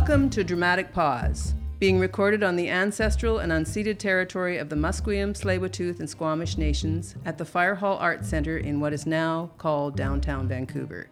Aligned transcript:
Welcome 0.00 0.30
to 0.30 0.42
Dramatic 0.42 0.94
Pause, 0.94 1.52
being 1.78 1.98
recorded 1.98 2.42
on 2.42 2.56
the 2.56 2.70
ancestral 2.70 3.38
and 3.38 3.52
unceded 3.52 3.98
territory 3.98 4.56
of 4.56 4.70
the 4.70 4.74
Musqueam, 4.74 5.34
Tsleil-Waututh, 5.34 6.00
and 6.00 6.08
Squamish 6.08 6.56
nations 6.56 7.16
at 7.26 7.36
the 7.36 7.44
Firehall 7.44 8.00
Arts 8.00 8.26
Centre 8.26 8.56
in 8.56 8.80
what 8.80 8.94
is 8.94 9.04
now 9.04 9.50
called 9.58 9.96
downtown 9.96 10.48
Vancouver. 10.48 11.10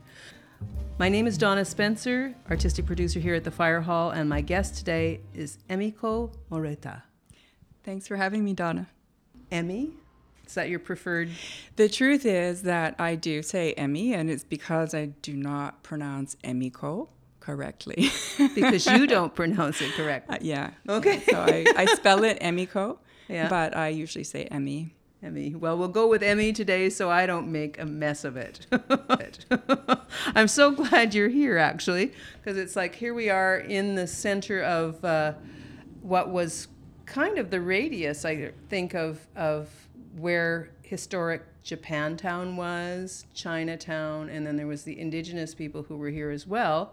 My 0.98 1.10
name 1.10 1.26
is 1.26 1.36
Donna 1.36 1.66
Spencer, 1.66 2.34
artistic 2.48 2.86
producer 2.86 3.20
here 3.20 3.34
at 3.34 3.44
the 3.44 3.50
Firehall, 3.50 4.16
and 4.16 4.26
my 4.26 4.40
guest 4.40 4.76
today 4.76 5.20
is 5.34 5.58
Emiko 5.68 6.32
Morita. 6.50 7.02
Thanks 7.84 8.08
for 8.08 8.16
having 8.16 8.42
me, 8.42 8.54
Donna. 8.54 8.88
Emmy? 9.52 9.90
Is 10.46 10.54
that 10.54 10.70
your 10.70 10.78
preferred? 10.78 11.28
The 11.76 11.90
truth 11.90 12.24
is 12.24 12.62
that 12.62 12.94
I 12.98 13.16
do 13.16 13.42
say 13.42 13.74
Emmy, 13.74 14.14
and 14.14 14.30
it's 14.30 14.44
because 14.44 14.94
I 14.94 15.10
do 15.20 15.36
not 15.36 15.82
pronounce 15.82 16.36
Emiko 16.36 17.08
correctly. 17.48 18.10
because 18.54 18.84
you 18.84 19.06
don't 19.16 19.34
pronounce 19.34 19.80
it 19.80 19.92
correctly. 19.94 20.36
Uh, 20.36 20.38
yeah. 20.42 20.70
Okay. 20.86 21.20
so 21.30 21.38
I, 21.38 21.64
I 21.76 21.86
spell 21.86 22.22
it 22.24 22.38
Emiko, 22.40 22.98
Yeah. 23.26 23.48
but 23.48 23.74
I 23.74 23.88
usually 23.88 24.24
say 24.24 24.44
Emmy. 24.44 24.94
Emmy. 25.22 25.54
Well, 25.54 25.78
we'll 25.78 25.88
go 25.88 26.06
with 26.08 26.22
Emmy 26.22 26.52
today 26.52 26.90
so 26.90 27.10
I 27.10 27.24
don't 27.24 27.50
make 27.50 27.78
a 27.78 27.86
mess 27.86 28.24
of 28.24 28.36
it. 28.36 28.66
I'm 30.34 30.46
so 30.46 30.70
glad 30.72 31.14
you're 31.14 31.30
here, 31.30 31.56
actually, 31.56 32.12
because 32.36 32.58
it's 32.58 32.76
like 32.76 32.94
here 32.94 33.14
we 33.14 33.30
are 33.30 33.56
in 33.56 33.94
the 33.94 34.06
center 34.06 34.62
of 34.62 35.02
uh, 35.02 35.32
what 36.02 36.28
was 36.28 36.68
kind 37.06 37.38
of 37.38 37.48
the 37.50 37.62
radius, 37.62 38.26
I 38.26 38.52
think, 38.68 38.94
of, 38.94 39.26
of 39.34 39.70
where 40.18 40.68
historic 40.82 41.42
Japantown 41.64 42.56
was, 42.56 43.24
Chinatown, 43.32 44.28
and 44.28 44.46
then 44.46 44.56
there 44.56 44.66
was 44.66 44.84
the 44.84 45.00
indigenous 45.00 45.54
people 45.54 45.82
who 45.82 45.96
were 45.96 46.10
here 46.10 46.30
as 46.30 46.46
well. 46.46 46.92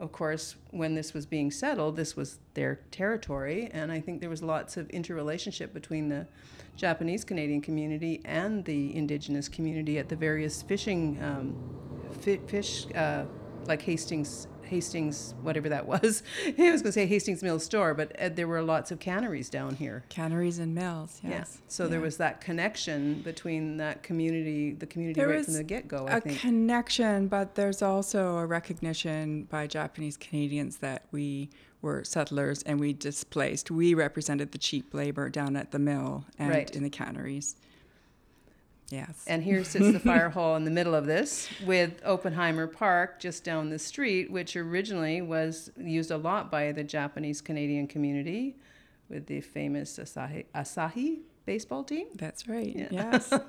Of 0.00 0.12
course, 0.12 0.56
when 0.70 0.94
this 0.94 1.12
was 1.12 1.26
being 1.26 1.50
settled, 1.50 1.96
this 1.96 2.16
was 2.16 2.38
their 2.54 2.80
territory, 2.90 3.68
and 3.70 3.92
I 3.92 4.00
think 4.00 4.22
there 4.22 4.30
was 4.30 4.42
lots 4.42 4.78
of 4.78 4.88
interrelationship 4.88 5.74
between 5.74 6.08
the 6.08 6.26
Japanese 6.74 7.22
Canadian 7.22 7.60
community 7.60 8.22
and 8.24 8.64
the 8.64 8.96
indigenous 8.96 9.46
community 9.46 9.98
at 9.98 10.08
the 10.08 10.16
various 10.16 10.62
fishing 10.62 11.22
um, 11.22 11.54
fi- 12.22 12.40
fish, 12.46 12.86
uh, 12.94 13.26
like 13.66 13.82
Hastings, 13.82 14.46
Hastings, 14.70 15.34
whatever 15.42 15.68
that 15.68 15.84
was. 15.86 16.22
I 16.46 16.70
was 16.70 16.80
going 16.80 16.84
to 16.84 16.92
say 16.92 17.06
Hastings 17.06 17.42
Mill 17.42 17.58
Store, 17.58 17.92
but 17.92 18.18
uh, 18.20 18.28
there 18.28 18.46
were 18.46 18.62
lots 18.62 18.92
of 18.92 19.00
canneries 19.00 19.50
down 19.50 19.74
here. 19.74 20.04
Canneries 20.08 20.60
and 20.60 20.74
mills, 20.74 21.20
yes. 21.24 21.30
Yeah. 21.58 21.60
So 21.66 21.88
there 21.88 22.00
was 22.00 22.16
that 22.18 22.40
connection 22.40 23.20
between 23.22 23.78
that 23.78 24.04
community, 24.04 24.72
the 24.72 24.86
community 24.86 25.20
There 25.20 25.28
right 25.28 25.44
from 25.44 25.54
the 25.54 25.64
get 25.64 25.88
go. 25.88 26.06
I 26.08 26.16
a 26.18 26.20
think. 26.20 26.38
A 26.38 26.40
connection, 26.40 27.26
but 27.26 27.56
there's 27.56 27.82
also 27.82 28.36
a 28.38 28.46
recognition 28.46 29.44
by 29.50 29.66
Japanese 29.66 30.16
Canadians 30.16 30.76
that 30.78 31.06
we 31.10 31.50
were 31.82 32.04
settlers 32.04 32.62
and 32.62 32.78
we 32.78 32.92
displaced. 32.92 33.70
We 33.72 33.94
represented 33.94 34.52
the 34.52 34.58
cheap 34.58 34.94
labor 34.94 35.28
down 35.28 35.56
at 35.56 35.72
the 35.72 35.78
mill 35.80 36.26
and 36.38 36.50
Right. 36.50 36.70
in 36.76 36.84
the 36.84 36.90
canneries. 36.90 37.56
Yes. 38.90 39.24
And 39.26 39.42
here 39.42 39.62
sits 39.64 39.92
the 39.92 40.00
fire 40.00 40.28
hall 40.36 40.56
in 40.56 40.64
the 40.64 40.70
middle 40.70 40.94
of 40.94 41.06
this 41.06 41.48
with 41.64 42.00
Oppenheimer 42.04 42.66
Park 42.66 43.20
just 43.20 43.44
down 43.44 43.70
the 43.70 43.78
street, 43.78 44.30
which 44.30 44.56
originally 44.56 45.22
was 45.22 45.70
used 45.78 46.10
a 46.10 46.16
lot 46.16 46.50
by 46.50 46.72
the 46.72 46.84
Japanese 46.84 47.40
Canadian 47.40 47.86
community 47.86 48.56
with 49.08 49.26
the 49.26 49.40
famous 49.40 49.98
Asahi, 49.98 50.46
Asahi 50.54 51.20
baseball 51.46 51.84
team. 51.84 52.06
That's 52.16 52.48
right. 52.48 52.74
Yeah. 52.74 52.88
Yes. 52.90 53.32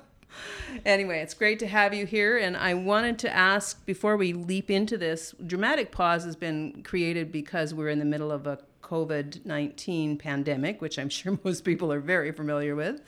Anyway, 0.86 1.18
it's 1.18 1.34
great 1.34 1.58
to 1.58 1.66
have 1.66 1.92
you 1.92 2.06
here. 2.06 2.38
And 2.38 2.56
I 2.56 2.72
wanted 2.72 3.18
to 3.18 3.30
ask 3.30 3.84
before 3.84 4.16
we 4.16 4.32
leap 4.32 4.70
into 4.70 4.96
this 4.96 5.34
dramatic 5.46 5.92
pause 5.92 6.24
has 6.24 6.36
been 6.36 6.82
created 6.82 7.30
because 7.30 7.74
we're 7.74 7.90
in 7.90 7.98
the 7.98 8.06
middle 8.06 8.32
of 8.32 8.46
a 8.46 8.58
COVID 8.82 9.46
19 9.46 10.18
pandemic, 10.18 10.80
which 10.80 10.98
I'm 10.98 11.08
sure 11.08 11.38
most 11.44 11.64
people 11.64 11.92
are 11.92 12.00
very 12.00 12.32
familiar 12.32 12.74
with. 12.74 13.00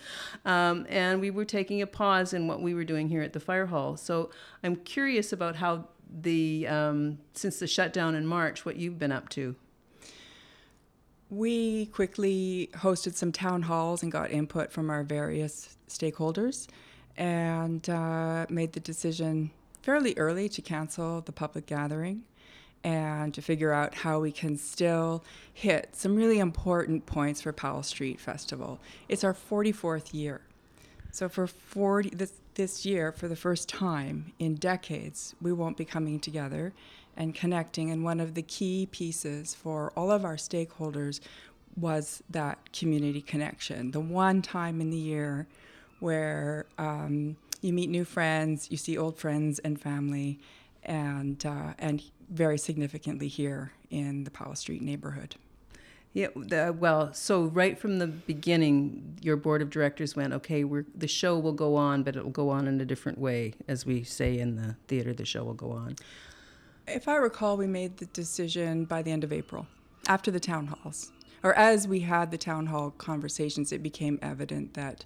Um, 0.45 0.87
and 0.89 1.21
we 1.21 1.31
were 1.31 1.45
taking 1.45 1.83
a 1.83 1.87
pause 1.87 2.33
in 2.33 2.47
what 2.47 2.63
we 2.63 2.75
were 2.75 2.85
doing 2.85 3.09
here 3.09 3.23
at 3.23 3.33
the 3.33 3.41
fire 3.41 3.67
hall. 3.67 3.97
So 3.97 4.31
I'm 4.63 4.77
curious 4.77 5.33
about 5.33 5.57
how 5.57 5.89
the, 6.11 6.67
um, 6.69 7.19
since 7.33 7.59
the 7.59 7.67
shutdown 7.67 8.15
in 8.15 8.27
March, 8.27 8.65
what 8.65 8.77
you've 8.77 8.99
been 8.99 9.13
up 9.13 9.29
to. 9.31 9.57
We 11.31 11.87
quickly 11.87 12.71
hosted 12.75 13.15
some 13.15 13.33
town 13.33 13.63
halls 13.63 14.03
and 14.03 14.13
got 14.13 14.31
input 14.31 14.71
from 14.71 14.91
our 14.91 15.03
various 15.03 15.77
stakeholders 15.89 16.69
and 17.17 17.89
uh, 17.89 18.47
made 18.49 18.73
the 18.73 18.81
decision 18.81 19.51
fairly 19.83 20.15
early 20.17 20.49
to 20.49 20.63
cancel 20.63 21.21
the 21.21 21.33
public 21.33 21.67
gathering 21.67 22.23
and 22.85 23.33
to 23.33 23.41
figure 23.41 23.73
out 23.73 23.95
how 23.95 24.21
we 24.21 24.31
can 24.31 24.57
still 24.57 25.25
hit 25.53 25.89
some 25.93 26.15
really 26.15 26.39
important 26.39 27.07
points 27.07 27.41
for 27.41 27.53
Powell 27.53 27.83
Street 27.83 28.21
Festival. 28.21 28.79
It's 29.09 29.25
our 29.25 29.35
44th 29.35 30.13
year. 30.13 30.43
So 31.11 31.29
for 31.29 31.47
40 31.47 32.11
this 32.11 32.33
this 32.55 32.87
year 32.87 33.11
for 33.11 33.27
the 33.27 33.35
first 33.35 33.69
time 33.69 34.33
in 34.39 34.55
decades 34.55 35.35
we 35.43 35.53
won't 35.53 35.77
be 35.77 35.85
coming 35.85 36.21
together 36.21 36.73
and 37.17 37.35
connecting 37.35 37.91
and 37.91 38.05
one 38.05 38.21
of 38.21 38.35
the 38.35 38.43
key 38.43 38.87
pieces 38.93 39.55
for 39.55 39.93
all 39.97 40.11
of 40.13 40.25
our 40.25 40.37
stakeholders 40.37 41.19
was 41.77 42.23
that 42.31 42.73
community 42.73 43.21
connection. 43.21 43.91
The 43.91 44.01
one 44.01 44.43
time 44.43 44.81
in 44.81 44.91
the 44.91 44.97
year 44.97 45.49
where 45.99 46.67
um, 46.79 47.37
you 47.61 47.73
meet 47.73 47.91
new 47.91 48.05
friends, 48.05 48.71
you 48.71 48.77
see 48.77 48.97
old 48.97 49.19
friends 49.19 49.59
and 49.61 49.81
family, 49.81 50.39
and 50.85 51.45
uh, 51.45 51.75
and 51.79 52.03
very 52.31 52.59
significantly 52.59 53.29
here 53.29 53.73
in 53.91 54.25
the 54.25 54.31
Powell 54.31 54.55
Street 54.55 54.83
neighborhood. 54.83 55.37
Yeah, 56.15 56.29
the, 56.37 56.73
well, 56.79 57.13
so 57.13 57.47
right 57.47 57.77
from 57.77 57.99
the 57.99 58.07
beginning, 58.07 59.19
your 59.21 59.37
board 59.37 59.63
of 59.63 59.69
directors 59.69 60.15
went, 60.15 60.33
okay, 60.33 60.63
we're, 60.63 60.87
the 60.95 61.09
show 61.09 61.37
will 61.37 61.53
go 61.53 61.75
on, 61.75 62.05
but 62.05 62.15
it 62.15 62.23
will 62.23 62.31
go 62.31 62.51
on 62.51 62.69
in 62.69 62.81
a 62.81 62.85
different 62.85 63.19
way. 63.19 63.55
As 63.67 63.85
we 63.85 64.05
say 64.05 64.39
in 64.39 64.55
the 64.55 64.77
theater, 64.87 65.13
the 65.13 65.25
show 65.25 65.43
will 65.43 65.55
go 65.55 65.73
on. 65.73 65.97
If 66.87 67.09
I 67.09 67.17
recall, 67.17 67.57
we 67.57 67.67
made 67.67 67.97
the 67.97 68.07
decision 68.07 68.85
by 68.85 69.03
the 69.03 69.11
end 69.11 69.25
of 69.25 69.33
April, 69.33 69.67
after 70.07 70.31
the 70.31 70.39
town 70.39 70.69
halls. 70.69 71.11
Or 71.43 71.53
as 71.55 71.89
we 71.89 72.01
had 72.01 72.31
the 72.31 72.39
town 72.39 72.67
hall 72.67 72.93
conversations, 72.97 73.73
it 73.73 73.83
became 73.83 74.21
evident 74.23 74.75
that 74.75 75.05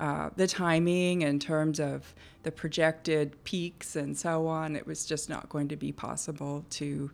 uh, 0.00 0.30
the 0.34 0.46
timing 0.46 1.22
in 1.22 1.38
terms 1.38 1.78
of 1.78 2.14
the 2.42 2.50
projected 2.50 3.42
peaks 3.44 3.94
and 3.94 4.16
so 4.16 4.46
on, 4.46 4.74
it 4.74 4.86
was 4.86 5.04
just 5.04 5.28
not 5.28 5.48
going 5.48 5.68
to 5.68 5.76
be 5.76 5.92
possible 5.92 6.64
to 6.70 7.10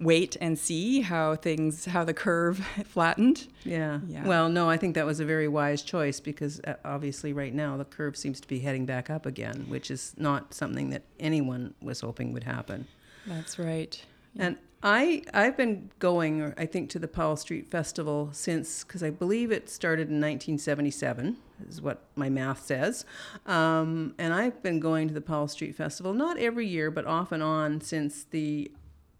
wait 0.00 0.36
and 0.40 0.56
see 0.56 1.00
how 1.00 1.34
things, 1.34 1.86
how 1.86 2.04
the 2.04 2.14
curve 2.14 2.58
flattened. 2.84 3.48
Yeah. 3.64 3.98
Yeah. 4.06 4.24
Well, 4.26 4.48
no, 4.48 4.70
I 4.70 4.76
think 4.76 4.94
that 4.94 5.04
was 5.04 5.18
a 5.18 5.24
very 5.24 5.48
wise 5.48 5.82
choice 5.82 6.20
because 6.20 6.60
uh, 6.60 6.74
obviously 6.84 7.32
right 7.32 7.52
now 7.52 7.76
the 7.76 7.84
curve 7.84 8.16
seems 8.16 8.40
to 8.40 8.48
be 8.48 8.60
heading 8.60 8.86
back 8.86 9.10
up 9.10 9.26
again, 9.26 9.66
which 9.68 9.90
is 9.90 10.14
not 10.16 10.54
something 10.54 10.90
that 10.90 11.02
anyone 11.18 11.74
was 11.82 12.00
hoping 12.00 12.32
would 12.32 12.44
happen. 12.44 12.86
That's 13.26 13.58
right. 13.58 14.00
And 14.38 14.56
I 14.82 15.22
I've 15.34 15.56
been 15.56 15.90
going, 15.98 16.54
I 16.56 16.64
think, 16.66 16.88
to 16.90 16.98
the 16.98 17.08
Powell 17.08 17.36
Street 17.36 17.66
Festival 17.66 18.30
since 18.32 18.84
because 18.84 19.02
I 19.02 19.10
believe 19.10 19.50
it 19.50 19.68
started 19.68 20.02
in 20.08 20.20
1977, 20.20 21.36
is 21.68 21.82
what 21.82 22.04
my 22.14 22.28
math 22.30 22.64
says. 22.64 23.04
Um, 23.46 24.14
and 24.18 24.32
I've 24.32 24.62
been 24.62 24.78
going 24.78 25.08
to 25.08 25.14
the 25.14 25.20
Powell 25.20 25.48
Street 25.48 25.74
Festival 25.74 26.14
not 26.14 26.38
every 26.38 26.66
year, 26.66 26.90
but 26.90 27.06
off 27.06 27.32
and 27.32 27.42
on 27.42 27.80
since 27.80 28.24
the 28.24 28.70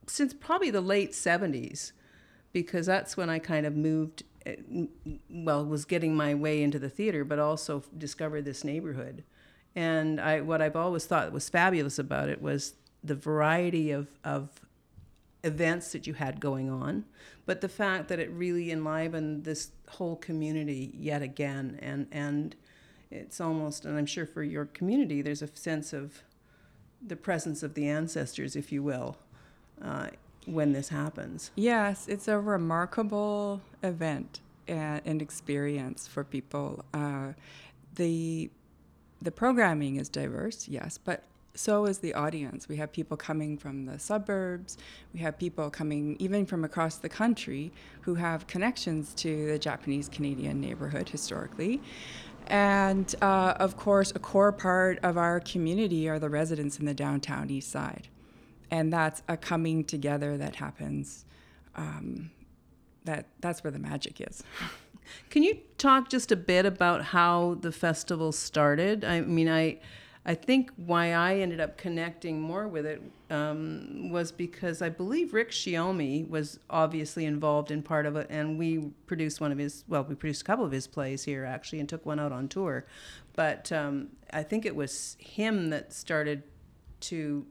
since 0.07 0.33
probably 0.33 0.71
the 0.71 0.81
late 0.81 1.13
70s, 1.13 1.93
because 2.53 2.87
that's 2.87 3.17
when 3.17 3.29
I 3.29 3.39
kind 3.41 3.67
of 3.67 3.75
moved. 3.77 4.23
eh, 4.47 4.57
Well, 5.29 5.67
was 5.67 5.85
getting 5.85 6.17
my 6.17 6.35
way 6.35 6.63
into 6.63 6.79
the 6.79 6.89
theater, 6.89 7.25
but 7.25 7.39
also 7.39 7.83
discovered 7.97 8.45
this 8.45 8.63
neighborhood. 8.65 9.25
And 9.75 10.21
I, 10.21 10.41
what 10.41 10.63
I've 10.63 10.77
always 10.77 11.05
thought 11.05 11.33
was 11.33 11.49
fabulous 11.49 11.99
about 11.99 12.29
it 12.29 12.41
was 12.41 12.75
the 13.05 13.15
variety 13.15 13.91
of, 13.91 14.09
of 14.25 14.49
events 15.45 15.93
that 15.93 16.07
you 16.07 16.15
had 16.15 16.41
going 16.41 16.71
on, 16.71 17.05
but 17.47 17.61
the 17.61 17.69
fact 17.69 18.09
that 18.09 18.19
it 18.19 18.31
really 18.31 18.71
enlivened 18.71 19.45
this 19.45 19.71
whole 19.89 20.17
community 20.17 20.93
yet 20.95 21.23
again. 21.23 21.79
And, 21.81 22.07
and 22.11 22.57
it's 23.11 23.41
almost, 23.41 23.85
and 23.85 23.97
I'm 23.97 24.07
sure 24.07 24.27
for 24.27 24.43
your 24.43 24.67
community, 24.67 25.23
there's 25.23 25.43
a 25.43 25.49
sense 25.55 25.93
of 25.93 26.23
the 27.07 27.17
presence 27.17 27.63
of 27.63 27.75
the 27.75 27.89
ancestors, 27.89 28.57
if 28.57 28.73
you 28.73 28.83
will, 28.83 29.17
uh, 29.83 30.09
when 30.47 30.73
this 30.73 30.89
happens. 30.89 31.51
Yes, 31.55 32.09
it's 32.09 32.27
a 32.27 32.39
remarkable 32.39 33.61
event 33.83 34.41
and, 34.67 35.01
and 35.05 35.23
experience 35.23 36.07
for 36.07 36.25
people. 36.25 36.85
Uh, 36.93 37.33
the 37.95 38.51
the 39.21 39.33
programming 39.33 39.97
is 39.97 40.09
diverse, 40.09 40.69
yes, 40.69 40.97
but 40.97 41.25
so 41.59 41.87
is 41.87 41.99
the 41.99 42.15
audience. 42.15 42.69
We 42.69 42.77
have 42.77 42.93
people 42.93 43.17
coming 43.17 43.59
from 43.59 43.85
the 43.85 43.99
suburbs. 43.99 44.79
We 45.13 45.19
have 45.21 45.37
people 45.37 45.71
coming 45.71 46.17
even 46.21 46.47
from 46.47 46.65
across 46.65 46.99
the 46.99 47.09
country 47.09 47.73
who 48.03 48.15
have 48.15 48.47
connections 48.47 49.13
to 49.15 49.47
the 49.47 49.59
Japanese 49.59 50.09
Canadian 50.09 50.61
neighborhood 50.61 51.09
historically. 51.09 51.83
And 52.47 53.13
uh, 53.21 53.55
of 53.59 53.77
course, 53.77 54.13
a 54.15 54.21
core 54.21 54.53
part 54.53 55.01
of 55.03 55.19
our 55.19 55.41
community 55.41 56.09
are 56.09 56.21
the 56.21 56.31
residents 56.31 56.79
in 56.79 56.87
the 56.87 56.95
downtown 56.95 57.51
east 57.51 57.71
side. 57.73 58.07
And 58.71 58.93
that's 58.93 59.23
a 59.29 59.37
coming 59.37 59.83
together 59.83 60.37
that 60.37 60.55
happens 60.55 61.25
um, 61.75 62.31
that 63.05 63.27
that's 63.41 63.65
where 63.65 63.71
the 63.73 63.79
magic 63.79 64.21
is. 64.21 64.45
Can 65.31 65.43
you 65.43 65.59
talk 65.79 66.09
just 66.09 66.31
a 66.31 66.37
bit 66.37 66.67
about 66.67 67.03
how 67.03 67.57
the 67.63 67.73
festival 67.73 68.31
started? 68.31 69.05
I 69.05 69.23
mean, 69.23 69.49
I 69.49 69.79
I 70.29 70.35
think 70.35 70.71
why 70.77 71.15
I 71.15 71.37
ended 71.37 71.59
up 71.59 71.79
connecting 71.79 72.39
more 72.39 72.69
with 72.69 72.85
it 72.85 73.01
um, 73.31 74.11
was 74.11 74.31
because 74.31 74.83
I 74.83 74.91
believe 74.91 75.33
Rick 75.33 75.53
Shiomi 75.53 76.29
was 76.29 76.61
obviously 76.69 77.25
involved 77.25 77.71
in 77.71 77.83
part 77.83 78.05
of 78.05 78.15
it, 78.15 78.27
and 78.29 78.59
we 78.59 78.91
produced 79.07 79.41
one 79.41 79.53
of 79.53 79.57
his. 79.57 79.85
Well, 79.89 80.05
we 80.05 80.15
produced 80.15 80.43
a 80.43 80.45
couple 80.45 80.67
of 80.67 80.71
his 80.71 80.87
plays 80.87 81.25
here 81.25 81.47
actually, 81.47 81.81
and 81.81 81.89
took 81.89 82.05
one 82.05 82.21
out 82.21 82.31
on 82.31 82.47
tour. 82.47 82.85
But 83.37 83.73
um, 83.73 84.09
I 84.31 84.43
think 84.43 84.67
it 84.67 84.77
was 84.77 85.17
him 85.19 85.71
that 85.71 85.95
started 85.95 86.43
to. 87.01 87.47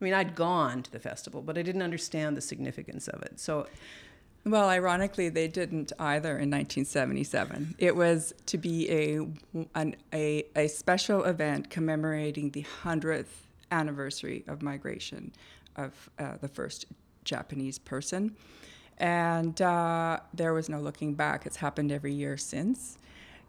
I 0.00 0.04
mean, 0.04 0.14
I'd 0.14 0.36
gone 0.36 0.84
to 0.84 0.92
the 0.92 1.00
festival, 1.00 1.42
but 1.42 1.58
I 1.58 1.62
didn't 1.62 1.82
understand 1.82 2.36
the 2.36 2.40
significance 2.40 3.08
of 3.08 3.22
it. 3.22 3.40
So 3.40 3.66
well, 4.46 4.68
ironically, 4.68 5.30
they 5.30 5.48
didn't 5.48 5.92
either 5.98 6.30
in 6.30 6.50
1977. 6.50 7.76
It 7.78 7.96
was 7.96 8.34
to 8.46 8.58
be 8.58 8.90
a, 8.90 9.26
an, 9.74 9.96
a, 10.12 10.44
a 10.54 10.68
special 10.68 11.24
event 11.24 11.70
commemorating 11.70 12.50
the 12.50 12.64
100th 12.82 13.26
anniversary 13.70 14.44
of 14.46 14.60
migration 14.60 15.32
of 15.76 16.10
uh, 16.18 16.36
the 16.40 16.48
first 16.48 16.86
Japanese 17.24 17.78
person. 17.78 18.36
And 18.98 19.60
uh, 19.62 20.20
there 20.34 20.52
was 20.52 20.68
no 20.68 20.78
looking 20.78 21.14
back. 21.14 21.46
It's 21.46 21.56
happened 21.56 21.90
every 21.90 22.12
year 22.12 22.36
since. 22.36 22.98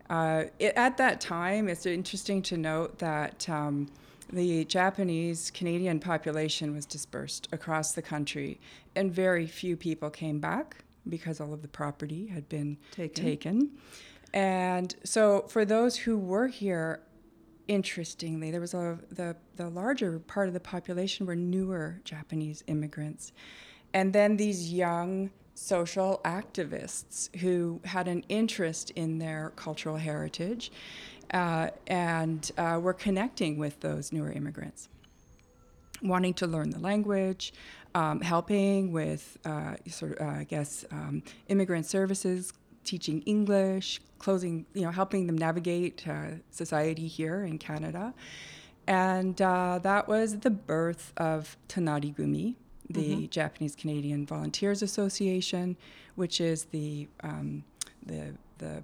Uh, 0.10 0.46
it, 0.60 0.74
at 0.78 0.98
that 0.98 1.20
time, 1.20 1.68
it's 1.68 1.86
interesting 1.86 2.42
to 2.44 2.58
note 2.58 3.00
that 3.00 3.50
um, 3.50 3.90
the 4.32 4.64
Japanese 4.66 5.52
Canadian 5.52 6.00
population 6.00 6.74
was 6.74 6.86
dispersed 6.86 7.50
across 7.52 7.92
the 7.92 8.02
country, 8.02 8.60
and 8.96 9.12
very 9.12 9.46
few 9.46 9.76
people 9.76 10.10
came 10.10 10.40
back 10.40 10.85
because 11.10 11.40
all 11.40 11.54
of 11.54 11.62
the 11.62 11.68
property 11.68 12.28
had 12.28 12.48
been 12.50 12.78
taken. 12.92 13.24
taken. 13.24 13.72
And 14.34 14.96
so, 15.04 15.46
for 15.48 15.64
those 15.64 15.96
who 15.96 16.18
were 16.18 16.48
here, 16.48 17.02
interestingly, 17.68 18.52
there 18.52 18.62
was 18.62 18.74
a 18.74 19.00
the 19.12 19.36
the 19.56 19.70
larger 19.70 20.20
part 20.20 20.48
of 20.48 20.54
the 20.54 20.60
population 20.60 21.26
were 21.26 21.36
newer 21.36 22.02
Japanese 22.04 22.64
immigrants, 22.68 23.32
and 23.94 24.12
then 24.14 24.38
these 24.38 24.74
young 24.74 25.32
social 25.56 26.20
activists 26.26 27.34
who 27.38 27.80
had 27.86 28.10
an 28.10 28.26
interest 28.28 28.92
in 28.92 29.20
their 29.20 29.54
cultural 29.56 29.96
heritage, 29.96 30.70
uh, 31.34 31.70
and 31.88 32.52
uh, 32.58 32.78
were 32.82 32.94
connecting 32.94 33.58
with 33.58 33.80
those 33.80 34.12
newer 34.12 34.32
immigrants, 34.32 34.90
wanting 36.08 36.34
to 36.36 36.48
learn 36.48 36.70
the 36.70 36.80
language, 36.80 37.54
um, 37.94 38.22
helping 38.22 38.92
with 38.92 39.38
uh, 39.46 39.76
sort 39.88 40.18
of, 40.18 40.28
uh, 40.28 40.32
I 40.32 40.44
guess, 40.44 40.86
um, 40.92 41.24
immigrant 41.48 41.86
services, 41.86 42.54
teaching 42.84 43.22
English, 43.22 44.02
closing, 44.20 44.66
you 44.74 44.82
know, 44.82 44.92
helping 44.92 45.28
them 45.28 45.38
navigate 45.38 46.08
uh, 46.08 46.32
society 46.52 47.08
here 47.08 47.44
in 47.44 47.58
Canada. 47.58 48.14
And 48.88 49.42
uh, 49.42 49.80
that 49.82 50.08
was 50.08 50.40
the 50.40 50.52
birth 50.52 51.12
of 51.18 51.58
Tonari 51.68 52.16
Gumi, 52.16 52.56
the 52.90 53.02
mm-hmm. 53.02 53.26
Japanese 53.28 53.76
Canadian 53.76 54.26
Volunteers 54.26 54.84
Association, 54.84 55.76
which 56.16 56.40
is 56.40 56.66
the, 56.66 57.08
um, 57.24 57.64
the, 58.06 58.36
the 58.60 58.84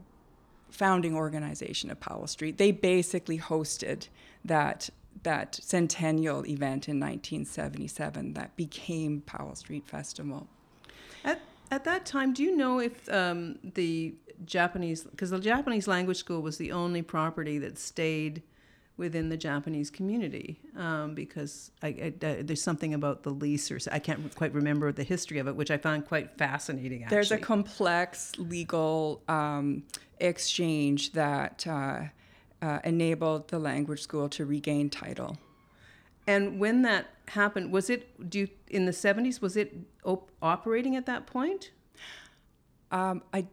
founding 0.72 1.16
organization 1.16 1.92
of 1.92 2.00
Powell 2.00 2.28
Street. 2.28 2.58
They 2.58 2.72
basically 2.72 3.38
hosted 3.38 4.08
that 4.44 4.90
that 5.24 5.60
centennial 5.62 6.46
event 6.46 6.90
in 6.90 7.00
1977 7.00 8.34
that 8.34 8.56
became 8.56 9.22
Powell 9.22 9.56
Street 9.56 9.88
Festival. 9.88 10.48
At, 11.24 11.42
at 11.70 11.84
that 11.84 12.06
time, 12.06 12.34
do 12.34 12.44
you 12.44 12.56
know 12.56 12.80
if 12.80 13.08
um, 13.12 13.60
the 13.64 14.16
Japanese, 14.46 15.04
because 15.04 15.30
the 15.30 15.40
Japanese 15.40 15.88
language 15.88 16.18
school 16.18 16.42
was 16.42 16.58
the 16.58 16.72
only 16.72 17.02
property 17.02 17.60
that 17.60 17.78
stayed 17.78 18.42
within 18.98 19.30
the 19.30 19.38
Japanese 19.38 19.90
community, 19.90 20.60
um, 20.78 21.16
because 21.16 21.72
I, 21.82 21.88
I, 21.88 22.14
I, 22.22 22.42
there's 22.42 22.62
something 22.62 22.94
about 22.94 23.24
the 23.24 23.32
lease, 23.32 23.72
or 23.72 23.80
I 23.92 24.00
can't 24.00 24.34
quite 24.36 24.54
remember 24.54 24.92
the 24.92 25.04
history 25.04 25.40
of 25.40 25.48
it, 25.48 25.56
which 25.56 25.72
I 25.72 25.78
found 25.78 26.08
quite 26.08 26.38
fascinating. 26.38 27.04
Actually. 27.04 27.16
There's 27.16 27.32
a 27.32 27.38
complex 27.38 28.34
legal 28.38 29.22
um, 29.28 29.84
exchange 30.20 31.14
that. 31.14 31.66
Uh, 31.68 32.04
uh, 32.62 32.80
enabled 32.84 33.48
the 33.50 33.60
language 33.60 34.02
school 34.02 34.30
to 34.30 34.46
regain 34.46 34.90
title. 34.90 35.38
And 36.28 36.60
when 36.60 36.84
that 36.84 37.08
happened, 37.30 37.72
was 37.72 37.90
it 37.90 38.30
do 38.30 38.40
you, 38.40 38.48
in 38.68 38.86
the 38.86 38.92
70s? 38.92 39.42
Was 39.42 39.58
it 39.58 39.76
op- 40.04 40.32
operating 40.42 40.96
at 40.96 41.06
that 41.08 41.26
point? 41.26 41.72
Um, 42.92 43.24
I 43.34 43.48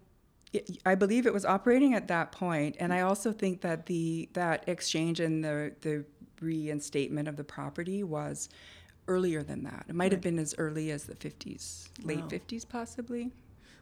I 0.86 0.94
believe 0.94 1.26
it 1.26 1.32
was 1.32 1.44
operating 1.44 1.92
at 1.92 2.08
that 2.08 2.32
point, 2.32 2.76
and 2.80 2.92
I 2.92 3.02
also 3.02 3.32
think 3.32 3.60
that 3.60 3.86
the 3.86 4.30
that 4.32 4.64
exchange 4.66 5.20
and 5.20 5.44
the 5.44 5.72
the 5.82 6.04
reinstatement 6.40 7.28
of 7.28 7.36
the 7.36 7.44
property 7.44 8.02
was 8.02 8.48
earlier 9.08 9.42
than 9.42 9.64
that. 9.64 9.86
It 9.88 9.94
might 9.94 10.04
right. 10.04 10.12
have 10.12 10.20
been 10.20 10.38
as 10.38 10.54
early 10.58 10.90
as 10.90 11.04
the 11.04 11.14
50s, 11.14 11.88
late 12.02 12.20
wow. 12.20 12.28
50s, 12.28 12.68
possibly. 12.68 13.32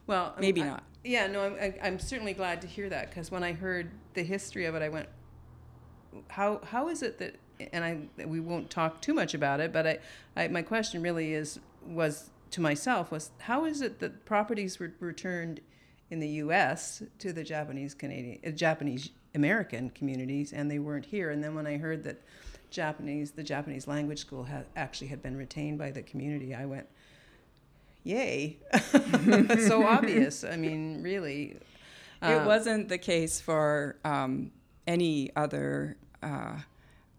Well, 0.07 0.33
maybe 0.39 0.61
I, 0.61 0.67
not. 0.67 0.83
Yeah, 1.03 1.27
no, 1.27 1.43
I'm, 1.43 1.53
I, 1.55 1.65
am 1.65 1.73
i 1.83 1.87
am 1.87 1.99
certainly 1.99 2.33
glad 2.33 2.61
to 2.61 2.67
hear 2.67 2.89
that 2.89 3.09
because 3.09 3.29
when 3.29 3.43
I 3.43 3.51
heard 3.51 3.91
the 4.13 4.23
history 4.23 4.65
of 4.65 4.73
it, 4.75 4.81
I 4.81 4.89
went, 4.89 5.07
how 6.29 6.61
how 6.63 6.87
is 6.87 7.01
it 7.01 7.19
that 7.19 7.35
and 7.71 7.83
I 7.83 8.25
we 8.25 8.39
won't 8.39 8.69
talk 8.69 9.01
too 9.01 9.13
much 9.13 9.33
about 9.33 9.59
it, 9.59 9.73
but 9.73 9.87
I, 9.87 9.99
I 10.35 10.47
my 10.47 10.61
question 10.61 11.01
really 11.01 11.33
is 11.33 11.59
was 11.85 12.29
to 12.51 12.61
myself 12.61 13.11
was 13.11 13.31
how 13.39 13.65
is 13.65 13.81
it 13.81 13.99
that 13.99 14.25
properties 14.25 14.79
were 14.79 14.91
returned 14.99 15.61
in 16.09 16.19
the 16.19 16.29
U.S. 16.29 17.03
to 17.19 17.33
the 17.33 17.43
Japanese 17.43 17.93
Canadian 17.93 18.39
uh, 18.45 18.51
Japanese 18.51 19.09
American 19.35 19.89
communities 19.89 20.53
and 20.53 20.69
they 20.69 20.79
weren't 20.79 21.05
here, 21.05 21.29
and 21.31 21.43
then 21.43 21.55
when 21.55 21.67
I 21.67 21.77
heard 21.77 22.03
that 22.03 22.21
Japanese 22.69 23.31
the 23.31 23.43
Japanese 23.43 23.87
language 23.87 24.19
school 24.19 24.43
had 24.43 24.65
actually 24.75 25.07
had 25.07 25.21
been 25.21 25.37
retained 25.37 25.77
by 25.77 25.91
the 25.91 26.01
community, 26.01 26.53
I 26.53 26.65
went, 26.65 26.87
yay! 28.03 28.57
so 29.67 29.85
obvious. 29.85 30.43
I 30.43 30.57
mean, 30.57 31.01
really. 31.01 31.57
Uh, 32.21 32.39
it 32.41 32.45
wasn't 32.47 32.89
the 32.89 32.97
case 32.97 33.39
for 33.39 33.95
um, 34.03 34.51
any 34.87 35.29
other 35.35 35.97
uh, 36.23 36.59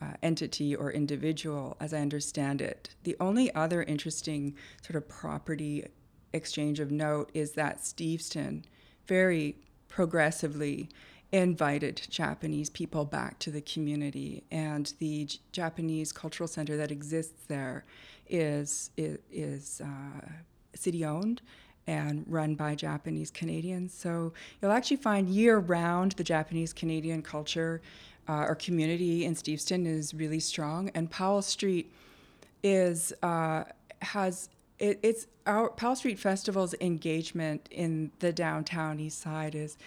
uh, 0.00 0.12
entity 0.22 0.74
or 0.74 0.90
individual, 0.92 1.76
as 1.80 1.92
I 1.92 2.00
understand 2.00 2.60
it. 2.60 2.90
The 3.04 3.16
only 3.20 3.54
other 3.54 3.82
interesting 3.82 4.54
sort 4.82 4.96
of 4.96 5.08
property 5.08 5.86
exchange 6.32 6.80
of 6.80 6.90
note 6.90 7.30
is 7.34 7.52
that 7.52 7.80
Steveston 7.80 8.64
very 9.06 9.56
progressively 9.88 10.88
invited 11.32 12.00
Japanese 12.08 12.70
people 12.70 13.04
back 13.04 13.38
to 13.40 13.50
the 13.50 13.60
community, 13.60 14.44
and 14.50 14.92
the 14.98 15.26
J- 15.26 15.40
Japanese 15.52 16.12
cultural 16.12 16.48
center 16.48 16.76
that 16.76 16.90
exists 16.90 17.46
there 17.48 17.84
is 18.28 18.90
is, 18.96 19.18
is 19.30 19.80
uh, 19.84 20.26
city 20.74 21.04
owned 21.04 21.42
and 21.88 22.24
run 22.28 22.54
by 22.54 22.76
Japanese 22.76 23.30
Canadians. 23.32 23.92
So 23.92 24.32
you'll 24.60 24.70
actually 24.70 24.98
find 24.98 25.28
year 25.28 25.58
round 25.58 26.12
the 26.12 26.22
Japanese 26.24 26.72
Canadian 26.72 27.22
culture 27.22 27.80
uh, 28.28 28.32
our 28.32 28.54
community 28.54 29.24
in 29.24 29.34
Steveston 29.34 29.86
is 29.86 30.12
really 30.12 30.38
strong, 30.38 30.90
and 30.94 31.10
Powell 31.10 31.40
Street 31.40 31.90
is 32.62 33.12
uh, 33.22 33.64
has 34.02 34.50
it, 34.78 35.00
it's 35.02 35.26
our 35.46 35.70
Powell 35.70 35.96
Street 35.96 36.18
Festival's 36.18 36.74
engagement 36.80 37.66
in 37.70 38.10
the 38.18 38.30
downtown 38.32 39.00
East 39.00 39.20
Side 39.20 39.54
is 39.54 39.78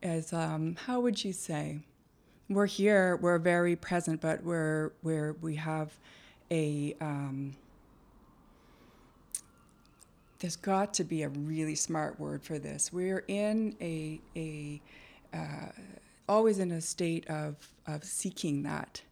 is 0.00 0.32
um, 0.32 0.76
how 0.86 1.00
would 1.00 1.24
you 1.24 1.32
say 1.32 1.80
we're 2.48 2.66
here 2.66 3.16
we're 3.16 3.38
very 3.38 3.74
present, 3.74 4.20
but 4.20 4.44
we're 4.44 4.92
where 5.02 5.34
we 5.40 5.56
have 5.56 5.98
a 6.52 6.94
um, 7.00 7.56
there's 10.38 10.56
got 10.56 10.94
to 10.94 11.04
be 11.04 11.22
a 11.22 11.28
really 11.28 11.74
smart 11.74 12.18
word 12.20 12.42
for 12.42 12.58
this. 12.58 12.92
We're 12.92 13.24
in 13.28 13.76
a 13.80 14.20
a 14.36 14.80
uh, 15.36 15.72
always 16.28 16.58
in 16.58 16.70
a 16.70 16.80
state 16.80 17.28
of, 17.28 17.56
of 17.86 18.04
seeking 18.04 18.62
that 18.62 19.02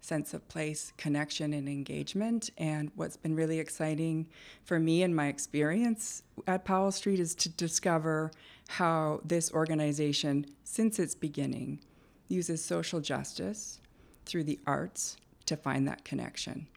sense 0.00 0.34
of 0.34 0.46
place, 0.48 0.92
connection, 0.96 1.52
and 1.52 1.68
engagement. 1.68 2.50
And 2.58 2.92
what's 2.94 3.16
been 3.16 3.34
really 3.34 3.58
exciting 3.58 4.26
for 4.64 4.78
me 4.78 5.02
and 5.02 5.16
my 5.16 5.26
experience 5.26 6.22
at 6.46 6.64
Powell 6.64 6.92
Street 6.92 7.18
is 7.18 7.34
to 7.36 7.48
discover 7.48 8.30
how 8.68 9.20
this 9.24 9.52
organization, 9.52 10.46
since 10.64 10.98
its 10.98 11.14
beginning, 11.14 11.80
uses 12.28 12.64
social 12.64 13.00
justice 13.00 13.80
through 14.26 14.44
the 14.44 14.60
arts 14.66 15.16
to 15.46 15.56
find 15.56 15.88
that 15.88 16.04
connection. 16.04 16.68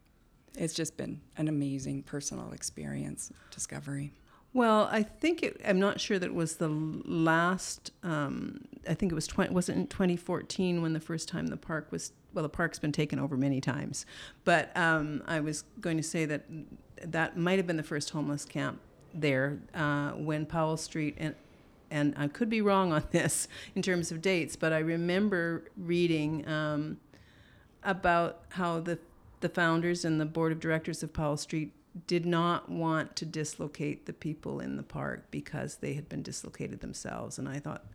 It's 0.60 0.74
just 0.74 0.98
been 0.98 1.22
an 1.38 1.48
amazing 1.48 2.04
personal 2.04 2.52
experience, 2.52 3.32
discovery. 3.50 4.12
Well, 4.52 4.90
I 4.92 5.04
think 5.04 5.42
it, 5.42 5.62
I'm 5.66 5.80
not 5.80 6.02
sure 6.02 6.20
that 6.20 6.26
it 6.26 6.34
was 6.34 6.58
the 6.58 6.68
last. 6.68 7.92
Um, 8.04 8.66
I 8.88 8.94
think 8.94 9.12
it 9.12 9.16
was 9.16 9.26
20, 9.26 9.54
wasn't 9.54 9.78
in 9.78 9.88
2014 9.88 10.82
when 10.82 10.92
the 10.94 11.00
first 11.00 11.30
time 11.30 11.48
the 11.48 11.58
park 11.58 11.92
was. 11.92 12.12
Well, 12.34 12.44
the 12.44 12.50
park's 12.50 12.78
been 12.78 12.92
taken 12.92 13.20
over 13.20 13.38
many 13.38 13.62
times, 13.62 14.06
but 14.44 14.76
um, 14.78 15.24
I 15.28 15.40
was 15.40 15.64
going 15.80 15.98
to 15.98 16.04
say 16.04 16.26
that 16.26 16.44
that 17.04 17.38
might 17.38 17.58
have 17.58 17.66
been 17.66 17.78
the 17.78 17.84
first 17.84 18.10
homeless 18.12 18.46
camp 18.46 18.82
there 19.14 19.60
uh, 19.74 20.12
when 20.12 20.46
Powell 20.46 20.78
Street 20.78 21.16
and 21.18 21.36
and 21.90 22.14
I 22.18 22.28
could 22.28 22.50
be 22.50 22.62
wrong 22.62 22.92
on 22.92 23.04
this 23.12 23.48
in 23.76 23.82
terms 23.82 24.12
of 24.12 24.22
dates, 24.22 24.56
but 24.56 24.74
I 24.74 24.80
remember 24.80 25.64
reading 25.78 26.48
um, 26.48 26.98
about 27.84 28.42
how 28.50 28.80
the 28.80 29.00
the 29.42 29.50
founders 29.50 30.06
and 30.06 30.20
the 30.20 30.26
board 30.26 30.52
of 30.52 30.60
directors 30.60 31.04
of 31.04 31.14
Powell 31.14 31.38
Street 31.38 31.74
did 32.08 32.26
not 32.26 32.70
want 32.70 33.16
to 33.16 33.26
dislocate 33.26 34.06
the 34.06 34.14
people 34.14 34.60
in 34.60 34.78
the 34.78 34.84
park 34.84 35.26
because 35.32 35.78
they 35.78 35.94
had 35.94 36.08
been 36.08 36.22
dislocated 36.22 36.82
themselves. 36.82 37.38
And 37.40 37.48
I 37.48 37.60
thought, 37.60 37.86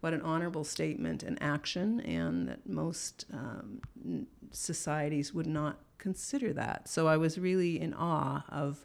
what 0.00 0.14
an 0.14 0.22
honorable 0.22 0.64
statement 0.64 1.22
and 1.22 1.40
action, 1.40 2.00
and 2.00 2.48
that 2.48 2.68
most 2.68 3.24
um, 3.32 4.26
societies 4.50 5.32
would 5.32 5.46
not 5.46 5.78
consider 5.98 6.52
that. 6.54 6.88
So 6.88 7.06
I 7.06 7.16
was 7.16 7.38
really 7.38 7.80
in 7.80 7.94
awe 7.94 8.42
of 8.48 8.84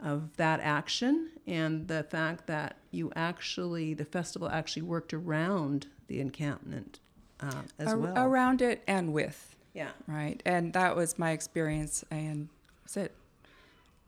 of 0.00 0.34
that 0.38 0.60
action 0.60 1.28
and 1.46 1.86
the 1.86 2.02
fact 2.02 2.46
that 2.46 2.76
you 2.90 3.12
actually 3.14 3.92
the 3.92 4.04
festival 4.04 4.48
actually 4.48 4.80
worked 4.82 5.12
around 5.12 5.86
the 6.06 6.20
encampment 6.20 7.00
uh, 7.40 7.62
as 7.78 7.88
Ar- 7.88 7.98
well. 7.98 8.14
Around 8.16 8.62
it 8.62 8.82
and 8.86 9.12
with. 9.12 9.49
Yeah. 9.72 9.90
Right. 10.06 10.42
And 10.44 10.72
that 10.72 10.96
was 10.96 11.18
my 11.18 11.30
experience. 11.30 12.04
And 12.10 12.48
was 12.84 12.96
it 12.96 13.14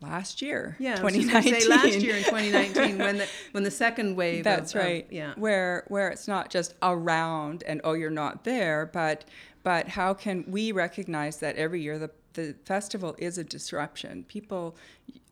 last 0.00 0.42
year? 0.42 0.76
Yeah, 0.78 0.96
2019. 0.96 1.60
Say 1.60 1.68
last 1.68 2.00
year 2.00 2.16
in 2.16 2.24
2019 2.24 2.98
when 2.98 3.18
the 3.18 3.28
when 3.52 3.62
the 3.62 3.70
second 3.70 4.16
wave. 4.16 4.44
That's 4.44 4.74
of, 4.74 4.80
right. 4.80 5.06
Of, 5.06 5.12
yeah. 5.12 5.34
Where 5.36 5.84
where 5.88 6.08
it's 6.08 6.28
not 6.28 6.50
just 6.50 6.74
around 6.82 7.62
and 7.66 7.80
oh 7.84 7.92
you're 7.92 8.10
not 8.10 8.44
there, 8.44 8.86
but 8.92 9.24
but 9.62 9.88
how 9.88 10.14
can 10.14 10.44
we 10.48 10.72
recognize 10.72 11.38
that 11.38 11.56
every 11.56 11.80
year 11.80 11.98
the 11.98 12.10
the 12.34 12.54
festival 12.64 13.14
is 13.18 13.38
a 13.38 13.44
disruption. 13.44 14.24
People, 14.24 14.74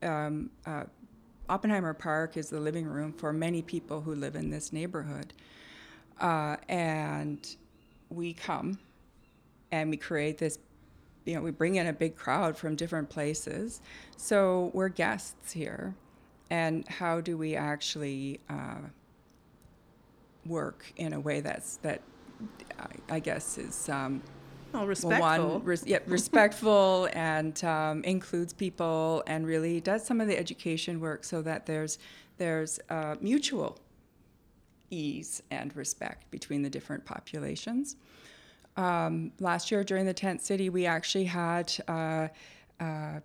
um, 0.03 0.51
uh, 0.67 0.85
Oppenheimer 1.49 1.95
Park 1.95 2.37
is 2.37 2.51
the 2.51 2.61
living 2.61 2.87
room 2.87 3.13
for 3.13 3.33
many 3.33 3.63
people 3.63 4.01
who 4.03 4.15
live 4.15 4.37
in 4.37 4.51
this 4.51 4.73
neighborhood, 4.73 5.33
uh, 6.21 6.57
and 6.69 7.57
we 8.09 8.35
come 8.35 8.79
and 9.73 9.91
we 9.91 9.97
create 9.97 10.39
this 10.39 10.59
you 11.25 11.35
know, 11.35 11.43
we 11.43 11.51
bring 11.51 11.77
in 11.77 11.87
a 11.87 11.93
big 11.93 12.17
crowd 12.17 12.57
from 12.57 12.75
different 12.77 13.09
places. 13.09 13.81
So 14.17 14.71
we're 14.75 14.89
guests 14.89 15.53
here. 15.53 15.95
And 16.51 16.87
how 16.89 17.21
do 17.21 17.37
we 17.37 17.55
actually 17.55 18.41
uh, 18.49 18.81
work 20.47 20.93
in 20.97 21.13
a 21.13 21.21
way 21.21 21.41
that's, 21.41 21.77
that 21.79 22.03
I, 22.79 23.17
I 23.17 23.19
guess 23.21 23.59
is, 23.59 23.89
um, 23.89 24.23
well, 24.73 24.87
respectful. 24.87 25.49
One, 25.51 25.65
res, 25.65 25.87
yeah, 25.87 25.99
respectful 26.07 27.09
and 27.13 27.63
um, 27.65 28.03
includes 28.05 28.53
people 28.53 29.23
and 29.27 29.47
really 29.47 29.81
does 29.81 30.05
some 30.05 30.21
of 30.21 30.27
the 30.27 30.39
education 30.39 31.01
work 31.01 31.25
so 31.25 31.43
that 31.43 31.67
there's, 31.67 31.99
there's 32.39 32.81
uh, 32.89 33.17
mutual 33.21 33.79
ease 34.91 35.43
and 35.51 35.75
respect 35.77 36.31
between 36.31 36.63
the 36.63 36.71
different 36.71 37.05
populations. 37.05 37.97
Um, 38.77 39.33
last 39.41 39.71
year 39.71 39.85
during 39.85 40.07
the 40.07 40.15
tent 40.15 40.41
city, 40.41 40.71
we 40.71 40.87
actually 40.87 41.25
had 41.25 41.73
uh, 41.89 42.29
uh, 42.79 43.21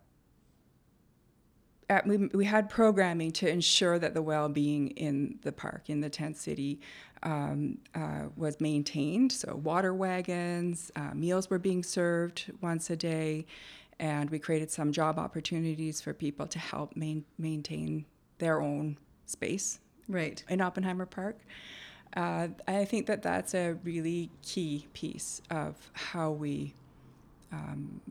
at, 1.89 2.07
we, 2.07 2.17
we 2.17 2.45
had 2.45 2.69
programming 2.69 3.31
to 3.31 3.49
ensure 3.49 3.99
that 3.99 4.13
the 4.13 4.21
well-being 4.21 4.89
in 4.89 5.37
the 5.43 5.51
park 5.51 5.89
in 5.89 6.01
the 6.01 6.09
tent 6.09 6.37
city 6.37 6.79
um, 7.23 7.77
uh, 7.93 8.23
was 8.35 8.59
maintained. 8.59 9.31
So 9.31 9.55
water 9.55 9.93
wagons, 9.93 10.91
uh, 10.95 11.13
meals 11.13 11.49
were 11.49 11.59
being 11.59 11.83
served 11.83 12.51
once 12.61 12.89
a 12.89 12.95
day, 12.95 13.45
and 13.99 14.29
we 14.29 14.39
created 14.39 14.71
some 14.71 14.91
job 14.91 15.19
opportunities 15.19 16.01
for 16.01 16.13
people 16.13 16.47
to 16.47 16.59
help 16.59 16.95
main, 16.95 17.23
maintain 17.37 18.05
their 18.39 18.61
own 18.61 18.97
space. 19.25 19.79
Right 20.07 20.43
in 20.49 20.61
Oppenheimer 20.61 21.07
Park. 21.07 21.39
Uh, 22.15 22.47
I 22.67 22.85
think 22.85 23.07
that 23.07 23.21
that's 23.21 23.53
a 23.53 23.73
really 23.83 24.29
key 24.41 24.87
piece 24.93 25.41
of 25.49 25.75
how 25.93 26.31
we 26.31 26.73
um, 27.51 28.01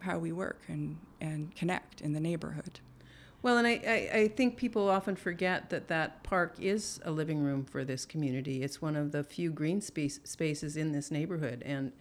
how 0.00 0.18
we 0.18 0.32
work 0.32 0.60
and, 0.68 0.96
and 1.20 1.54
connect 1.54 2.00
in 2.00 2.12
the 2.12 2.20
neighborhood. 2.20 2.80
Well, 3.42 3.58
and 3.58 3.66
I, 3.66 3.80
I, 3.86 4.18
I, 4.20 4.28
think 4.28 4.56
people 4.56 4.88
often 4.88 5.14
forget 5.14 5.70
that 5.70 5.88
that 5.88 6.22
park 6.22 6.56
is 6.58 7.00
a 7.04 7.10
living 7.10 7.42
room 7.42 7.64
for 7.64 7.84
this 7.84 8.04
community. 8.04 8.62
It's 8.62 8.80
one 8.80 8.96
of 8.96 9.12
the 9.12 9.22
few 9.22 9.50
green 9.50 9.80
space, 9.80 10.20
spaces 10.24 10.76
in 10.76 10.92
this 10.92 11.10
neighborhood, 11.10 11.62
and 11.66 11.92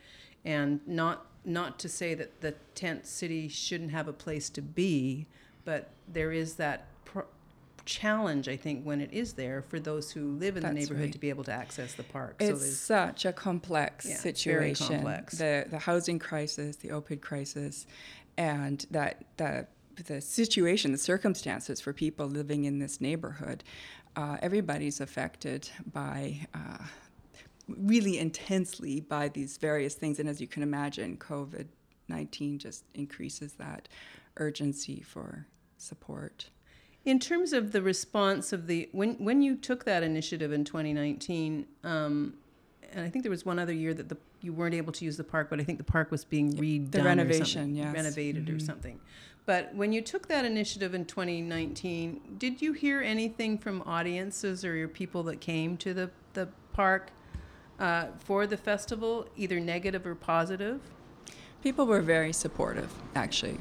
and 0.43 0.79
not 0.87 1.25
not 1.43 1.77
to 1.79 1.89
say 1.89 2.13
that 2.15 2.41
the 2.41 2.53
tent 2.73 3.05
city 3.05 3.47
shouldn't 3.47 3.91
have 3.91 4.07
a 4.07 4.13
place 4.13 4.49
to 4.51 4.61
be, 4.61 5.27
but 5.65 5.89
there 6.07 6.31
is 6.31 6.55
that 6.55 6.87
challenge, 7.85 8.47
I 8.47 8.57
think, 8.57 8.83
when 8.83 8.99
it 8.99 9.13
is 9.13 9.33
there 9.33 9.61
for 9.61 9.79
those 9.79 10.11
who 10.11 10.31
live 10.31 10.57
in 10.57 10.63
That's 10.63 10.73
the 10.73 10.79
neighborhood 10.79 11.05
right. 11.05 11.13
to 11.13 11.19
be 11.19 11.29
able 11.29 11.43
to 11.45 11.51
access 11.51 11.93
the 11.93 12.03
park. 12.03 12.37
It's 12.39 12.65
so 12.65 12.95
such 12.95 13.25
a 13.25 13.33
complex 13.33 14.05
yeah, 14.07 14.17
situation. 14.17 14.87
Complex. 14.87 15.37
The 15.37 15.65
the 15.69 15.79
housing 15.79 16.19
crisis, 16.19 16.75
the 16.77 16.89
opioid 16.89 17.21
crisis, 17.21 17.85
and 18.37 18.85
that 18.91 19.23
the 19.37 19.67
the 20.05 20.19
situation, 20.19 20.91
the 20.91 20.97
circumstances 20.97 21.79
for 21.79 21.93
people 21.93 22.27
living 22.27 22.65
in 22.65 22.79
this 22.79 22.99
neighborhood. 22.99 23.63
Uh, 24.15 24.37
everybody's 24.41 24.99
affected 24.99 25.69
by. 25.91 26.47
Uh, 26.53 26.83
really 27.67 28.19
intensely 28.19 28.99
by 28.99 29.27
these 29.27 29.57
various 29.57 29.95
things 29.95 30.19
and 30.19 30.29
as 30.29 30.39
you 30.39 30.45
can 30.45 30.61
imagine 30.61 31.17
covid-19 31.17 32.59
just 32.59 32.83
increases 32.93 33.53
that 33.53 33.89
urgency 34.37 35.01
for 35.01 35.47
support 35.77 36.51
in 37.05 37.19
terms 37.19 37.53
of 37.53 37.71
the 37.71 37.81
response 37.81 38.51
of 38.51 38.67
the 38.67 38.89
when 38.91 39.13
when 39.15 39.41
you 39.41 39.55
took 39.55 39.85
that 39.85 40.03
initiative 40.03 40.51
in 40.51 40.65
2019, 40.65 41.65
um, 41.83 42.33
and 42.91 43.05
I 43.05 43.09
think 43.09 43.23
there 43.23 43.29
was 43.29 43.45
one 43.45 43.59
other 43.59 43.73
year 43.73 43.93
that 43.93 44.09
the 44.09 44.17
you 44.41 44.53
weren't 44.53 44.75
able 44.75 44.93
to 44.93 45.05
use 45.05 45.17
the 45.17 45.23
park, 45.23 45.49
but 45.49 45.59
I 45.59 45.63
think 45.63 45.77
the 45.77 45.83
park 45.83 46.11
was 46.11 46.25
being 46.25 46.53
redone, 46.53 46.91
the 46.91 47.03
renovation, 47.03 47.75
yes, 47.75 47.93
renovated 47.93 48.45
mm-hmm. 48.45 48.57
or 48.57 48.59
something. 48.59 48.99
But 49.45 49.73
when 49.75 49.91
you 49.91 50.01
took 50.01 50.27
that 50.27 50.43
initiative 50.43 50.95
in 50.95 51.05
2019, 51.05 52.35
did 52.39 52.61
you 52.61 52.73
hear 52.73 53.01
anything 53.01 53.57
from 53.59 53.83
audiences 53.83 54.65
or 54.65 54.75
your 54.75 54.87
people 54.87 55.23
that 55.23 55.39
came 55.39 55.77
to 55.77 55.93
the 55.93 56.09
the 56.33 56.49
park 56.73 57.11
uh, 57.79 58.07
for 58.17 58.47
the 58.47 58.57
festival, 58.57 59.27
either 59.35 59.59
negative 59.59 60.05
or 60.05 60.15
positive? 60.15 60.81
People 61.61 61.85
were 61.85 62.01
very 62.01 62.33
supportive, 62.33 62.91
actually. 63.15 63.59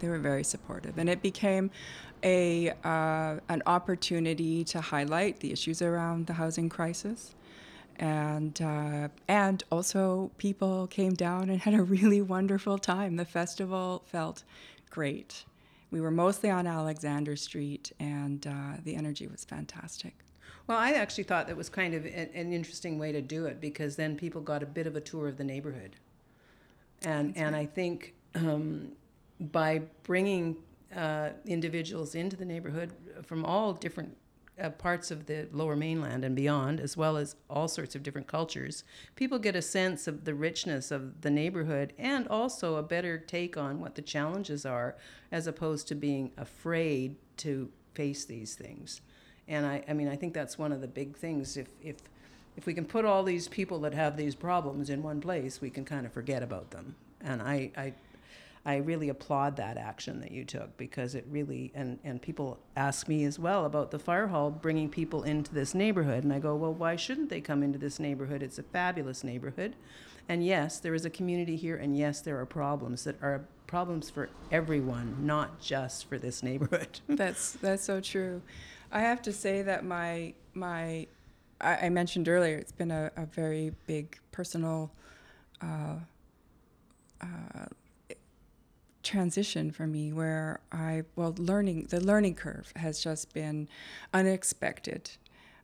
They 0.00 0.08
were 0.08 0.18
very 0.18 0.44
supportive, 0.44 0.98
and 0.98 1.08
it 1.08 1.22
became 1.22 1.70
a 2.26 2.72
uh, 2.84 3.38
an 3.48 3.62
opportunity 3.66 4.64
to 4.64 4.80
highlight 4.80 5.40
the 5.40 5.52
issues 5.52 5.80
around 5.80 6.26
the 6.26 6.32
housing 6.34 6.68
crisis, 6.68 7.34
and 7.96 8.60
uh, 8.60 9.08
and 9.28 9.62
also 9.70 10.30
people 10.36 10.88
came 10.88 11.14
down 11.14 11.48
and 11.48 11.60
had 11.60 11.74
a 11.74 11.82
really 11.82 12.20
wonderful 12.20 12.78
time. 12.78 13.16
The 13.16 13.24
festival 13.24 14.02
felt 14.06 14.42
great. 14.90 15.44
We 15.92 16.00
were 16.00 16.10
mostly 16.10 16.50
on 16.50 16.66
Alexander 16.66 17.36
Street, 17.36 17.92
and 18.00 18.44
uh, 18.46 18.78
the 18.84 18.96
energy 18.96 19.28
was 19.28 19.44
fantastic. 19.44 20.14
Well, 20.66 20.78
I 20.78 20.92
actually 20.94 21.24
thought 21.24 21.46
that 21.46 21.56
was 21.56 21.68
kind 21.68 21.94
of 21.94 22.04
an, 22.06 22.28
an 22.34 22.52
interesting 22.52 22.98
way 22.98 23.12
to 23.12 23.22
do 23.22 23.46
it 23.46 23.60
because 23.60 23.94
then 23.94 24.16
people 24.16 24.40
got 24.40 24.64
a 24.64 24.66
bit 24.66 24.88
of 24.88 24.96
a 24.96 25.00
tour 25.00 25.28
of 25.28 25.36
the 25.36 25.44
neighborhood, 25.44 25.94
and 27.02 27.28
That's 27.28 27.38
and 27.38 27.54
right. 27.54 27.62
I 27.62 27.66
think 27.66 28.14
um, 28.34 28.90
by 29.38 29.82
bringing 30.02 30.56
uh, 30.96 31.30
individuals 31.46 32.14
into 32.14 32.36
the 32.36 32.44
neighborhood 32.44 32.92
from 33.22 33.44
all 33.44 33.72
different 33.72 34.16
uh, 34.60 34.70
parts 34.70 35.10
of 35.10 35.26
the 35.26 35.46
lower 35.52 35.76
mainland 35.76 36.24
and 36.24 36.34
beyond, 36.34 36.80
as 36.80 36.96
well 36.96 37.16
as 37.16 37.36
all 37.50 37.68
sorts 37.68 37.94
of 37.94 38.02
different 38.02 38.26
cultures, 38.26 38.84
people 39.14 39.38
get 39.38 39.54
a 39.54 39.62
sense 39.62 40.06
of 40.06 40.24
the 40.24 40.34
richness 40.34 40.90
of 40.90 41.20
the 41.20 41.30
neighborhood 41.30 41.92
and 41.98 42.26
also 42.28 42.76
a 42.76 42.82
better 42.82 43.18
take 43.18 43.56
on 43.56 43.80
what 43.80 43.94
the 43.94 44.02
challenges 44.02 44.64
are, 44.64 44.96
as 45.30 45.46
opposed 45.46 45.86
to 45.88 45.94
being 45.94 46.30
afraid 46.38 47.16
to 47.36 47.70
face 47.94 48.24
these 48.24 48.54
things. 48.54 49.02
And 49.48 49.66
I, 49.66 49.84
I 49.88 49.92
mean, 49.92 50.08
I 50.08 50.16
think 50.16 50.32
that's 50.32 50.58
one 50.58 50.72
of 50.72 50.80
the 50.80 50.88
big 50.88 51.16
things. 51.16 51.56
If, 51.56 51.68
if, 51.82 51.96
if 52.56 52.66
we 52.66 52.74
can 52.74 52.86
put 52.86 53.04
all 53.04 53.22
these 53.22 53.48
people 53.48 53.78
that 53.80 53.94
have 53.94 54.16
these 54.16 54.34
problems 54.34 54.88
in 54.90 55.02
one 55.02 55.20
place, 55.20 55.60
we 55.60 55.70
can 55.70 55.84
kind 55.84 56.06
of 56.06 56.12
forget 56.12 56.42
about 56.42 56.70
them. 56.70 56.96
And 57.20 57.42
I, 57.42 57.70
I 57.76 57.92
I 58.66 58.78
really 58.78 59.08
applaud 59.10 59.54
that 59.56 59.76
action 59.76 60.20
that 60.22 60.32
you 60.32 60.44
took 60.44 60.76
because 60.76 61.14
it 61.14 61.24
really 61.30 61.70
and 61.72 62.00
and 62.02 62.20
people 62.20 62.58
ask 62.76 63.06
me 63.06 63.24
as 63.24 63.38
well 63.38 63.64
about 63.64 63.92
the 63.92 63.98
fire 64.00 64.26
hall 64.26 64.50
bringing 64.50 64.90
people 64.90 65.22
into 65.22 65.54
this 65.54 65.72
neighborhood. 65.72 66.24
And 66.24 66.32
I 66.32 66.40
go 66.40 66.56
well 66.56 66.74
why 66.74 66.96
shouldn't 66.96 67.30
they 67.30 67.40
come 67.40 67.62
into 67.62 67.78
this 67.78 68.00
neighborhood? 68.00 68.42
It's 68.42 68.58
a 68.58 68.64
fabulous 68.64 69.22
neighborhood. 69.22 69.76
And 70.28 70.44
yes 70.44 70.80
there 70.80 70.94
is 70.94 71.04
a 71.04 71.10
community 71.10 71.54
here 71.54 71.76
and 71.76 71.96
yes 71.96 72.20
there 72.20 72.40
are 72.40 72.44
problems 72.44 73.04
that 73.04 73.22
are 73.22 73.44
problems 73.68 74.10
for 74.10 74.28
everyone 74.50 75.16
not 75.20 75.60
just 75.60 76.08
for 76.08 76.18
this 76.18 76.42
neighborhood. 76.42 76.98
That's 77.08 77.52
that's 77.52 77.84
so 77.84 78.00
true. 78.00 78.42
I 78.90 79.00
have 79.00 79.22
to 79.22 79.32
say 79.32 79.62
that 79.62 79.84
my 79.84 80.34
my 80.54 81.06
I, 81.60 81.86
I 81.86 81.88
mentioned 81.88 82.28
earlier 82.28 82.56
it's 82.56 82.72
been 82.72 82.90
a, 82.90 83.12
a 83.16 83.26
very 83.26 83.72
big 83.86 84.18
personal 84.32 84.90
uh, 85.62 85.94
uh, 87.20 87.66
transition 89.06 89.70
for 89.70 89.86
me 89.86 90.12
where 90.12 90.60
I, 90.72 91.04
well, 91.14 91.34
learning, 91.38 91.86
the 91.90 92.00
learning 92.00 92.34
curve 92.34 92.72
has 92.76 93.02
just 93.02 93.32
been 93.32 93.68
unexpected. 94.12 95.10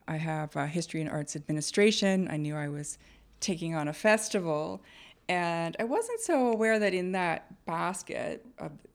I 0.09 0.17
have 0.17 0.57
a 0.57 0.67
history 0.67 1.01
and 1.01 1.11
arts 1.11 1.37
administration. 1.37 2.29
I 2.31 2.37
knew 2.37 2.57
I 2.57 2.69
was 2.69 2.99
taking 3.41 3.75
on 3.75 3.89
a 3.89 3.93
festival. 3.93 4.83
And 5.29 5.77
I 5.79 5.85
wasn't 5.85 6.21
so 6.21 6.53
aware 6.53 6.79
that 6.79 6.95
in 6.95 7.13
that 7.13 7.65
basket, 7.67 8.45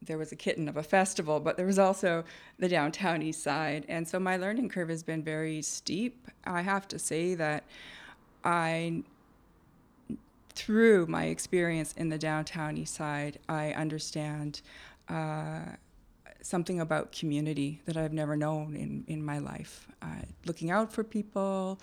there 0.01 0.18
was 0.18 0.32
a 0.32 0.36
kitten 0.36 0.68
of 0.68 0.77
a 0.77 0.84
festival, 0.84 1.39
but 1.39 1.58
there 1.58 1.66
was 1.66 1.80
also 1.80 2.24
the 2.60 2.68
downtown 2.68 3.22
east 3.22 3.44
side. 3.44 3.86
And 3.88 4.08
so 4.08 4.20
my 4.20 4.38
learning 4.38 4.70
curve 4.70 4.89
has 4.89 5.04
been 5.04 5.24
very 5.24 5.62
steep. 5.62 6.27
I 6.46 6.62
have 6.62 6.88
to 6.89 7.00
say 7.00 7.36
that 7.36 7.63
I 8.44 9.04
through 10.57 11.05
my 11.05 11.25
experience 11.25 11.93
in 11.93 12.09
the 12.09 12.17
downtown 12.17 12.77
east 12.77 12.95
side, 12.95 13.37
I 13.47 13.71
understand 13.73 14.61
uh, 15.07 15.59
something 16.41 16.81
about 16.81 17.11
community 17.11 17.79
that 17.85 17.95
I've 17.95 18.11
never 18.11 18.35
known 18.35 18.75
in, 18.75 19.03
in 19.07 19.23
my 19.23 19.37
life. 19.37 19.87
Uh, 20.01 20.23
looking 20.45 20.71
out 20.71 20.91
for 20.91 21.03
people, 21.03 21.79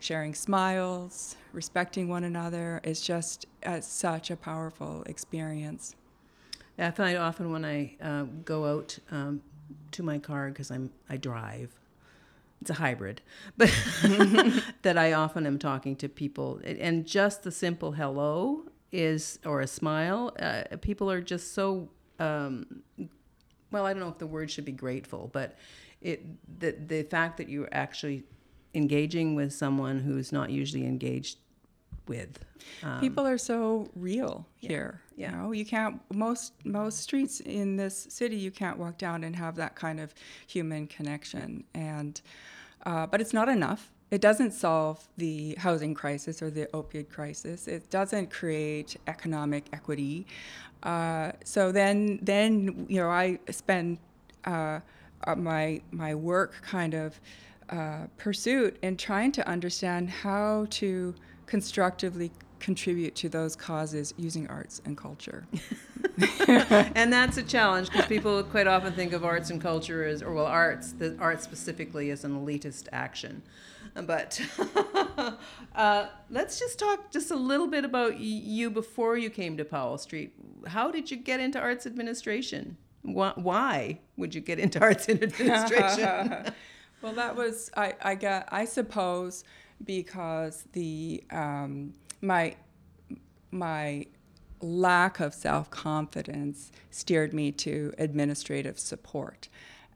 sharing 0.00 0.34
smiles, 0.34 1.36
respecting 1.52 2.08
one 2.08 2.24
another 2.24 2.80
is 2.84 3.00
just 3.00 3.46
uh, 3.64 3.80
such 3.80 4.30
a 4.30 4.36
powerful 4.36 5.02
experience. 5.06 5.96
I 6.78 6.90
find 6.90 7.16
often 7.16 7.52
when 7.52 7.64
I 7.64 7.96
uh, 8.02 8.24
go 8.44 8.66
out 8.66 8.98
um, 9.10 9.40
to 9.92 10.02
my 10.02 10.18
car 10.18 10.48
because 10.48 10.70
I'm 10.70 10.90
I 11.08 11.16
drive, 11.16 11.70
it's 12.64 12.70
a 12.70 12.80
hybrid, 12.82 13.20
but 13.58 13.70
that 14.82 14.96
I 14.96 15.12
often 15.12 15.46
am 15.46 15.58
talking 15.58 15.96
to 15.96 16.08
people, 16.08 16.60
and 16.64 17.04
just 17.04 17.42
the 17.42 17.50
simple 17.50 17.92
hello 17.92 18.62
is 18.90 19.38
or 19.44 19.60
a 19.60 19.66
smile. 19.66 20.34
Uh, 20.40 20.62
people 20.80 21.10
are 21.10 21.20
just 21.20 21.52
so 21.52 21.90
um, 22.18 22.82
well. 23.70 23.84
I 23.84 23.92
don't 23.92 24.00
know 24.00 24.08
if 24.08 24.16
the 24.16 24.26
word 24.26 24.50
should 24.50 24.64
be 24.64 24.72
grateful, 24.72 25.28
but 25.30 25.58
it 26.00 26.24
the 26.58 26.72
the 26.72 27.02
fact 27.02 27.36
that 27.36 27.50
you're 27.50 27.68
actually 27.70 28.24
engaging 28.72 29.34
with 29.34 29.52
someone 29.52 29.98
who's 29.98 30.32
not 30.32 30.48
usually 30.48 30.86
engaged 30.86 31.36
with. 32.08 32.38
Um, 32.82 33.00
People 33.00 33.26
are 33.26 33.38
so 33.38 33.90
real 33.94 34.46
here. 34.56 35.02
Yeah. 35.16 35.30
You 35.30 35.36
know, 35.36 35.52
you 35.52 35.66
can't 35.66 36.00
most 36.14 36.54
most 36.64 37.00
streets 37.00 37.40
in 37.40 37.76
this 37.76 38.06
city 38.08 38.36
you 38.36 38.50
can't 38.50 38.78
walk 38.78 38.96
down 38.96 39.22
and 39.24 39.36
have 39.36 39.56
that 39.56 39.74
kind 39.74 40.00
of 40.00 40.14
human 40.46 40.86
connection. 40.86 41.64
And 41.74 42.20
uh, 42.86 43.06
but 43.06 43.20
it's 43.20 43.32
not 43.32 43.48
enough. 43.48 43.90
It 44.10 44.20
doesn't 44.20 44.52
solve 44.52 45.08
the 45.16 45.54
housing 45.58 45.94
crisis 45.94 46.42
or 46.42 46.50
the 46.50 46.66
opioid 46.66 47.08
crisis. 47.08 47.66
It 47.66 47.90
doesn't 47.90 48.30
create 48.30 48.96
economic 49.06 49.64
equity. 49.72 50.26
Uh, 50.82 51.32
so 51.44 51.72
then, 51.72 52.18
then 52.22 52.86
you 52.88 53.00
know, 53.00 53.10
I 53.10 53.38
spend 53.50 53.98
uh, 54.44 54.80
uh 55.26 55.34
my 55.34 55.80
my 55.90 56.14
work 56.14 56.60
kind 56.62 56.92
of 56.92 57.18
uh, 57.70 58.06
pursuit 58.18 58.76
in 58.82 58.96
trying 58.96 59.32
to 59.32 59.48
understand 59.48 60.10
how 60.10 60.66
to 60.68 61.14
constructively 61.46 62.30
contribute 62.64 63.14
to 63.14 63.28
those 63.28 63.54
causes 63.54 64.14
using 64.16 64.46
arts 64.48 64.80
and 64.86 64.96
culture. 64.96 65.46
and 66.48 67.12
that's 67.12 67.36
a 67.36 67.42
challenge 67.42 67.90
because 67.90 68.06
people 68.06 68.42
quite 68.42 68.66
often 68.66 68.90
think 68.94 69.12
of 69.12 69.22
arts 69.22 69.50
and 69.50 69.60
culture 69.60 70.02
as, 70.02 70.22
or 70.22 70.32
well, 70.32 70.46
arts, 70.46 70.92
the 70.92 71.14
art 71.20 71.42
specifically 71.42 72.10
as 72.10 72.24
an 72.24 72.32
elitist 72.34 72.88
action. 72.90 73.42
But 73.94 74.40
uh, 75.74 76.06
let's 76.30 76.58
just 76.58 76.78
talk 76.78 77.10
just 77.10 77.30
a 77.30 77.36
little 77.36 77.66
bit 77.66 77.84
about 77.84 78.18
you 78.18 78.70
before 78.70 79.18
you 79.18 79.28
came 79.28 79.58
to 79.58 79.64
Powell 79.66 79.98
Street. 79.98 80.32
How 80.66 80.90
did 80.90 81.10
you 81.10 81.18
get 81.18 81.40
into 81.40 81.60
arts 81.60 81.84
administration? 81.84 82.78
Why 83.02 84.00
would 84.16 84.34
you 84.34 84.40
get 84.40 84.58
into 84.58 84.80
arts 84.80 85.10
administration? 85.10 86.54
well, 87.02 87.12
that 87.12 87.36
was 87.36 87.70
I. 87.76 87.92
I 88.00 88.14
got. 88.14 88.48
I 88.50 88.64
suppose 88.64 89.44
because 89.84 90.64
the 90.72 91.22
um, 91.30 91.92
my 92.24 92.56
my 93.50 94.06
lack 94.60 95.20
of 95.20 95.34
self 95.34 95.70
confidence 95.70 96.72
steered 96.90 97.32
me 97.32 97.52
to 97.52 97.92
administrative 97.98 98.78
support, 98.78 99.48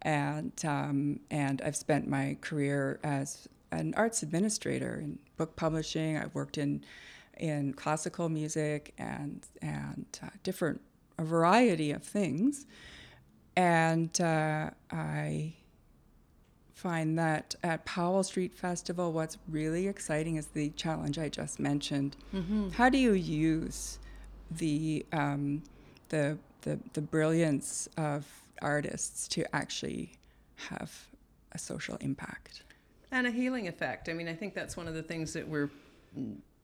and 0.02 0.52
um, 0.64 1.20
and 1.30 1.60
I've 1.62 1.76
spent 1.76 2.08
my 2.08 2.36
career 2.40 3.00
as 3.02 3.48
an 3.72 3.94
arts 3.96 4.22
administrator 4.22 5.00
in 5.02 5.18
book 5.36 5.56
publishing. 5.56 6.16
I've 6.16 6.34
worked 6.34 6.58
in 6.58 6.84
in 7.38 7.72
classical 7.72 8.28
music 8.28 8.94
and 8.98 9.44
and 9.62 10.06
uh, 10.22 10.28
different 10.42 10.80
a 11.18 11.24
variety 11.24 11.90
of 11.90 12.02
things, 12.02 12.66
and 13.56 14.20
uh, 14.20 14.70
I 14.90 15.54
find 16.78 17.18
that 17.18 17.56
at 17.64 17.84
Powell 17.84 18.22
Street 18.22 18.54
Festival, 18.54 19.12
what's 19.12 19.36
really 19.48 19.88
exciting 19.88 20.36
is 20.36 20.46
the 20.46 20.70
challenge 20.70 21.18
I 21.18 21.28
just 21.28 21.58
mentioned. 21.58 22.16
Mm-hmm. 22.32 22.68
How 22.68 22.88
do 22.88 22.98
you 22.98 23.14
use 23.14 23.98
the, 24.52 25.04
um, 25.12 25.64
the, 26.08 26.38
the, 26.62 26.78
the 26.92 27.00
brilliance 27.00 27.88
of 27.96 28.24
artists 28.62 29.26
to 29.28 29.44
actually 29.56 30.12
have 30.54 31.08
a 31.50 31.58
social 31.58 31.96
impact? 31.96 32.62
And 33.10 33.26
a 33.26 33.32
healing 33.32 33.66
effect. 33.66 34.08
I 34.08 34.12
mean, 34.12 34.28
I 34.28 34.34
think 34.34 34.54
that's 34.54 34.76
one 34.76 34.86
of 34.86 34.94
the 34.94 35.02
things 35.02 35.32
that 35.32 35.48
we're 35.48 35.70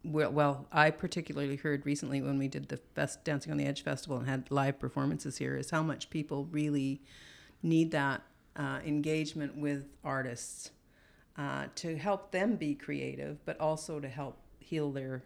well, 0.05 0.31
well, 0.31 0.67
I 0.71 0.91
particularly 0.91 1.57
heard 1.57 1.87
recently 1.87 2.21
when 2.21 2.39
we 2.39 2.47
did 2.47 2.69
the 2.69 2.79
Best 2.95 3.25
Dancing 3.25 3.51
on 3.51 3.59
the 3.59 3.65
Edge 3.65 3.83
festival 3.83 4.19
and 4.19 4.29
had 4.29 4.51
live 4.51 4.79
performances 4.79 5.39
here 5.39 5.57
is 5.57 5.71
how 5.71 5.83
much 5.83 6.11
people 6.11 6.45
really 6.53 7.01
need 7.63 7.91
that 7.93 8.23
uh, 8.57 8.81
engagement 8.85 9.57
with 9.57 9.87
artists 10.05 10.71
uh, 11.37 11.67
to 11.75 11.97
help 11.97 12.31
them 12.31 12.57
be 12.57 12.75
creative, 12.75 13.45
but 13.45 13.59
also 13.61 13.99
to 14.01 14.09
help 14.09 14.39
heal 14.61 14.91
their 14.91 15.23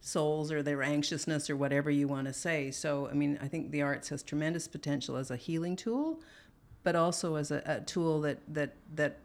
souls 0.00 0.50
or 0.50 0.62
their 0.62 0.82
anxiousness 0.82 1.50
or 1.50 1.56
whatever 1.56 1.90
you 1.90 2.08
want 2.08 2.26
to 2.26 2.32
say. 2.32 2.70
So, 2.70 3.08
I 3.08 3.14
mean, 3.14 3.38
I 3.42 3.48
think 3.48 3.70
the 3.70 3.82
arts 3.82 4.08
has 4.08 4.22
tremendous 4.22 4.66
potential 4.68 5.16
as 5.16 5.30
a 5.30 5.36
healing 5.36 5.76
tool, 5.76 6.20
but 6.82 6.96
also 6.96 7.34
as 7.36 7.50
a, 7.50 7.62
a 7.66 7.80
tool 7.80 8.20
that 8.22 8.38
that 8.48 8.74
that 8.94 9.18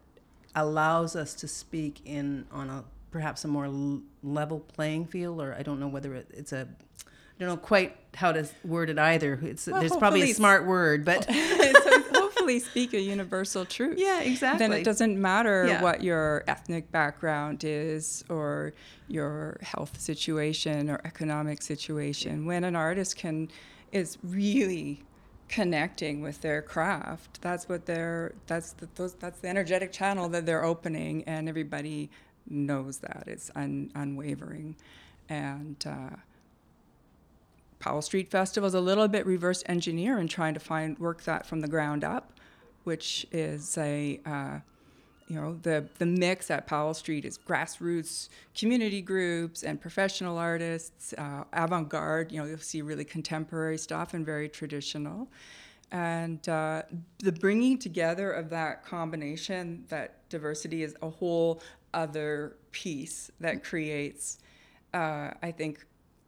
allows 0.55 1.15
us 1.15 1.33
to 1.35 1.47
speak 1.47 2.01
in 2.05 2.45
on 2.51 2.69
a 2.69 2.83
perhaps 3.11 3.45
a 3.45 3.47
more 3.47 3.65
l- 3.65 4.01
level 4.23 4.59
playing 4.59 5.05
field, 5.05 5.41
or 5.41 5.53
I 5.53 5.63
don't 5.63 5.79
know 5.79 5.87
whether 5.87 6.13
it, 6.15 6.27
it's 6.33 6.51
a 6.51 6.67
I 7.07 7.39
don't 7.39 7.49
know 7.49 7.57
quite 7.57 7.95
how 8.13 8.31
to 8.31 8.47
word 8.63 8.89
it 8.89 8.97
either. 8.97 9.39
It's, 9.43 9.67
well, 9.67 9.79
there's 9.79 9.95
probably 9.95 10.31
a 10.31 10.33
smart 10.33 10.65
word, 10.65 11.03
but 11.03 11.25
speak 12.59 12.93
a 12.93 12.99
universal 12.99 13.65
truth. 13.65 13.97
Yeah, 13.97 14.21
exactly. 14.21 14.67
Then 14.67 14.77
it 14.77 14.83
doesn't 14.83 15.19
matter 15.19 15.65
yeah. 15.67 15.81
what 15.81 16.03
your 16.03 16.43
ethnic 16.47 16.91
background 16.91 17.63
is 17.63 18.23
or 18.29 18.73
your 19.07 19.57
health 19.61 19.99
situation 19.99 20.89
or 20.89 21.01
economic 21.05 21.61
situation. 21.61 22.45
When 22.45 22.63
an 22.63 22.75
artist 22.75 23.17
can 23.17 23.49
is 23.91 24.17
really 24.23 25.03
connecting 25.47 26.21
with 26.21 26.41
their 26.41 26.61
craft, 26.61 27.41
that's 27.41 27.69
what 27.69 27.85
they're 27.85 28.33
that's 28.47 28.73
the 28.73 28.87
those, 28.95 29.13
that's 29.13 29.39
the 29.39 29.47
energetic 29.47 29.91
channel 29.91 30.29
that 30.29 30.45
they're 30.45 30.63
opening, 30.63 31.23
and 31.23 31.49
everybody 31.49 32.09
knows 32.47 32.99
that 32.99 33.23
it's 33.27 33.51
un, 33.55 33.91
unwavering, 33.95 34.75
and. 35.29 35.85
Uh, 35.85 36.15
Powell 37.85 38.01
Street 38.01 38.31
Festival 38.31 38.65
is 38.65 38.73
a 38.73 38.81
little 38.81 39.07
bit 39.07 39.27
reverse 39.27 39.63
engineer 39.67 40.17
in 40.17 40.27
trying 40.27 40.55
to 40.55 40.59
find 40.59 40.97
work 40.97 41.21
that 41.25 41.45
from 41.45 41.61
the 41.61 41.67
ground 41.67 42.03
up, 42.03 42.34
which 42.85 43.27
is 43.31 43.77
a 43.77 44.19
uh, 44.25 44.59
you 45.27 45.35
know 45.35 45.59
the 45.63 45.85
the 45.99 46.05
mix 46.05 46.49
at 46.49 46.65
Powell 46.67 46.93
Street 46.93 47.25
is 47.25 47.37
grassroots 47.37 48.29
community 48.55 49.01
groups 49.01 49.63
and 49.63 49.81
professional 49.81 50.37
artists, 50.37 51.13
uh, 51.17 51.43
avant-garde. 51.51 52.31
You 52.31 52.41
know 52.41 52.47
you'll 52.47 52.57
see 52.59 52.81
really 52.81 53.05
contemporary 53.05 53.77
stuff 53.77 54.13
and 54.13 54.25
very 54.25 54.47
traditional, 54.47 55.27
and 55.91 56.47
uh, 56.47 56.83
the 57.19 57.31
bringing 57.31 57.77
together 57.77 58.31
of 58.31 58.49
that 58.49 58.85
combination, 58.85 59.85
that 59.89 60.27
diversity 60.29 60.83
is 60.83 60.95
a 61.01 61.09
whole 61.09 61.61
other 61.93 62.57
piece 62.71 63.31
that 63.39 63.63
creates, 63.63 64.39
uh, 64.93 65.31
I 65.41 65.51
think, 65.51 65.85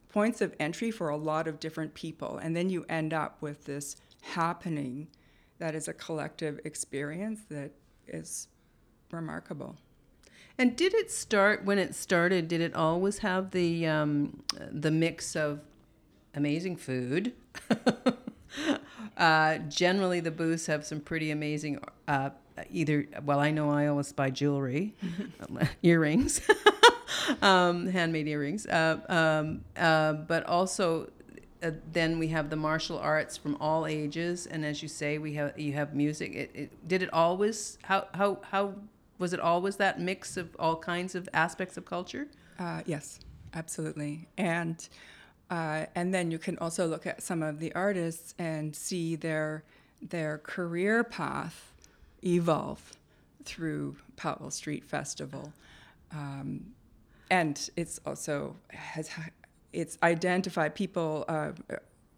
points 0.09 0.41
of 0.41 0.55
entry 0.59 0.89
for 0.89 1.09
a 1.09 1.17
lot 1.17 1.47
of 1.47 1.59
different 1.59 1.93
people. 1.93 2.37
And 2.37 2.55
then 2.55 2.69
you 2.69 2.85
end 2.89 3.13
up 3.13 3.41
with 3.41 3.65
this 3.65 3.97
happening 4.21 5.07
that 5.59 5.75
is 5.75 5.87
a 5.87 5.93
collective 5.93 6.59
experience 6.63 7.41
that 7.49 7.71
is 8.07 8.47
remarkable. 9.11 9.77
And 10.57 10.75
did 10.75 10.93
it 10.93 11.11
start 11.11 11.65
when 11.65 11.77
it 11.77 11.93
started? 11.93 12.47
Did 12.47 12.61
it 12.61 12.73
always 12.73 13.19
have 13.19 13.51
the 13.51 13.85
um, 13.85 14.43
the 14.71 14.89
mix 14.89 15.35
of 15.35 15.61
amazing 16.33 16.77
food? 16.77 17.33
uh, 19.17 19.57
generally, 19.69 20.19
the 20.19 20.31
booths 20.31 20.65
have 20.65 20.85
some 20.85 20.99
pretty 20.99 21.29
amazing. 21.29 21.79
Uh, 22.07 22.31
either 22.71 23.05
well, 23.23 23.39
I 23.39 23.51
know 23.51 23.69
I 23.69 23.85
always 23.87 24.11
buy 24.11 24.31
jewelry, 24.31 24.95
earrings. 25.83 26.41
um, 27.41 27.87
handmade 27.87 28.27
earrings. 28.27 28.65
Uh, 28.65 28.99
um, 29.09 29.61
uh, 29.75 30.13
but 30.13 30.43
also, 30.45 31.09
uh, 31.63 31.71
then 31.91 32.19
we 32.19 32.27
have 32.27 32.49
the 32.49 32.55
martial 32.55 32.99
arts 32.99 33.35
from 33.35 33.57
all 33.59 33.85
ages, 33.87 34.45
and 34.45 34.63
as 34.65 34.81
you 34.81 34.87
say, 34.87 35.17
we 35.17 35.33
have 35.33 35.57
you 35.59 35.73
have 35.73 35.95
music. 35.95 36.33
It, 36.33 36.51
it, 36.53 36.87
did 36.87 37.01
it 37.01 37.11
always 37.13 37.77
how 37.83 38.07
how 38.13 38.39
how 38.51 38.75
was 39.17 39.33
it 39.33 39.39
always 39.39 39.77
that 39.77 39.99
mix 39.99 40.37
of 40.37 40.55
all 40.59 40.75
kinds 40.75 41.15
of 41.15 41.27
aspects 41.33 41.77
of 41.77 41.85
culture? 41.85 42.27
Uh, 42.59 42.81
yes, 42.85 43.19
absolutely, 43.53 44.27
and 44.37 44.87
uh, 45.49 45.85
and 45.95 46.13
then 46.13 46.29
you 46.29 46.37
can 46.37 46.57
also 46.59 46.87
look 46.87 47.07
at 47.07 47.23
some 47.23 47.41
of 47.41 47.59
the 47.59 47.73
artists 47.73 48.35
and 48.37 48.75
see 48.75 49.15
their 49.15 49.63
their 50.01 50.37
career 50.39 51.03
path 51.03 51.73
evolve 52.23 52.95
through 53.45 53.95
Powell 54.15 54.51
Street 54.51 54.85
Festival, 54.85 55.51
um, 56.11 56.67
and 57.31 57.69
it's 57.75 57.99
also 58.05 58.55
has 58.69 59.09
it's 59.73 59.97
identified 60.01 60.75
people 60.75 61.25
uh, 61.27 61.51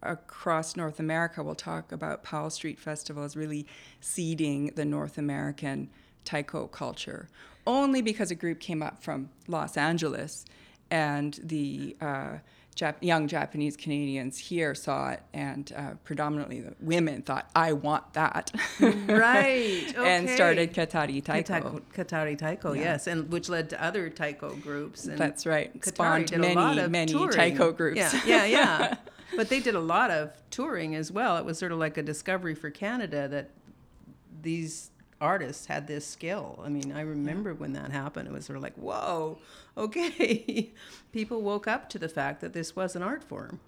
across 0.02 0.76
North 0.76 1.00
America 1.00 1.42
will 1.42 1.54
talk 1.54 1.92
about 1.92 2.22
Powell 2.22 2.50
Street 2.50 2.78
Festival 2.78 3.22
as 3.22 3.36
really 3.36 3.66
seeding 4.00 4.72
the 4.76 4.84
North 4.84 5.18
American 5.18 5.90
taiko 6.24 6.66
culture, 6.66 7.28
only 7.66 8.02
because 8.02 8.30
a 8.30 8.34
group 8.34 8.60
came 8.60 8.82
up 8.82 9.02
from 9.02 9.30
Los 9.46 9.76
Angeles 9.76 10.44
and 10.90 11.38
the 11.42 11.96
uh, 12.00 12.38
Jap- 12.80 12.96
young 13.02 13.28
Japanese 13.28 13.76
Canadians 13.76 14.38
here 14.38 14.74
saw 14.74 15.10
it, 15.10 15.22
and 15.34 15.70
uh, 15.76 15.90
predominantly 16.02 16.60
the 16.60 16.74
women 16.80 17.20
thought, 17.20 17.50
"I 17.54 17.74
want 17.74 18.14
that," 18.14 18.50
right? 18.80 19.84
Okay. 19.86 19.94
and 19.96 20.30
started 20.30 20.72
Katari 20.72 21.22
Taiko. 21.22 21.82
Katari 21.94 22.38
Taiko, 22.38 22.72
yeah. 22.72 22.82
yes, 22.82 23.06
and 23.06 23.30
which 23.30 23.50
led 23.50 23.68
to 23.70 23.84
other 23.84 24.08
Taiko 24.08 24.54
groups. 24.56 25.04
And 25.04 25.18
That's 25.18 25.44
right. 25.44 25.78
Katari 25.78 26.28
Spawned 26.28 26.38
many, 26.38 26.88
many 26.88 27.12
touring. 27.12 27.30
Taiko 27.30 27.70
groups. 27.72 27.98
Yeah, 27.98 28.18
yeah, 28.24 28.44
yeah. 28.46 28.96
but 29.36 29.50
they 29.50 29.60
did 29.60 29.74
a 29.74 29.80
lot 29.80 30.10
of 30.10 30.32
touring 30.50 30.94
as 30.94 31.12
well. 31.12 31.36
It 31.36 31.44
was 31.44 31.58
sort 31.58 31.72
of 31.72 31.78
like 31.78 31.98
a 31.98 32.02
discovery 32.02 32.54
for 32.54 32.70
Canada 32.70 33.28
that 33.28 33.50
these 34.40 34.90
artists 35.20 35.66
had 35.66 35.86
this 35.86 36.06
skill. 36.06 36.60
I 36.64 36.68
mean, 36.68 36.92
I 36.92 37.02
remember 37.02 37.54
when 37.54 37.72
that 37.74 37.90
happened. 37.90 38.28
It 38.28 38.32
was 38.32 38.46
sort 38.46 38.56
of 38.56 38.62
like, 38.62 38.76
whoa, 38.76 39.38
okay. 39.76 40.70
People 41.12 41.42
woke 41.42 41.68
up 41.68 41.88
to 41.90 41.98
the 41.98 42.08
fact 42.08 42.40
that 42.40 42.52
this 42.52 42.74
was 42.74 42.96
an 42.96 43.02
art 43.02 43.22
form. 43.22 43.60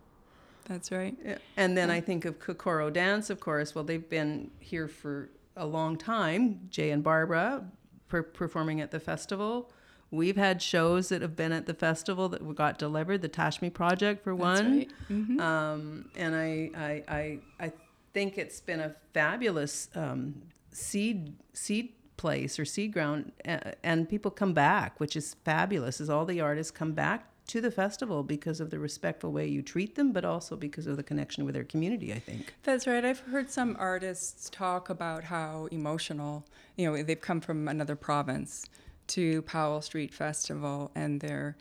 That's 0.64 0.92
right. 0.92 1.16
And 1.56 1.76
then 1.76 1.88
yeah. 1.88 1.96
I 1.96 2.00
think 2.00 2.24
of 2.24 2.38
Kokoro 2.38 2.88
Dance, 2.90 3.30
of 3.30 3.40
course. 3.40 3.74
Well, 3.74 3.84
they've 3.84 4.08
been 4.08 4.50
here 4.60 4.88
for 4.88 5.28
a 5.56 5.66
long 5.66 5.96
time. 5.96 6.60
Jay 6.70 6.90
and 6.90 7.02
Barbara 7.02 7.64
per- 8.08 8.22
performing 8.22 8.80
at 8.80 8.90
the 8.90 9.00
festival. 9.00 9.70
We've 10.10 10.36
had 10.36 10.60
shows 10.60 11.08
that 11.08 11.22
have 11.22 11.34
been 11.34 11.52
at 11.52 11.66
the 11.66 11.74
festival 11.74 12.28
that 12.28 12.54
got 12.54 12.78
delivered. 12.78 13.22
The 13.22 13.28
Tashme 13.28 13.70
Project, 13.72 14.22
for 14.22 14.34
one. 14.34 14.78
Right. 14.78 14.90
Mm-hmm. 15.10 15.40
Um, 15.40 16.10
and 16.16 16.36
I, 16.36 16.70
I, 16.76 17.04
I, 17.08 17.38
I 17.58 17.72
think 18.12 18.36
it's 18.36 18.60
been 18.60 18.80
a 18.80 18.94
fabulous 19.14 19.88
um, 19.94 20.42
seed 20.72 21.34
seed 21.52 21.92
place 22.16 22.58
or 22.58 22.64
seed 22.64 22.92
ground 22.92 23.32
uh, 23.46 23.58
and 23.82 24.08
people 24.08 24.30
come 24.30 24.52
back 24.52 24.98
which 25.00 25.16
is 25.16 25.34
fabulous 25.44 26.00
is 26.00 26.08
all 26.08 26.24
the 26.24 26.40
artists 26.40 26.70
come 26.70 26.92
back 26.92 27.26
to 27.46 27.60
the 27.60 27.70
festival 27.70 28.22
because 28.22 28.60
of 28.60 28.70
the 28.70 28.78
respectful 28.78 29.32
way 29.32 29.46
you 29.46 29.60
treat 29.62 29.94
them 29.96 30.12
but 30.12 30.24
also 30.24 30.54
because 30.56 30.86
of 30.86 30.96
the 30.96 31.02
connection 31.02 31.44
with 31.44 31.54
their 31.54 31.64
community 31.64 32.12
i 32.12 32.18
think. 32.18 32.54
That's 32.62 32.86
right. 32.86 33.04
I've 33.04 33.18
heard 33.20 33.50
some 33.50 33.76
artists 33.78 34.48
talk 34.50 34.88
about 34.88 35.24
how 35.24 35.68
emotional 35.72 36.46
you 36.76 36.88
know 36.88 37.02
they've 37.02 37.20
come 37.20 37.40
from 37.40 37.68
another 37.68 37.96
province 37.96 38.66
to 39.08 39.42
powell 39.42 39.80
street 39.82 40.14
festival 40.14 40.90
and 40.94 41.20
they're 41.20 41.56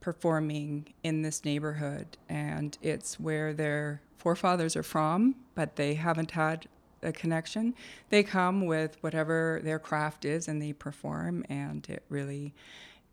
performing 0.00 0.92
in 1.02 1.22
this 1.22 1.44
neighborhood 1.44 2.06
and 2.28 2.78
it's 2.82 3.18
where 3.18 3.52
their 3.52 4.00
forefathers 4.18 4.76
are 4.76 4.82
from 4.82 5.34
but 5.54 5.76
they 5.76 5.94
haven't 5.94 6.32
had 6.32 6.66
a 7.02 7.12
connection. 7.12 7.74
They 8.10 8.22
come 8.22 8.66
with 8.66 8.96
whatever 9.02 9.60
their 9.62 9.78
craft 9.78 10.24
is 10.24 10.48
and 10.48 10.60
they 10.60 10.72
perform, 10.72 11.44
and 11.48 11.88
it 11.88 12.04
really, 12.08 12.54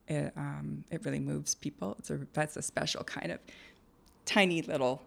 it, 0.08 0.34
um, 0.36 0.84
it 0.92 1.06
really 1.06 1.20
moves 1.20 1.56
people. 1.56 1.96
It's 2.00 2.10
a, 2.10 2.20
that's 2.34 2.58
a 2.58 2.62
special 2.62 3.04
kind 3.04 3.32
of 3.32 3.40
tiny 4.26 4.62
little 4.62 5.02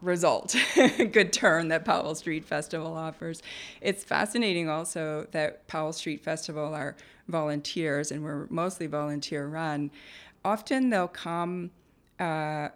result, 0.00 0.54
good 1.12 1.32
turn 1.32 1.68
that 1.68 1.84
Powell 1.84 2.14
Street 2.14 2.44
Festival 2.44 2.94
offers. 2.94 3.42
It's 3.80 4.04
fascinating 4.04 4.68
also 4.68 5.26
that 5.32 5.66
Powell 5.66 5.92
Street 5.92 6.22
Festival 6.22 6.74
are 6.74 6.96
volunteers 7.28 8.10
and 8.10 8.22
we're 8.22 8.46
mostly 8.48 8.86
volunteer 8.86 9.46
run. 9.46 9.90
Often 10.44 10.90
they'll 10.90 11.08
come. 11.08 11.70
Uh, 12.18 12.68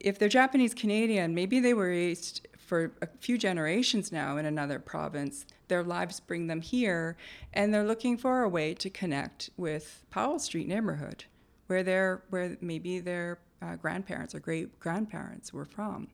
if 0.00 0.18
they're 0.18 0.28
Japanese 0.28 0.72
Canadian, 0.72 1.34
maybe 1.34 1.60
they 1.60 1.74
were 1.74 1.88
raised 1.88 2.46
for 2.64 2.92
a 3.02 3.06
few 3.20 3.38
generations 3.38 4.10
now 4.10 4.36
in 4.36 4.46
another 4.46 4.78
province. 4.78 5.46
Their 5.68 5.82
lives 5.82 6.20
bring 6.20 6.46
them 6.46 6.60
here, 6.60 7.16
and 7.52 7.72
they're 7.72 7.86
looking 7.86 8.16
for 8.16 8.42
a 8.42 8.48
way 8.48 8.74
to 8.74 8.90
connect 8.90 9.50
with 9.56 10.04
Powell 10.10 10.38
Street 10.38 10.68
neighborhood, 10.68 11.24
where 11.66 11.82
their 11.82 12.22
where 12.30 12.56
maybe 12.60 13.00
their 13.00 13.38
uh, 13.62 13.76
grandparents 13.76 14.34
or 14.34 14.40
great 14.40 14.78
grandparents 14.80 15.52
were 15.52 15.64
from. 15.64 16.08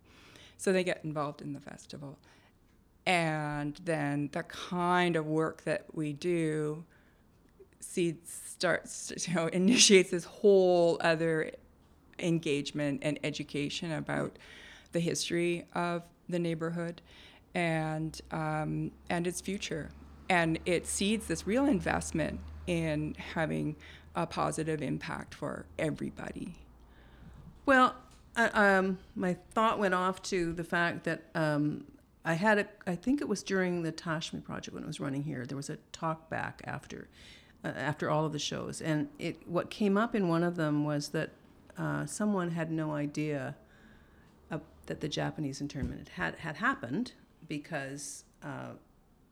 So 0.56 0.72
they 0.72 0.84
get 0.84 1.04
involved 1.04 1.40
in 1.40 1.52
the 1.52 1.60
festival, 1.60 2.18
and 3.06 3.80
then 3.84 4.28
the 4.32 4.42
kind 4.42 5.16
of 5.16 5.26
work 5.26 5.62
that 5.64 5.86
we 5.92 6.12
do 6.12 6.84
seeds 7.80 8.40
starts 8.46 9.26
you 9.26 9.34
know 9.34 9.46
initiates 9.52 10.10
this 10.10 10.24
whole 10.24 10.98
other 11.00 11.50
engagement 12.18 13.00
and 13.02 13.18
education 13.24 13.92
about 13.92 14.38
the 14.92 15.00
history 15.00 15.66
of 15.74 16.02
the 16.30 16.38
neighborhood 16.38 17.02
and 17.54 18.20
um, 18.30 18.92
and 19.08 19.26
its 19.26 19.40
future. 19.40 19.90
And 20.28 20.58
it 20.64 20.86
seeds 20.86 21.26
this 21.26 21.46
real 21.46 21.66
investment 21.66 22.40
in 22.66 23.16
having 23.34 23.76
a 24.14 24.26
positive 24.26 24.80
impact 24.82 25.34
for 25.34 25.66
everybody. 25.78 26.54
Well, 27.66 27.94
um, 28.36 28.98
my 29.14 29.34
thought 29.52 29.78
went 29.78 29.94
off 29.94 30.22
to 30.22 30.52
the 30.52 30.64
fact 30.64 31.04
that 31.04 31.22
um, 31.34 31.84
I 32.24 32.34
had 32.34 32.58
a, 32.58 32.66
I 32.86 32.94
think 32.94 33.20
it 33.20 33.28
was 33.28 33.42
during 33.42 33.82
the 33.82 33.92
Tashme 33.92 34.40
project 34.40 34.74
when 34.74 34.82
it 34.82 34.86
was 34.86 35.00
running 35.00 35.24
here. 35.24 35.46
There 35.46 35.56
was 35.56 35.70
a 35.70 35.78
talk 35.92 36.28
back 36.30 36.62
after, 36.64 37.08
uh, 37.64 37.68
after 37.68 38.10
all 38.10 38.24
of 38.24 38.32
the 38.32 38.38
shows, 38.38 38.80
and 38.80 39.08
it 39.18 39.48
what 39.48 39.70
came 39.70 39.96
up 39.96 40.14
in 40.14 40.28
one 40.28 40.42
of 40.42 40.56
them 40.56 40.84
was 40.84 41.08
that 41.08 41.30
uh, 41.78 42.06
someone 42.06 42.50
had 42.50 42.70
no 42.70 42.92
idea 42.92 43.56
that 44.90 45.00
the 45.00 45.08
Japanese 45.08 45.60
internment 45.60 46.08
had, 46.08 46.34
had 46.34 46.56
happened 46.56 47.12
because 47.46 48.24
uh, 48.42 48.70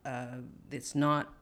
uh, 0.05 0.37
it's 0.71 0.95
not 0.95 1.35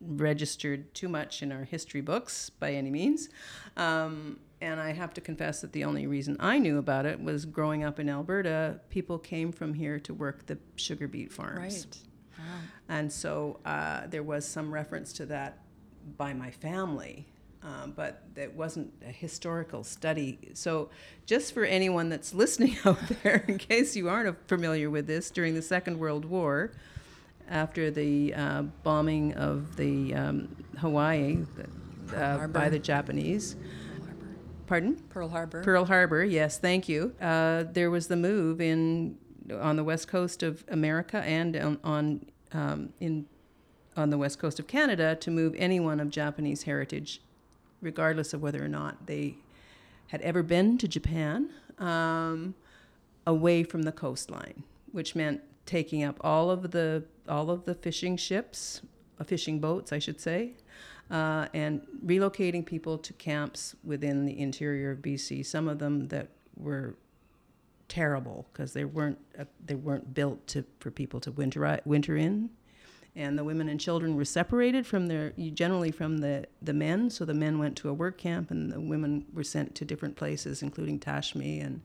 registered 0.00 0.94
too 0.94 1.08
much 1.08 1.42
in 1.42 1.50
our 1.50 1.64
history 1.64 2.00
books 2.00 2.50
by 2.50 2.72
any 2.72 2.88
means. 2.88 3.30
Um, 3.76 4.38
and 4.60 4.78
I 4.78 4.92
have 4.92 5.12
to 5.14 5.20
confess 5.20 5.60
that 5.62 5.72
the 5.72 5.82
only 5.82 6.06
reason 6.06 6.36
I 6.38 6.60
knew 6.60 6.78
about 6.78 7.04
it 7.04 7.20
was 7.20 7.46
growing 7.46 7.82
up 7.82 7.98
in 7.98 8.08
Alberta, 8.08 8.78
people 8.90 9.18
came 9.18 9.50
from 9.50 9.74
here 9.74 9.98
to 9.98 10.14
work 10.14 10.46
the 10.46 10.56
sugar 10.76 11.08
beet 11.08 11.32
farms. 11.32 11.58
Right. 11.58 11.98
Wow. 12.38 12.44
And 12.88 13.12
so 13.12 13.58
uh, 13.64 14.06
there 14.06 14.22
was 14.22 14.46
some 14.46 14.72
reference 14.72 15.12
to 15.14 15.26
that 15.26 15.64
by 16.16 16.32
my 16.32 16.52
family 16.52 17.26
um, 17.62 17.92
but 17.96 18.22
it 18.36 18.54
wasn't 18.54 18.92
a 19.06 19.10
historical 19.10 19.82
study. 19.84 20.38
So, 20.54 20.90
just 21.26 21.52
for 21.52 21.64
anyone 21.64 22.08
that's 22.08 22.32
listening 22.32 22.76
out 22.84 23.00
there, 23.22 23.44
in 23.48 23.58
case 23.58 23.96
you 23.96 24.08
aren't 24.08 24.48
familiar 24.48 24.90
with 24.90 25.06
this, 25.06 25.30
during 25.30 25.54
the 25.54 25.62
Second 25.62 25.98
World 25.98 26.24
War, 26.24 26.72
after 27.48 27.90
the 27.90 28.34
uh, 28.34 28.62
bombing 28.82 29.34
of 29.34 29.76
the 29.76 30.14
um, 30.14 30.56
Hawaii 30.78 31.44
uh, 32.14 32.46
by 32.48 32.68
the 32.68 32.78
Japanese. 32.78 33.56
Pardon? 34.66 34.96
Pearl 35.08 35.30
Harbor. 35.30 35.64
Pearl 35.64 35.86
Harbor, 35.86 36.22
yes, 36.24 36.58
thank 36.58 36.88
you. 36.88 37.14
Uh, 37.20 37.64
there 37.72 37.90
was 37.90 38.08
the 38.08 38.16
move 38.16 38.60
in 38.60 39.16
on 39.50 39.76
the 39.76 39.84
west 39.84 40.08
coast 40.08 40.42
of 40.42 40.62
America 40.68 41.18
and 41.18 41.56
on, 41.56 41.78
on 41.82 42.26
um, 42.52 42.92
in 43.00 43.26
on 43.96 44.10
the 44.10 44.18
west 44.18 44.38
coast 44.38 44.60
of 44.60 44.66
Canada 44.66 45.16
to 45.16 45.30
move 45.30 45.54
anyone 45.58 45.98
of 45.98 46.10
Japanese 46.10 46.62
heritage 46.64 47.20
regardless 47.80 48.32
of 48.34 48.42
whether 48.42 48.64
or 48.64 48.68
not 48.68 49.06
they 49.06 49.36
had 50.08 50.20
ever 50.22 50.42
been 50.42 50.78
to 50.78 50.88
Japan, 50.88 51.50
um, 51.78 52.54
away 53.26 53.62
from 53.62 53.82
the 53.82 53.92
coastline, 53.92 54.64
which 54.92 55.14
meant 55.14 55.42
taking 55.66 56.02
up 56.02 56.16
all 56.22 56.50
of 56.50 56.70
the 56.70 57.04
all 57.28 57.50
of 57.50 57.64
the 57.64 57.74
fishing 57.74 58.16
ships, 58.16 58.80
uh, 59.20 59.24
fishing 59.24 59.60
boats, 59.60 59.92
I 59.92 59.98
should 59.98 60.20
say, 60.20 60.54
uh, 61.10 61.46
and 61.52 61.82
relocating 62.04 62.64
people 62.64 62.96
to 62.98 63.12
camps 63.12 63.76
within 63.84 64.24
the 64.24 64.38
interior 64.40 64.92
of 64.92 64.98
BC. 64.98 65.44
Some 65.44 65.68
of 65.68 65.78
them 65.78 66.08
that 66.08 66.28
were 66.56 66.96
terrible 67.88 68.46
because 68.52 68.72
they 68.72 68.84
weren't 68.84 69.18
uh, 69.38 69.44
they 69.64 69.74
weren't 69.74 70.14
built 70.14 70.46
to 70.48 70.64
for 70.80 70.90
people 70.90 71.20
to 71.20 71.30
winter 71.30 71.80
winter 71.84 72.16
in 72.16 72.50
and 73.16 73.38
the 73.38 73.44
women 73.44 73.68
and 73.68 73.80
children 73.80 74.14
were 74.14 74.24
separated 74.24 74.86
from 74.86 75.06
their 75.06 75.32
generally 75.54 75.90
from 75.90 76.18
the 76.18 76.46
the 76.62 76.72
men 76.72 77.10
so 77.10 77.24
the 77.24 77.34
men 77.34 77.58
went 77.58 77.76
to 77.76 77.88
a 77.88 77.92
work 77.92 78.18
camp 78.18 78.50
and 78.50 78.72
the 78.72 78.80
women 78.80 79.24
were 79.32 79.44
sent 79.44 79.74
to 79.74 79.84
different 79.84 80.16
places 80.16 80.62
including 80.62 80.98
tashme 80.98 81.60
and 81.60 81.80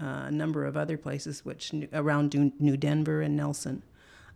uh, 0.00 0.24
a 0.26 0.30
number 0.30 0.64
of 0.64 0.76
other 0.76 0.98
places, 0.98 1.44
which 1.44 1.72
around 1.92 2.34
New 2.58 2.76
Denver 2.76 3.22
and 3.22 3.36
Nelson. 3.36 3.82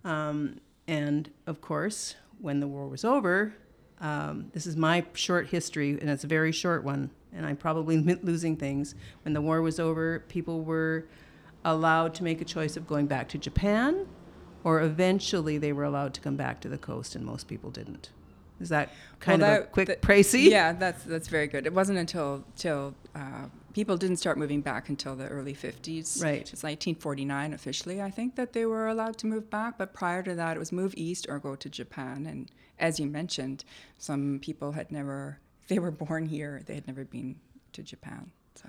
Um, 0.05 0.57
and 0.89 1.31
of 1.47 1.61
course, 1.61 2.15
when 2.41 2.61
the 2.61 2.67
war 2.67 2.89
was 2.89 3.05
over, 3.05 3.55
um, 4.01 4.51
this 4.55 4.67
is 4.67 4.77
my 4.77 5.05
short 5.13 5.49
history, 5.49 5.91
and 6.01 6.09
it's 6.09 6.25
a 6.25 6.27
very 6.27 6.53
short 6.53 6.83
one, 6.83 7.11
and 7.35 7.45
I'm 7.45 7.57
probably 7.57 7.99
losing 8.23 8.57
things. 8.57 8.95
When 9.23 9.35
the 9.35 9.43
war 9.43 9.61
was 9.61 9.79
over, 9.79 10.21
people 10.29 10.63
were 10.63 11.07
allowed 11.67 12.15
to 12.15 12.25
make 12.25 12.41
a 12.41 12.45
choice 12.47 12.79
of 12.79 12.87
going 12.87 13.07
back 13.07 13.29
to 13.29 13.39
Japan, 13.39 14.07
or 14.65 14.81
eventually 14.83 15.59
they 15.59 15.73
were 15.73 15.85
allowed 15.85 16.15
to 16.15 16.21
come 16.21 16.37
back 16.37 16.61
to 16.61 16.69
the 16.69 16.79
coast, 16.79 17.15
and 17.15 17.25
most 17.25 17.49
people 17.49 17.71
didn't. 17.71 18.11
Is 18.61 18.69
that 18.69 18.91
kind 19.21 19.41
well, 19.41 19.53
of 19.53 19.57
that, 19.61 19.69
a 19.69 19.71
quick 19.71 19.89
that, 19.89 20.03
précis? 20.03 20.51
Yeah, 20.51 20.73
that's 20.73 21.03
that's 21.05 21.29
very 21.29 21.47
good. 21.47 21.67
It 21.67 21.73
wasn't 21.73 21.99
until 21.99 22.45
till 22.57 22.95
uh, 23.15 23.47
people 23.73 23.97
didn't 23.97 24.19
start 24.19 24.39
moving 24.39 24.61
back 24.61 24.89
until 24.89 25.17
the 25.17 25.27
early 25.29 25.55
50s. 25.55 26.23
Right. 26.23 26.41
It's 26.41 26.63
1949 26.63 27.55
officially, 27.55 28.03
I 28.03 28.11
think, 28.11 28.37
that 28.37 28.53
they 28.53 28.67
were 28.67 28.89
allowed 28.89 29.17
to 29.19 29.27
move 29.27 29.49
back. 29.51 29.79
But 29.79 29.95
prior 29.95 30.23
to 30.23 30.35
that, 30.35 30.57
it 30.57 30.59
was 30.59 30.73
move 30.73 30.95
east 30.97 31.27
or 31.29 31.39
go 31.39 31.57
to 31.57 31.69
Japan. 31.69 32.27
And 32.27 32.51
as 32.79 33.01
you 33.01 33.07
mentioned, 33.07 33.65
some 33.99 34.41
people 34.43 34.73
had 34.73 34.93
never, 34.93 35.39
they 35.69 35.79
were 35.79 35.91
born 35.91 36.27
here, 36.27 36.63
they 36.67 36.75
had 36.75 36.87
never 36.87 37.05
been 37.05 37.37
to 37.73 37.83
Japan. 37.83 38.31
So, 38.57 38.69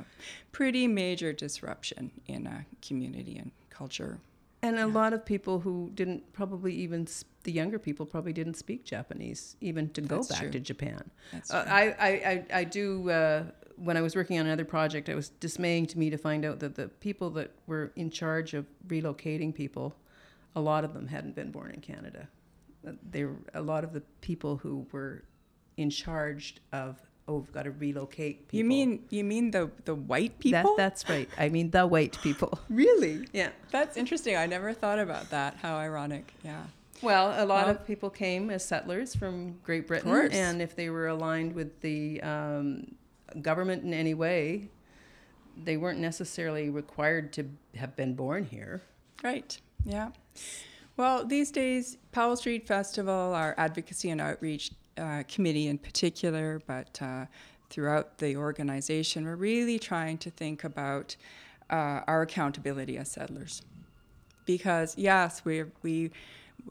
pretty 0.52 0.88
major 0.88 1.34
disruption 1.34 2.12
in 2.28 2.48
a 2.48 2.66
community 2.82 3.38
and 3.38 3.52
culture 3.70 4.20
and 4.64 4.80
a 4.80 4.88
lot 4.88 5.14
of 5.14 5.26
people 5.26 5.60
who 5.60 5.92
didn't 5.94 6.34
probably 6.34 6.74
even 6.74 7.08
the 7.44 7.52
younger 7.52 7.80
people 7.80 8.06
probably 8.06 8.34
didn't 8.34 8.56
speak 8.56 8.86
Japanese 8.86 9.56
even 9.62 9.90
to 9.90 10.02
go 10.02 10.18
That's 10.18 10.30
back 10.30 10.40
true. 10.42 10.52
to 10.52 10.60
Japan. 10.60 11.10
Uh, 11.50 11.64
I, 11.68 11.84
I, 11.84 12.08
I, 12.10 12.46
I 12.60 12.64
do. 12.64 13.10
Uh, 13.10 13.44
when 13.78 13.98
I 13.98 14.02
was 14.02 14.16
working 14.16 14.40
on 14.40 14.46
another 14.46 14.66
project, 14.66 15.10
it 15.10 15.16
was 15.16 15.30
dismaying 15.30 15.88
to 15.88 15.98
me 15.98 16.12
to 16.12 16.18
find 16.18 16.46
out 16.46 16.60
that 16.60 16.76
the 16.76 16.88
people 16.88 17.32
that 17.32 17.52
were 17.66 17.92
in 17.96 18.12
charge 18.12 18.54
of 18.54 18.68
relocating 18.88 19.56
people, 19.56 19.96
a 20.56 20.62
lot 20.62 20.84
of 20.84 20.94
them 20.94 21.08
hadn't 21.08 21.36
been 21.36 21.50
born 21.50 21.72
in 21.72 21.82
Canada. 21.82 22.28
They 23.10 23.26
were, 23.26 23.38
a 23.56 23.62
lot 23.62 23.84
of 23.84 23.94
the 23.94 24.02
people 24.22 24.58
who 24.58 24.86
were 24.92 25.24
in 25.78 25.90
charge 25.90 26.58
of 26.72 27.00
oh, 27.32 27.38
we've 27.38 27.54
got 27.54 27.64
to 27.64 27.72
relocate 27.72 28.48
people. 28.48 28.58
You 28.58 28.66
mean 28.66 29.04
you 29.10 29.24
mean 29.24 29.52
the 29.52 29.72
the 29.86 29.96
white 29.96 30.40
people? 30.40 30.76
That, 30.76 30.78
that's 30.78 31.10
right. 31.10 31.30
I 31.38 31.50
mean 31.50 31.72
the 31.72 31.88
white 31.88 32.18
people. 32.22 32.60
really? 32.70 33.28
Yeah. 33.34 33.50
That's 33.72 33.98
interesting. 33.98 34.36
I 34.36 34.46
never 34.46 34.74
thought 34.74 35.00
about 35.00 35.30
that. 35.30 35.58
How 35.62 35.76
ironic. 35.78 36.34
Yeah. 36.44 36.64
Well, 37.02 37.30
a 37.30 37.46
lot 37.46 37.66
well, 37.66 37.76
of 37.76 37.88
people 37.88 38.10
came 38.10 38.52
as 38.52 38.64
settlers 38.64 39.16
from 39.16 39.58
Great 39.64 39.88
Britain, 39.88 40.12
and 40.32 40.62
if 40.62 40.76
they 40.76 40.92
were 40.92 41.08
aligned 41.08 41.56
with 41.56 41.82
the 41.82 42.22
um, 42.22 42.94
government 43.42 43.84
in 43.84 43.92
any 43.92 44.14
way, 44.14 44.70
they 45.64 45.78
weren't 45.78 46.00
necessarily 46.00 46.70
required 46.70 47.34
to 47.34 47.50
have 47.76 47.96
been 47.96 48.14
born 48.14 48.46
here. 48.46 48.84
Right. 49.24 49.58
Yeah. 49.84 50.12
Well, 50.98 51.26
these 51.26 51.50
days, 51.50 51.98
Powell 52.12 52.36
Street 52.36 52.68
Festival, 52.68 53.34
our 53.34 53.56
advocacy 53.58 54.10
and 54.10 54.22
outreach 54.22 54.72
uh, 54.98 55.24
committee 55.28 55.68
in 55.68 55.78
particular, 55.78 56.62
but 56.68 57.02
uh, 57.02 57.26
throughout 57.70 58.18
the 58.18 58.36
organization, 58.36 59.26
we're 59.26 59.36
really 59.36 59.80
trying 59.80 60.18
to 60.20 60.30
think 60.30 60.64
about 60.64 61.16
uh, 61.70 62.02
our 62.08 62.24
accountability 62.24 62.98
as 62.98 63.10
settlers. 63.10 63.62
Because 64.46 64.98
yes, 64.98 65.44
we 65.46 65.64
we 65.82 66.12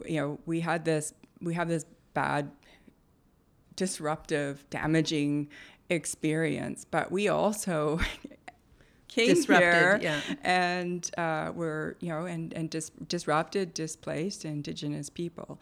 you 0.05 0.21
know 0.21 0.39
we 0.45 0.59
had 0.59 0.85
this 0.85 1.13
we 1.41 1.53
have 1.55 1.67
this 1.67 1.85
bad, 2.13 2.51
disruptive, 3.75 4.63
damaging 4.69 5.49
experience, 5.89 6.85
but 6.89 7.11
we 7.11 7.27
also 7.27 7.99
came 9.07 9.29
disrupted, 9.29 9.73
here 9.73 9.99
yeah. 10.01 10.21
and 10.43 11.09
uh, 11.17 11.51
were 11.55 11.97
you 11.99 12.09
know 12.09 12.25
and 12.25 12.53
and 12.53 12.69
dis- 12.69 12.91
disrupted, 13.07 13.73
displaced 13.73 14.45
Indigenous 14.45 15.09
people, 15.09 15.59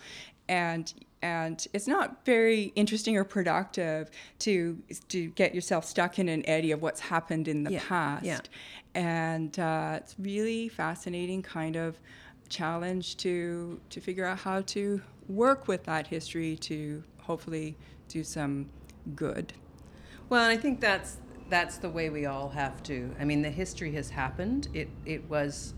and 0.47 0.93
and 1.21 1.67
it's 1.73 1.87
not 1.87 2.23
very 2.25 2.71
interesting 2.75 3.17
or 3.17 3.23
productive 3.23 4.09
to 4.39 4.81
to 5.09 5.29
get 5.31 5.53
yourself 5.53 5.85
stuck 5.85 6.19
in 6.19 6.29
an 6.29 6.47
eddy 6.47 6.71
of 6.71 6.81
what's 6.81 6.99
happened 6.99 7.47
in 7.47 7.63
the 7.63 7.73
yeah, 7.73 7.83
past. 7.87 8.25
Yeah. 8.25 8.39
And 8.95 9.57
uh, 9.59 9.99
it's 10.01 10.15
really 10.17 10.69
fascinating 10.69 11.41
kind 11.41 11.75
of 11.75 11.99
challenge 12.47 13.17
to 13.17 13.79
to 13.89 14.01
figure 14.01 14.25
out 14.25 14.39
how 14.39 14.61
to 14.61 15.01
work 15.27 15.67
with 15.67 15.83
that 15.83 16.07
history 16.07 16.55
to 16.57 17.03
hopefully 17.21 17.77
do 18.07 18.23
some 18.23 18.69
good. 19.15 19.53
Well, 20.29 20.43
and 20.43 20.51
I 20.51 20.57
think 20.57 20.79
that's 20.79 21.17
that's 21.49 21.77
the 21.77 21.89
way 21.89 22.09
we 22.09 22.25
all 22.25 22.49
have 22.49 22.81
to. 22.83 23.13
I 23.19 23.25
mean, 23.25 23.41
the 23.41 23.49
history 23.49 23.91
has 23.93 24.09
happened. 24.09 24.69
It 24.73 24.89
it 25.05 25.29
was 25.29 25.73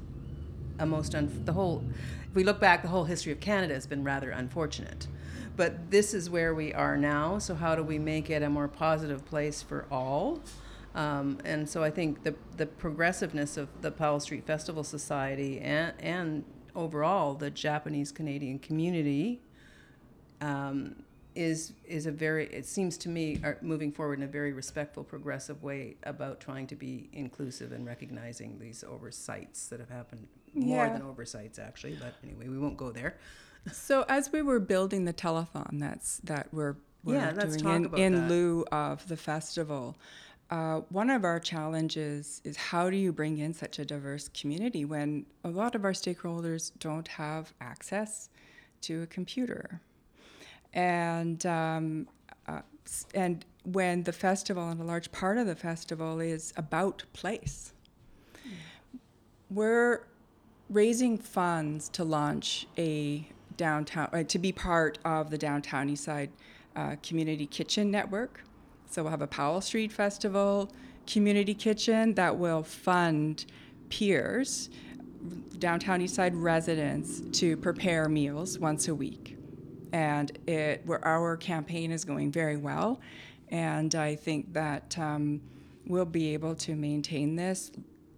a 0.80 0.86
most 0.86 1.16
un- 1.16 1.42
the 1.46 1.54
whole. 1.54 1.84
If 2.30 2.36
we 2.36 2.44
look 2.44 2.60
back, 2.60 2.82
the 2.82 2.88
whole 2.88 3.06
history 3.06 3.32
of 3.32 3.40
Canada 3.40 3.74
has 3.74 3.88
been 3.88 4.04
rather 4.04 4.32
unfortunate. 4.32 5.08
But 5.62 5.92
this 5.92 6.16
is 6.16 6.28
where 6.28 6.56
we 6.56 6.74
are 6.74 6.98
now. 6.98 7.38
So 7.38 7.54
how 7.54 7.76
do 7.76 7.84
we 7.84 8.00
make 8.00 8.32
it 8.32 8.42
a 8.42 8.50
more 8.50 8.68
positive 8.68 9.24
place 9.26 9.62
for 9.62 9.86
all? 9.92 10.40
Um, 10.96 11.38
and 11.46 11.70
so 11.70 11.84
I 11.84 11.92
think 11.92 12.24
the 12.24 12.34
the 12.58 12.66
progressiveness 12.66 13.58
of 13.58 13.68
the 13.82 13.92
Powell 13.92 14.20
Street 14.20 14.44
Festival 14.44 14.84
Society 14.84 15.60
and 15.60 15.94
and 16.00 16.44
overall 16.76 17.36
the 17.36 17.52
Japanese 17.52 18.12
Canadian 18.12 18.58
community 18.58 19.40
um, 20.42 21.04
is 21.36 21.74
is 21.86 22.08
a 22.08 22.12
very 22.12 22.48
it 22.48 22.66
seems 22.66 22.98
to 22.98 23.10
me 23.10 23.40
are 23.44 23.60
moving 23.62 23.92
forward 23.92 24.18
in 24.18 24.24
a 24.24 24.32
very 24.40 24.54
respectful 24.54 25.04
progressive 25.04 25.62
way 25.62 25.96
about 26.04 26.40
trying 26.40 26.66
to 26.66 26.76
be 26.76 27.08
inclusive 27.14 27.72
and 27.72 27.86
recognizing 27.86 28.58
these 28.58 28.84
oversights 28.84 29.68
that 29.68 29.80
have 29.80 29.90
happened 29.92 30.28
more 30.56 30.86
Yeah. 30.88 30.94
than 30.94 31.04
oversights 31.04 31.60
actually 31.60 31.96
but 32.02 32.16
anyway 32.24 32.48
we 32.50 32.58
won't 32.58 32.78
go 32.78 32.92
there 32.92 33.16
So 33.72 34.06
as 34.10 34.32
we 34.32 34.42
were 34.42 34.60
building 34.60 35.06
the 35.06 35.14
telethon, 35.14 35.80
that's 35.80 36.18
that 36.24 36.48
we're, 36.52 36.76
we're 37.04 37.16
Yeah, 37.16 37.34
let's 37.36 37.58
doing 37.58 37.60
talk 37.60 37.76
in, 37.76 37.86
about 37.86 38.00
in 38.00 38.30
lieu 38.30 38.66
of 38.72 39.08
the 39.08 39.18
festival. 39.18 39.98
Uh, 40.50 40.82
one 40.90 41.10
of 41.10 41.24
our 41.24 41.40
challenges 41.40 42.42
is 42.44 42.58
how 42.58 42.90
do 42.90 42.98
you 42.98 43.14
bring 43.14 43.38
in 43.38 43.54
such 43.54 43.80
a 43.80 43.86
diverse 43.86 44.28
community 44.30 44.84
when 44.84 45.26
a 45.46 45.50
lot 45.50 45.76
of 45.76 45.86
our 45.86 45.94
stakeholders 45.94 46.72
don't 46.80 47.08
have 47.08 47.54
access 47.62 48.30
to 48.82 49.04
a 49.04 49.08
computer, 49.08 49.80
and 50.74 51.46
um, 51.46 52.08
uh, 52.48 52.62
and 53.14 53.46
when 53.64 54.04
the 54.04 54.12
festival 54.12 54.68
and 54.70 54.82
a 54.82 54.84
large 54.84 55.10
part 55.12 55.38
of 55.38 55.48
the 55.48 55.56
festival 55.56 56.20
is 56.20 56.52
about 56.58 57.04
place, 57.14 57.72
we're 59.50 60.02
raising 60.70 61.18
funds 61.18 61.88
to 61.90 62.04
launch 62.04 62.68
a 62.78 63.26
downtown 63.58 64.10
uh, 64.14 64.24
to 64.24 64.40
be 64.40 64.52
part 64.52 65.00
of 65.06 65.30
the 65.30 65.38
downtown 65.38 65.90
eastside 65.90 66.30
uh, 66.76 66.96
community 67.04 67.46
kitchen 67.46 67.92
network. 67.92 68.44
So 68.90 69.04
we'll 69.04 69.12
have 69.12 69.22
a 69.22 69.28
powell 69.28 69.62
street 69.62 69.92
festival 69.92 70.72
community 71.08 71.54
kitchen 71.54 72.14
that 72.16 72.38
will 72.38 72.64
fund 72.64 73.46
peers 73.90 74.70
downtown 75.60 76.02
eastside 76.02 76.32
residents 76.34 77.22
to 77.40 77.58
prepare 77.58 78.10
meals 78.10 78.60
once 78.60 78.88
a 78.88 78.96
week. 78.96 79.38
And 79.94 80.32
it 80.48 80.82
where 80.86 81.04
our 81.06 81.38
campaign 81.38 81.92
is 81.92 82.06
going 82.06 82.32
very 82.32 82.58
well. 82.58 83.02
And 83.50 83.94
i 83.96 84.16
think 84.16 84.54
that 84.54 84.98
um, 84.98 85.42
we'll 85.86 86.06
be 86.06 86.34
able 86.34 86.56
to 86.56 86.76
maintain 86.76 87.36
this 87.36 87.72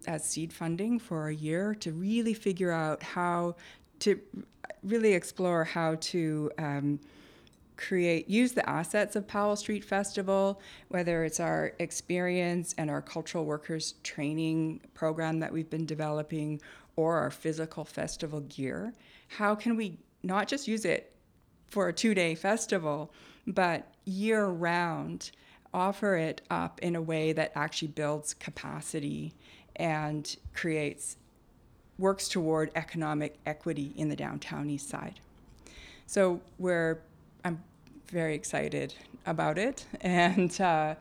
as 0.06 0.24
seed 0.24 0.52
funding 0.52 0.98
for 0.98 1.28
a 1.28 1.34
year 1.34 1.74
to 1.74 1.92
really 1.92 2.34
figure 2.34 2.70
out 2.70 3.02
how 3.02 3.56
to 4.00 4.20
really 4.84 5.14
explore 5.14 5.64
how 5.64 5.96
to 5.96 6.50
um, 6.58 7.00
create 7.76 8.28
use 8.28 8.52
the 8.52 8.68
assets 8.68 9.16
of 9.16 9.26
Powell 9.26 9.56
Street 9.56 9.84
Festival, 9.84 10.60
whether 10.88 11.24
it's 11.24 11.40
our 11.40 11.72
experience 11.78 12.74
and 12.78 12.90
our 12.90 13.02
cultural 13.02 13.44
workers 13.44 13.94
training 14.02 14.80
program 14.94 15.40
that 15.40 15.52
we've 15.52 15.70
been 15.70 15.86
developing 15.86 16.60
or 16.96 17.16
our 17.18 17.30
physical 17.30 17.84
festival 17.84 18.40
gear. 18.42 18.92
How 19.28 19.54
can 19.54 19.76
we 19.76 19.98
not 20.22 20.46
just 20.48 20.68
use 20.68 20.84
it 20.84 21.12
for 21.66 21.88
a 21.88 21.92
two-day 21.92 22.34
festival, 22.36 23.12
but 23.46 23.92
year 24.04 24.46
round 24.46 25.30
offer 25.72 26.16
it 26.16 26.40
up 26.50 26.78
in 26.82 26.94
a 26.94 27.02
way 27.02 27.32
that 27.32 27.50
actually 27.56 27.88
builds 27.88 28.32
capacity 28.34 29.34
and 29.76 30.36
creates 30.54 31.16
works 31.98 32.28
toward 32.28 32.70
economic 32.74 33.38
equity 33.46 33.92
in 33.96 34.08
the 34.08 34.16
downtown 34.16 34.68
east 34.68 34.88
side. 34.88 35.20
So 36.06 36.40
we're 36.58 37.00
I'm 37.44 37.62
very 38.08 38.34
excited 38.34 38.94
about 39.26 39.58
it, 39.58 39.86
and 40.00 40.58
uh, 40.60 40.94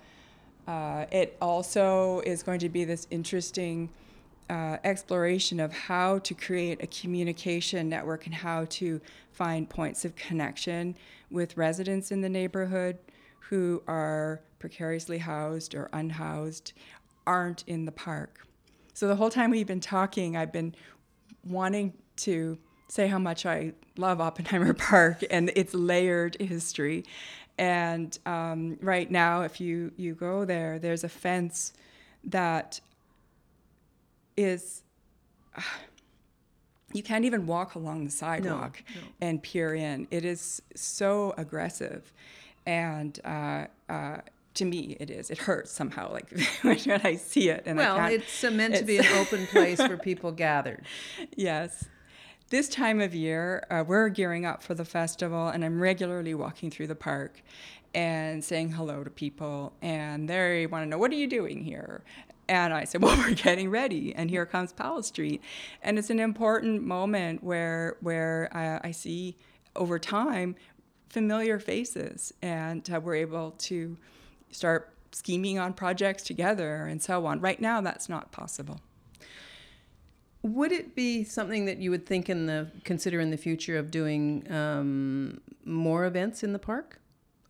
uh, 0.68 1.06
it 1.12 1.38
also 1.42 2.22
is 2.26 2.44
going 2.44 2.60
to 2.60 2.70
be 2.70 2.86
this 2.86 3.08
interesting 3.12 3.90
uh, 4.50 4.78
exploration 4.84 5.60
of 5.60 5.74
how 5.74 6.20
to 6.20 6.34
create 6.34 6.84
a 6.84 6.88
communication 6.88 7.90
network 7.90 8.26
and 8.26 8.36
how 8.36 8.66
to 8.66 9.00
find 9.32 9.70
points 9.70 10.06
of 10.06 10.16
connection 10.16 10.96
with 11.32 11.58
residents 11.58 12.12
in 12.12 12.22
the 12.22 12.30
neighborhood 12.30 12.98
who 13.40 13.82
are 13.88 14.42
precariously 14.60 15.18
housed 15.18 15.76
or 15.76 15.90
unhoused, 15.92 16.74
aren't 17.26 17.64
in 17.68 17.86
the 17.86 17.92
park 17.92 18.46
So 18.94 19.08
the 19.08 19.16
whole 19.16 19.30
time 19.30 19.52
we've 19.52 19.68
been 19.68 19.80
talking, 19.80 20.38
I've 20.38 20.52
been 20.52 20.76
wanting 21.44 21.94
to 22.18 22.58
say 22.88 23.08
how 23.08 23.18
much 23.18 23.46
I 23.46 23.74
love 23.98 24.22
Oppenheimer 24.22 24.74
Park 24.90 25.24
and 25.32 25.52
its 25.56 25.74
layered 25.74 26.38
history. 26.40 27.06
And 27.58 28.18
um, 28.26 28.78
right 28.82 29.10
now, 29.10 29.42
if 29.42 29.60
you, 29.60 29.92
you 29.98 30.14
go 30.14 30.46
there, 30.46 30.80
there's 30.80 31.04
a 31.04 31.10
fence 31.10 31.74
that 32.26 32.80
is. 34.38 34.84
Uh, 35.56 35.62
you 36.94 37.02
can't 37.02 37.26
even 37.26 37.48
walk 37.48 37.74
along 37.74 38.06
the 38.06 38.12
sidewalk 38.12 38.84
no, 38.94 39.02
no. 39.02 39.08
and 39.20 39.42
peer 39.42 39.74
in. 39.74 40.08
It 40.12 40.24
is 40.24 40.62
so 40.76 41.34
aggressive. 41.38 42.14
And 42.68 43.20
uh, 43.26 43.66
uh, 43.90 44.18
to 44.56 44.66
me, 44.66 44.96
it 45.00 45.10
is. 45.10 45.30
It 45.30 45.40
hurts 45.40 45.72
somehow, 45.72 46.12
like 46.12 46.30
when 46.62 47.02
I 47.04 47.16
see 47.16 47.50
it. 47.50 47.64
And 47.66 47.78
well, 47.78 48.06
it's 48.06 48.44
meant 48.44 48.76
to 48.76 48.84
be 48.84 48.98
an 48.98 49.08
open 49.18 49.48
place 49.48 49.80
where 49.80 49.98
people 49.98 50.32
gathered. 50.32 50.86
Yes. 51.36 51.86
This 52.50 52.70
time 52.70 53.02
of 53.02 53.16
year, 53.16 53.66
uh, 53.72 53.84
we're 53.88 54.10
gearing 54.10 54.46
up 54.46 54.62
for 54.62 54.76
the 54.76 54.86
festival, 54.86 55.48
and 55.48 55.66
I'm 55.66 55.82
regularly 55.82 56.36
walking 56.36 56.70
through 56.70 56.88
the 56.88 56.96
park 56.96 57.42
and 57.96 58.44
saying 58.44 58.72
hello 58.72 59.04
to 59.04 59.10
people. 59.10 59.74
And 59.82 60.30
they 60.30 60.68
want 60.68 60.84
to 60.84 60.90
know, 60.90 60.98
what 60.98 61.12
are 61.12 61.16
you 61.16 61.28
doing 61.28 61.64
here? 61.64 62.04
And 62.48 62.74
I 62.74 62.84
said, 62.84 63.02
Well, 63.04 63.18
we're 63.18 63.34
getting 63.34 63.70
ready, 63.70 64.14
and 64.14 64.30
here 64.30 64.46
comes 64.46 64.72
Powell 64.72 65.02
Street. 65.02 65.42
And 65.82 65.98
it's 65.98 66.10
an 66.10 66.20
important 66.20 66.84
moment 66.84 67.44
where, 67.44 67.98
where 68.02 68.50
I, 68.52 68.90
I 68.90 68.92
see 68.92 69.36
over 69.76 69.98
time 69.98 70.56
familiar 71.10 71.60
faces, 71.60 72.34
and 72.42 72.88
uh, 72.92 73.00
we're 73.00 73.16
able 73.16 73.52
to 73.52 73.98
start 74.54 74.94
scheming 75.12 75.60
on 75.60 75.74
projects 75.74 76.24
together 76.24 76.86
and 76.86 77.02
so 77.02 77.26
on. 77.26 77.40
Right 77.40 77.62
now, 77.62 77.82
that's 77.82 78.10
not 78.10 78.32
possible. 78.32 78.80
Would 80.42 80.72
it 80.74 80.96
be 80.96 81.24
something 81.24 81.66
that 81.66 81.78
you 81.78 81.90
would 81.92 82.06
think 82.06 82.30
in 82.30 82.48
the 82.48 82.70
consider 82.84 83.20
in 83.20 83.30
the 83.30 83.38
future 83.38 83.78
of 83.78 83.92
doing 83.92 84.46
um, 84.52 85.40
more 85.64 86.06
events 86.06 86.44
in 86.44 86.52
the 86.52 86.60
park 86.60 87.00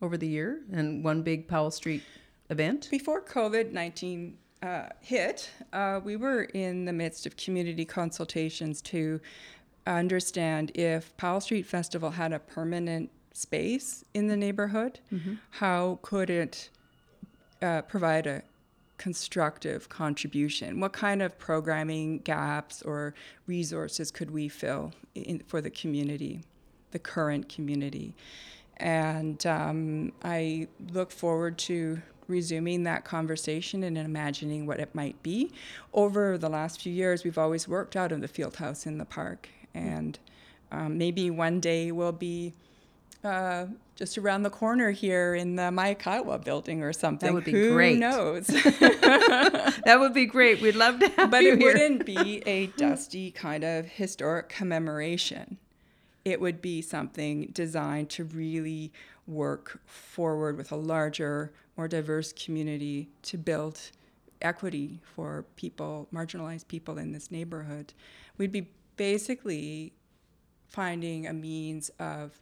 over 0.01 0.15
the 0.15 0.27
year 0.27 0.61
and 0.71 1.03
one 1.03 1.23
big 1.23 1.47
Powell 1.47 1.71
Street 1.71 2.03
event? 2.49 2.89
Before 2.91 3.21
COVID 3.21 3.71
19 3.71 4.37
uh, 4.61 4.89
hit, 5.01 5.49
uh, 5.73 6.01
we 6.03 6.15
were 6.15 6.43
in 6.43 6.85
the 6.85 6.93
midst 6.93 7.25
of 7.25 7.35
community 7.35 7.83
consultations 7.83 8.81
to 8.83 9.19
understand 9.87 10.71
if 10.75 11.15
Powell 11.17 11.41
Street 11.41 11.65
Festival 11.65 12.11
had 12.11 12.31
a 12.31 12.39
permanent 12.39 13.09
space 13.33 14.05
in 14.13 14.27
the 14.27 14.37
neighborhood, 14.37 14.99
mm-hmm. 15.11 15.33
how 15.49 15.99
could 16.03 16.29
it 16.29 16.69
uh, 17.63 17.81
provide 17.83 18.27
a 18.27 18.43
constructive 18.97 19.89
contribution? 19.89 20.79
What 20.79 20.93
kind 20.93 21.21
of 21.21 21.37
programming 21.39 22.19
gaps 22.19 22.81
or 22.83 23.15
resources 23.47 24.11
could 24.11 24.31
we 24.31 24.49
fill 24.49 24.93
in, 25.15 25.39
for 25.47 25.61
the 25.61 25.69
community, 25.69 26.43
the 26.91 26.99
current 26.99 27.49
community? 27.49 28.15
And 28.77 29.45
um, 29.45 30.11
I 30.23 30.67
look 30.91 31.11
forward 31.11 31.57
to 31.59 32.01
resuming 32.27 32.83
that 32.83 33.03
conversation 33.03 33.83
and 33.83 33.97
imagining 33.97 34.65
what 34.65 34.79
it 34.79 34.93
might 34.95 35.21
be. 35.23 35.51
Over 35.93 36.37
the 36.37 36.49
last 36.49 36.81
few 36.81 36.91
years, 36.91 37.23
we've 37.23 37.37
always 37.37 37.67
worked 37.67 37.95
out 37.95 38.11
of 38.11 38.21
the 38.21 38.27
field 38.27 38.55
house 38.55 38.85
in 38.85 38.97
the 38.97 39.05
park, 39.05 39.49
and 39.73 40.17
um, 40.71 40.97
maybe 40.97 41.29
one 41.29 41.59
day 41.59 41.91
we'll 41.91 42.11
be 42.11 42.53
uh, 43.23 43.65
just 43.95 44.17
around 44.17 44.43
the 44.43 44.49
corner 44.49 44.91
here 44.91 45.35
in 45.35 45.55
the 45.55 45.63
Maikawa 45.63 46.43
building 46.43 46.83
or 46.83 46.91
something. 46.93 47.27
That 47.27 47.33
would 47.33 47.45
be 47.45 47.51
Who 47.51 47.73
great. 47.73 47.93
Who 47.93 47.99
knows? 47.99 48.47
that 48.47 49.97
would 49.99 50.13
be 50.13 50.25
great. 50.25 50.61
We'd 50.61 50.75
love 50.75 50.99
to 50.99 51.07
have 51.09 51.31
but 51.31 51.43
you 51.43 51.53
it 51.53 51.59
here. 51.59 51.73
wouldn't 51.73 52.05
be 52.05 52.43
a 52.45 52.67
dusty 52.67 53.31
kind 53.31 53.63
of 53.63 53.85
historic 53.85 54.49
commemoration. 54.49 55.57
It 56.25 56.39
would 56.41 56.61
be 56.61 56.81
something 56.81 57.49
designed 57.53 58.09
to 58.11 58.23
really 58.23 58.91
work 59.27 59.79
forward 59.85 60.57
with 60.57 60.71
a 60.71 60.75
larger, 60.75 61.53
more 61.77 61.87
diverse 61.87 62.33
community 62.33 63.09
to 63.23 63.37
build 63.37 63.79
equity 64.41 64.99
for 65.03 65.45
people, 65.55 66.07
marginalized 66.13 66.67
people 66.67 66.97
in 66.97 67.11
this 67.11 67.31
neighborhood. 67.31 67.93
We'd 68.37 68.51
be 68.51 68.67
basically 68.97 69.93
finding 70.67 71.27
a 71.27 71.33
means 71.33 71.89
of 71.99 72.41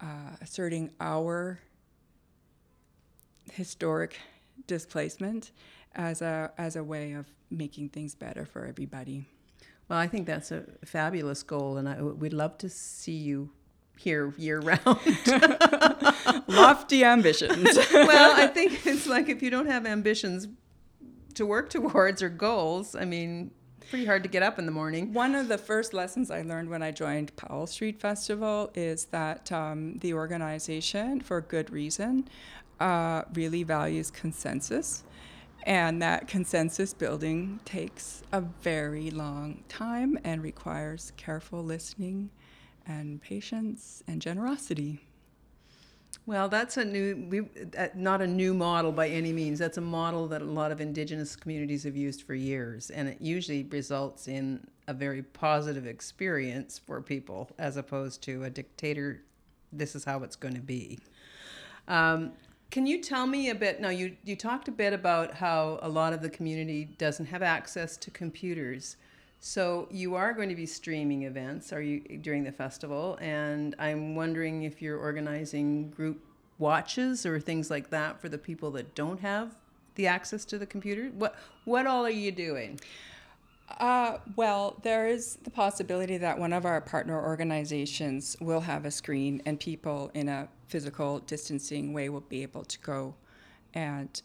uh, 0.00 0.36
asserting 0.40 0.90
our 1.00 1.60
historic 3.52 4.20
displacement 4.66 5.52
as 5.94 6.22
a 6.22 6.52
as 6.58 6.76
a 6.76 6.84
way 6.84 7.12
of 7.12 7.26
making 7.50 7.88
things 7.88 8.14
better 8.14 8.44
for 8.44 8.66
everybody. 8.66 9.24
Well, 9.88 9.98
I 9.98 10.06
think 10.06 10.26
that's 10.26 10.52
a 10.52 10.64
fabulous 10.84 11.42
goal, 11.42 11.78
and 11.78 11.88
I, 11.88 12.02
we'd 12.02 12.34
love 12.34 12.58
to 12.58 12.68
see 12.68 13.16
you 13.16 13.50
here 13.96 14.34
year 14.36 14.60
round. 14.60 14.80
Lofty 16.46 17.04
ambitions. 17.04 17.76
well, 17.92 18.34
I 18.36 18.46
think 18.46 18.86
it's 18.86 19.06
like 19.06 19.28
if 19.28 19.42
you 19.42 19.50
don't 19.50 19.66
have 19.66 19.86
ambitions 19.86 20.46
to 21.34 21.46
work 21.46 21.70
towards 21.70 22.22
or 22.22 22.28
goals, 22.28 22.94
I 22.94 23.04
mean, 23.04 23.50
pretty 23.88 24.04
hard 24.04 24.22
to 24.22 24.28
get 24.28 24.42
up 24.42 24.58
in 24.58 24.66
the 24.66 24.72
morning. 24.72 25.12
One 25.14 25.34
of 25.34 25.48
the 25.48 25.56
first 25.56 25.94
lessons 25.94 26.30
I 26.30 26.42
learned 26.42 26.68
when 26.68 26.82
I 26.82 26.90
joined 26.90 27.34
Powell 27.36 27.66
Street 27.66 28.00
Festival 28.00 28.70
is 28.74 29.06
that 29.06 29.50
um, 29.50 29.98
the 29.98 30.12
organization, 30.12 31.20
for 31.20 31.40
good 31.40 31.70
reason, 31.70 32.28
uh, 32.80 33.22
really 33.32 33.62
values 33.62 34.10
consensus. 34.10 35.04
And 35.64 36.02
that 36.02 36.28
consensus 36.28 36.92
building 36.92 37.60
takes 37.64 38.22
a 38.30 38.42
very 38.42 39.10
long 39.10 39.64
time 39.68 40.18
and 40.22 40.42
requires 40.42 41.12
careful 41.16 41.64
listening 41.64 42.30
and 42.86 43.20
patience 43.22 44.02
and 44.06 44.20
generosity. 44.20 45.07
Well, 46.26 46.50
that's 46.50 46.76
a 46.76 46.84
new, 46.84 47.26
we, 47.30 47.40
uh, 47.78 47.88
not 47.94 48.20
a 48.20 48.26
new 48.26 48.52
model 48.52 48.92
by 48.92 49.08
any 49.08 49.32
means. 49.32 49.58
That's 49.58 49.78
a 49.78 49.82
model 49.82 50.28
that 50.28 50.42
a 50.42 50.44
lot 50.44 50.70
of 50.72 50.80
Indigenous 50.80 51.34
communities 51.34 51.84
have 51.84 51.96
used 51.96 52.22
for 52.22 52.34
years, 52.34 52.90
and 52.90 53.08
it 53.08 53.18
usually 53.20 53.64
results 53.64 54.28
in 54.28 54.66
a 54.88 54.92
very 54.92 55.22
positive 55.22 55.86
experience 55.86 56.78
for 56.78 57.00
people, 57.00 57.50
as 57.58 57.78
opposed 57.78 58.22
to 58.24 58.44
a 58.44 58.50
dictator. 58.50 59.22
This 59.72 59.96
is 59.96 60.04
how 60.04 60.22
it's 60.22 60.36
going 60.36 60.54
to 60.54 60.60
be. 60.60 60.98
Um, 61.88 62.32
can 62.70 62.86
you 62.86 63.00
tell 63.00 63.26
me 63.26 63.48
a 63.48 63.54
bit? 63.54 63.80
Now, 63.80 63.88
you 63.88 64.14
you 64.24 64.36
talked 64.36 64.68
a 64.68 64.72
bit 64.72 64.92
about 64.92 65.34
how 65.34 65.78
a 65.80 65.88
lot 65.88 66.12
of 66.12 66.20
the 66.20 66.28
community 66.28 66.84
doesn't 66.98 67.26
have 67.26 67.42
access 67.42 67.96
to 67.96 68.10
computers. 68.10 68.96
So 69.40 69.86
you 69.90 70.14
are 70.16 70.32
going 70.32 70.48
to 70.48 70.56
be 70.56 70.66
streaming 70.66 71.22
events, 71.22 71.72
are 71.72 71.80
you 71.80 72.00
during 72.00 72.44
the 72.44 72.52
festival? 72.52 73.16
And 73.20 73.74
I'm 73.78 74.14
wondering 74.14 74.64
if 74.64 74.82
you're 74.82 74.98
organizing 74.98 75.90
group 75.90 76.24
watches 76.58 77.24
or 77.24 77.38
things 77.38 77.70
like 77.70 77.90
that 77.90 78.20
for 78.20 78.28
the 78.28 78.38
people 78.38 78.70
that 78.72 78.94
don't 78.94 79.20
have 79.20 79.54
the 79.94 80.06
access 80.06 80.44
to 80.46 80.58
the 80.58 80.66
computer. 80.66 81.10
What 81.14 81.36
what 81.64 81.86
all 81.86 82.04
are 82.04 82.10
you 82.10 82.32
doing? 82.32 82.80
Uh, 83.78 84.18
well, 84.36 84.78
there 84.82 85.06
is 85.06 85.36
the 85.42 85.50
possibility 85.50 86.16
that 86.16 86.38
one 86.38 86.54
of 86.54 86.64
our 86.64 86.80
partner 86.80 87.22
organizations 87.22 88.36
will 88.40 88.60
have 88.60 88.86
a 88.86 88.90
screen, 88.90 89.42
and 89.44 89.60
people 89.60 90.10
in 90.14 90.28
a 90.28 90.48
physical 90.68 91.18
distancing 91.20 91.92
way 91.92 92.08
will 92.08 92.22
be 92.22 92.42
able 92.42 92.64
to 92.64 92.78
go 92.78 93.14
and 93.74 94.22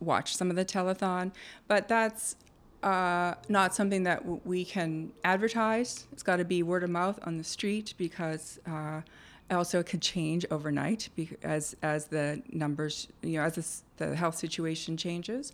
watch 0.00 0.36
some 0.36 0.50
of 0.50 0.56
the 0.56 0.64
telethon. 0.64 1.32
But 1.68 1.86
that's 1.86 2.34
uh, 2.82 3.34
not 3.48 3.74
something 3.74 4.04
that 4.04 4.20
w- 4.20 4.40
we 4.44 4.64
can 4.64 5.12
advertise. 5.24 6.06
It's 6.12 6.22
got 6.22 6.36
to 6.36 6.44
be 6.44 6.62
word 6.62 6.82
of 6.82 6.90
mouth 6.90 7.18
on 7.24 7.36
the 7.36 7.44
street 7.44 7.94
because 7.98 8.58
uh, 8.66 9.02
also 9.50 9.80
it 9.80 9.86
could 9.86 10.00
change 10.00 10.46
overnight 10.50 11.08
as 11.42 11.76
as 11.82 12.06
the 12.06 12.42
numbers, 12.50 13.08
you 13.22 13.38
know, 13.38 13.42
as 13.42 13.82
the 13.96 14.16
health 14.16 14.36
situation 14.36 14.96
changes. 14.96 15.52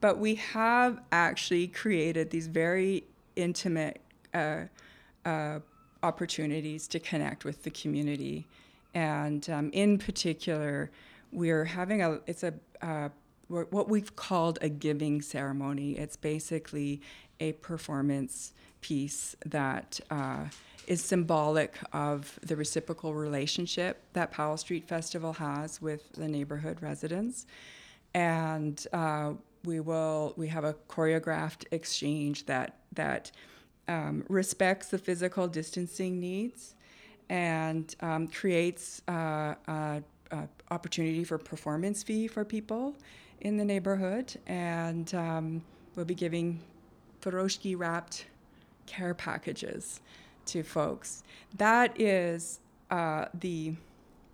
But 0.00 0.18
we 0.18 0.36
have 0.36 1.00
actually 1.12 1.66
created 1.68 2.30
these 2.30 2.46
very 2.46 3.04
intimate 3.36 4.00
uh, 4.34 4.64
uh 5.24 5.60
opportunities 6.02 6.88
to 6.88 6.98
connect 6.98 7.44
with 7.44 7.62
the 7.62 7.70
community, 7.70 8.46
and 8.94 9.48
um, 9.50 9.70
in 9.72 9.98
particular, 9.98 10.90
we're 11.32 11.64
having 11.64 12.02
a 12.02 12.20
it's 12.26 12.42
a 12.42 12.54
uh, 12.82 13.08
what 13.50 13.88
we've 13.88 14.14
called 14.14 14.58
a 14.62 14.68
giving 14.68 15.20
ceremony. 15.20 15.98
It's 15.98 16.16
basically 16.16 17.00
a 17.40 17.52
performance 17.52 18.52
piece 18.80 19.36
that 19.44 19.98
uh, 20.10 20.44
is 20.86 21.02
symbolic 21.02 21.76
of 21.92 22.38
the 22.42 22.56
reciprocal 22.56 23.14
relationship 23.14 24.02
that 24.12 24.30
Powell 24.30 24.56
Street 24.56 24.86
Festival 24.86 25.32
has 25.34 25.82
with 25.82 26.12
the 26.12 26.28
neighborhood 26.28 26.78
residents. 26.80 27.46
And 28.14 28.84
uh, 28.92 29.32
we 29.64 29.80
will 29.80 30.32
we 30.36 30.48
have 30.48 30.64
a 30.64 30.74
choreographed 30.88 31.64
exchange 31.72 32.46
that 32.46 32.76
that 32.94 33.30
um, 33.88 34.24
respects 34.28 34.88
the 34.88 34.98
physical 34.98 35.48
distancing 35.48 36.20
needs 36.20 36.74
and 37.28 37.94
um, 38.00 38.28
creates 38.28 39.02
uh, 39.08 39.54
opportunity 40.70 41.24
for 41.24 41.38
performance 41.38 42.02
fee 42.02 42.28
for 42.28 42.44
people 42.44 42.94
in 43.40 43.56
the 43.56 43.64
neighborhood, 43.64 44.36
and 44.46 45.12
um, 45.14 45.62
we'll 45.94 46.04
be 46.04 46.14
giving 46.14 46.60
furoshiki 47.20 47.78
wrapped 47.78 48.26
care 48.86 49.14
packages 49.14 50.00
to 50.46 50.62
folks. 50.62 51.22
That 51.56 51.98
is 52.00 52.60
uh, 52.90 53.26
the 53.34 53.74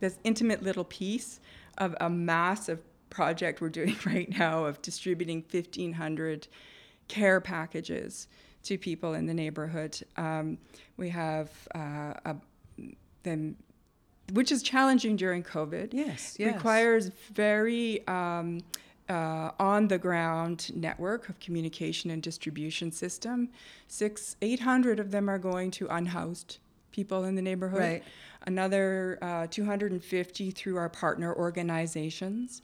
this 0.00 0.18
intimate 0.24 0.62
little 0.62 0.84
piece 0.84 1.40
of 1.78 1.96
a 2.00 2.10
massive 2.10 2.80
project 3.10 3.60
we're 3.60 3.68
doing 3.68 3.96
right 4.06 4.28
now 4.38 4.64
of 4.64 4.82
distributing 4.82 5.44
1,500 5.50 6.48
care 7.08 7.40
packages 7.40 8.28
to 8.64 8.76
people 8.76 9.14
in 9.14 9.26
the 9.26 9.34
neighborhood. 9.34 9.98
Um, 10.16 10.58
we 10.96 11.08
have 11.10 11.50
uh, 11.74 12.12
a, 12.24 12.36
them, 13.22 13.56
which 14.32 14.50
is 14.50 14.62
challenging 14.62 15.16
during 15.16 15.42
COVID. 15.42 15.94
Yes, 15.94 16.36
yes. 16.38 16.54
Requires 16.54 17.10
very 17.32 18.06
um, 18.08 18.60
uh, 19.08 19.50
on 19.58 19.88
the 19.88 19.98
ground 19.98 20.70
network 20.74 21.28
of 21.28 21.38
communication 21.40 22.10
and 22.10 22.22
distribution 22.22 22.90
system. 22.92 23.48
Six, 23.88 24.36
800 24.42 25.00
of 25.00 25.10
them 25.10 25.28
are 25.28 25.38
going 25.38 25.70
to 25.72 25.86
unhoused 25.88 26.58
people 26.92 27.24
in 27.24 27.34
the 27.34 27.42
neighborhood. 27.42 27.80
Right. 27.80 28.04
Another 28.46 29.18
uh, 29.22 29.46
250 29.50 30.50
through 30.52 30.76
our 30.76 30.88
partner 30.88 31.34
organizations. 31.34 32.62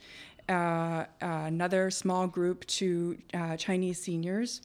Uh, 0.49 0.53
uh, 0.53 1.05
another 1.21 1.91
small 1.91 2.27
group 2.27 2.67
to 2.67 3.17
uh, 3.33 3.57
Chinese 3.57 4.03
seniors, 4.03 4.63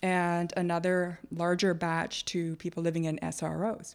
and 0.00 0.52
another 0.56 1.18
larger 1.30 1.74
batch 1.74 2.24
to 2.24 2.56
people 2.56 2.82
living 2.82 3.04
in 3.04 3.18
SROs 3.18 3.94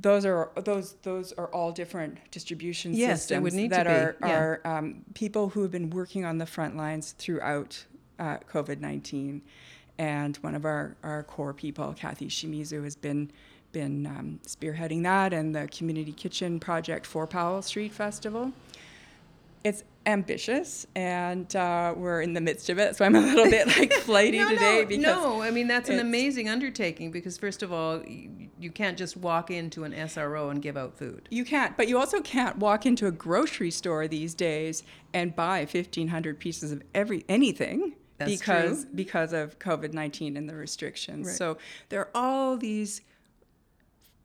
those 0.00 0.24
are 0.24 0.50
those 0.56 0.94
those 1.02 1.32
are 1.32 1.46
all 1.48 1.72
different 1.72 2.18
distribution 2.30 2.94
Yes, 2.94 3.22
systems 3.22 3.28
they 3.36 3.42
would 3.42 3.52
need 3.52 3.70
to 3.70 3.76
that 3.76 3.86
be, 3.86 3.90
are 3.90 4.16
yeah. 4.20 4.38
are 4.38 4.60
um, 4.64 5.04
people 5.14 5.50
who 5.50 5.62
have 5.62 5.70
been 5.70 5.90
working 5.90 6.24
on 6.24 6.38
the 6.38 6.46
front 6.46 6.76
lines 6.76 7.14
throughout 7.18 7.84
uh, 8.18 8.38
COVID 8.52 8.80
nineteen, 8.80 9.42
and 9.98 10.36
one 10.38 10.54
of 10.54 10.64
our, 10.64 10.96
our 11.02 11.22
core 11.22 11.52
people, 11.52 11.94
Kathy 11.94 12.28
Shimizu, 12.28 12.84
has 12.84 12.96
been 12.96 13.30
been 13.72 14.06
um, 14.06 14.40
spearheading 14.46 15.02
that 15.02 15.32
and 15.32 15.54
the 15.54 15.68
community 15.68 16.12
kitchen 16.12 16.58
project 16.58 17.04
for 17.04 17.26
Powell 17.26 17.62
Street 17.62 17.92
Festival. 17.92 18.52
It's 19.64 19.84
ambitious, 20.08 20.86
and 20.96 21.54
uh, 21.54 21.94
we're 21.94 22.22
in 22.22 22.32
the 22.32 22.40
midst 22.40 22.70
of 22.70 22.78
it, 22.78 22.96
so 22.96 23.04
I'm 23.04 23.14
a 23.14 23.20
little 23.20 23.48
bit 23.50 23.66
like 23.66 23.92
flighty 24.04 24.38
no, 24.38 24.48
today 24.48 24.80
no, 24.80 24.86
because 24.86 25.04
no. 25.04 25.42
I 25.42 25.50
mean 25.50 25.68
that's 25.68 25.90
an 25.90 26.00
amazing 26.00 26.48
undertaking 26.48 27.10
because 27.10 27.36
first 27.36 27.62
of 27.62 27.72
all, 27.72 28.02
you, 28.04 28.48
you 28.58 28.70
can't 28.70 28.96
just 28.96 29.16
walk 29.18 29.50
into 29.50 29.84
an 29.84 29.92
SRO 29.92 30.50
and 30.50 30.62
give 30.62 30.76
out 30.76 30.96
food. 30.96 31.28
You 31.30 31.44
can't, 31.44 31.76
but 31.76 31.88
you 31.88 31.98
also 31.98 32.20
can't 32.22 32.56
walk 32.56 32.86
into 32.86 33.06
a 33.06 33.12
grocery 33.12 33.70
store 33.70 34.08
these 34.08 34.34
days 34.34 34.82
and 35.12 35.36
buy 35.36 35.60
1,500 35.60 36.38
pieces 36.38 36.72
of 36.72 36.82
every 36.94 37.24
anything 37.28 37.94
That's 38.16 38.38
because 38.38 38.84
true. 38.84 38.94
because 38.94 39.32
of 39.34 39.58
COVID 39.58 39.92
19 39.92 40.38
and 40.38 40.48
the 40.48 40.56
restrictions. 40.56 41.26
Right. 41.26 41.36
So 41.36 41.58
there 41.90 42.00
are 42.00 42.10
all 42.14 42.56
these 42.56 43.02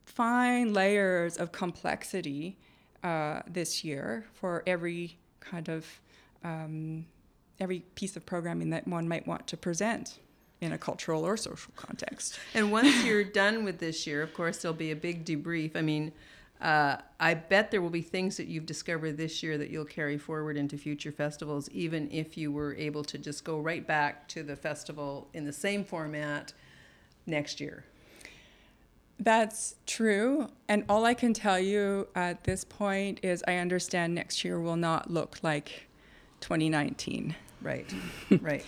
fine 0.05 0.73
layers 0.73 1.35
of 1.35 1.51
complexity 1.51 2.57
uh, 3.03 3.41
this 3.45 3.83
year 3.83 4.25
for 4.33 4.63
every 4.65 5.17
kind 5.43 5.69
of 5.69 5.85
um, 6.43 7.05
every 7.59 7.79
piece 7.95 8.15
of 8.15 8.25
programming 8.25 8.69
that 8.71 8.87
one 8.87 9.07
might 9.07 9.27
want 9.27 9.47
to 9.47 9.57
present 9.57 10.19
in 10.61 10.71
a 10.71 10.77
cultural 10.77 11.25
or 11.25 11.35
social 11.35 11.73
context. 11.75 12.39
And 12.53 12.71
once 12.71 13.03
you're 13.03 13.23
done 13.23 13.63
with 13.63 13.79
this 13.79 14.07
year, 14.07 14.21
of 14.21 14.33
course, 14.33 14.61
there'll 14.61 14.75
be 14.75 14.91
a 14.91 14.95
big 14.95 15.25
debrief. 15.25 15.75
I 15.75 15.81
mean, 15.81 16.13
uh, 16.61 16.97
I 17.19 17.33
bet 17.33 17.71
there 17.71 17.81
will 17.81 17.89
be 17.89 18.01
things 18.01 18.37
that 18.37 18.47
you've 18.47 18.65
discovered 18.65 19.17
this 19.17 19.43
year 19.43 19.57
that 19.57 19.69
you'll 19.69 19.83
carry 19.83 20.17
forward 20.17 20.55
into 20.55 20.77
future 20.77 21.11
festivals, 21.11 21.69
even 21.71 22.09
if 22.11 22.37
you 22.37 22.51
were 22.51 22.73
able 22.75 23.03
to 23.05 23.17
just 23.17 23.43
go 23.43 23.59
right 23.59 23.85
back 23.85 24.27
to 24.29 24.43
the 24.43 24.55
festival 24.55 25.27
in 25.33 25.43
the 25.43 25.51
same 25.51 25.83
format 25.83 26.53
next 27.25 27.59
year. 27.59 27.83
That's 29.19 29.75
true. 29.85 30.49
And 30.67 30.83
all 30.89 31.05
I 31.05 31.13
can 31.13 31.33
tell 31.33 31.59
you 31.59 32.07
at 32.15 32.43
this 32.43 32.63
point 32.63 33.19
is 33.23 33.43
I 33.47 33.55
understand 33.57 34.15
next 34.15 34.43
year 34.43 34.59
will 34.59 34.75
not 34.75 35.09
look 35.09 35.37
like 35.43 35.87
2019. 36.41 37.35
Right, 37.61 37.89
right. 38.41 38.65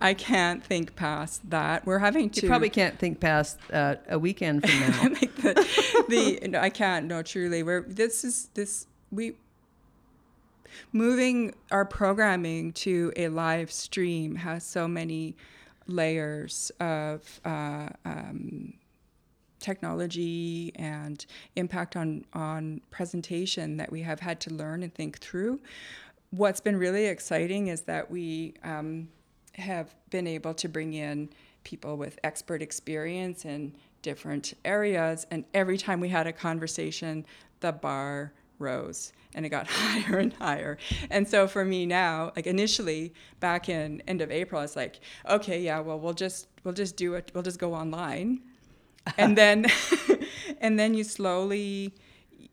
I 0.00 0.14
can't 0.14 0.64
think 0.64 0.96
past 0.96 1.48
that. 1.50 1.86
We're 1.86 2.00
having 2.00 2.28
to 2.30 2.42
You 2.42 2.48
probably 2.48 2.70
can't 2.70 2.98
think 2.98 3.20
past 3.20 3.58
uh, 3.72 3.96
a 4.08 4.18
weekend 4.18 4.68
from 4.68 4.80
now. 4.80 5.02
like 5.20 5.34
the, 5.36 6.06
the 6.08 6.48
no, 6.48 6.58
I 6.58 6.68
can't. 6.68 7.06
No, 7.06 7.22
truly, 7.22 7.62
we're 7.62 7.82
this 7.82 8.24
is 8.24 8.48
this 8.54 8.88
we 9.12 9.34
moving 10.92 11.54
our 11.70 11.84
programming 11.84 12.72
to 12.72 13.12
a 13.16 13.28
live 13.28 13.70
stream 13.70 14.34
has 14.36 14.64
so 14.64 14.88
many 14.88 15.36
layers 15.86 16.72
of 16.80 17.40
uh, 17.44 17.88
um, 18.04 18.74
technology 19.62 20.72
and 20.76 21.24
impact 21.56 21.96
on 21.96 22.24
on 22.34 22.80
presentation 22.90 23.76
that 23.78 23.90
we 23.90 24.02
have 24.02 24.20
had 24.20 24.40
to 24.40 24.52
learn 24.52 24.82
and 24.82 24.94
think 24.94 25.18
through. 25.18 25.60
What's 26.30 26.60
been 26.60 26.76
really 26.76 27.06
exciting 27.06 27.68
is 27.68 27.82
that 27.82 28.10
we 28.10 28.54
um, 28.64 29.08
have 29.54 29.94
been 30.10 30.26
able 30.26 30.54
to 30.54 30.68
bring 30.68 30.94
in 30.94 31.30
people 31.64 31.96
with 31.96 32.18
expert 32.24 32.62
experience 32.62 33.44
in 33.44 33.74
different 34.02 34.54
areas, 34.64 35.26
and 35.30 35.44
every 35.54 35.78
time 35.78 36.00
we 36.00 36.08
had 36.08 36.26
a 36.26 36.32
conversation, 36.32 37.24
the 37.60 37.72
bar 37.72 38.32
rose 38.58 39.12
and 39.34 39.46
it 39.46 39.48
got 39.48 39.66
higher 39.70 40.18
and 40.18 40.32
higher. 40.34 40.78
And 41.10 41.26
so 41.26 41.48
for 41.48 41.64
me 41.64 41.86
now, 41.86 42.32
like 42.36 42.46
initially 42.46 43.14
back 43.40 43.68
in 43.68 44.02
end 44.06 44.20
of 44.20 44.30
April, 44.30 44.60
it's 44.62 44.76
like, 44.76 45.00
okay, 45.28 45.60
yeah, 45.60 45.80
well 45.80 45.98
we'll 45.98 46.12
just 46.12 46.48
we'll 46.64 46.74
just 46.74 46.96
do 46.96 47.14
it, 47.14 47.30
we'll 47.34 47.42
just 47.42 47.58
go 47.58 47.74
online 47.74 48.42
and 49.18 49.36
then 49.36 49.66
and 50.60 50.78
then 50.78 50.94
you 50.94 51.04
slowly 51.04 51.92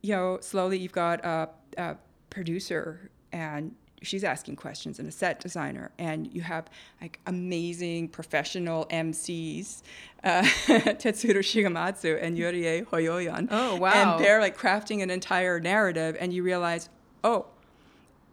you 0.01 0.13
know 0.15 0.37
slowly 0.41 0.77
you've 0.77 0.91
got 0.91 1.23
a, 1.25 1.49
a 1.77 1.95
producer 2.29 3.09
and 3.31 3.75
she's 4.01 4.23
asking 4.23 4.55
questions 4.55 4.97
and 4.99 5.07
a 5.07 5.11
set 5.11 5.39
designer 5.41 5.91
and 5.99 6.33
you 6.33 6.41
have 6.41 6.65
like 7.01 7.19
amazing 7.27 8.07
professional 8.07 8.85
MCs 8.87 9.81
uh, 10.23 10.41
Tetsuro 11.01 11.39
Shigematsu 11.39 12.17
and 12.21 12.37
Yurie 12.37 12.85
Hoyoyan 12.85 13.47
Oh, 13.51 13.75
wow. 13.75 13.91
and 14.15 14.23
they're 14.23 14.39
like 14.39 14.57
crafting 14.57 15.03
an 15.03 15.09
entire 15.09 15.59
narrative 15.59 16.15
and 16.19 16.31
you 16.33 16.43
realize 16.43 16.89
oh 17.23 17.45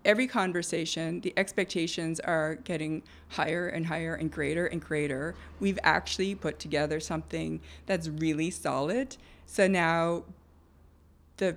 every 0.06 0.26
conversation, 0.26 1.20
the 1.20 1.34
expectations 1.36 2.20
are 2.20 2.54
getting 2.54 3.02
higher 3.28 3.68
and 3.68 3.84
higher 3.84 4.14
and 4.14 4.30
greater 4.30 4.66
and 4.66 4.80
greater. 4.80 5.34
We've 5.60 5.78
actually 5.82 6.34
put 6.34 6.58
together 6.58 7.00
something 7.00 7.60
that's 7.84 8.08
really 8.08 8.50
solid. 8.50 9.16
So 9.44 9.66
now 9.66 10.24
the 11.36 11.56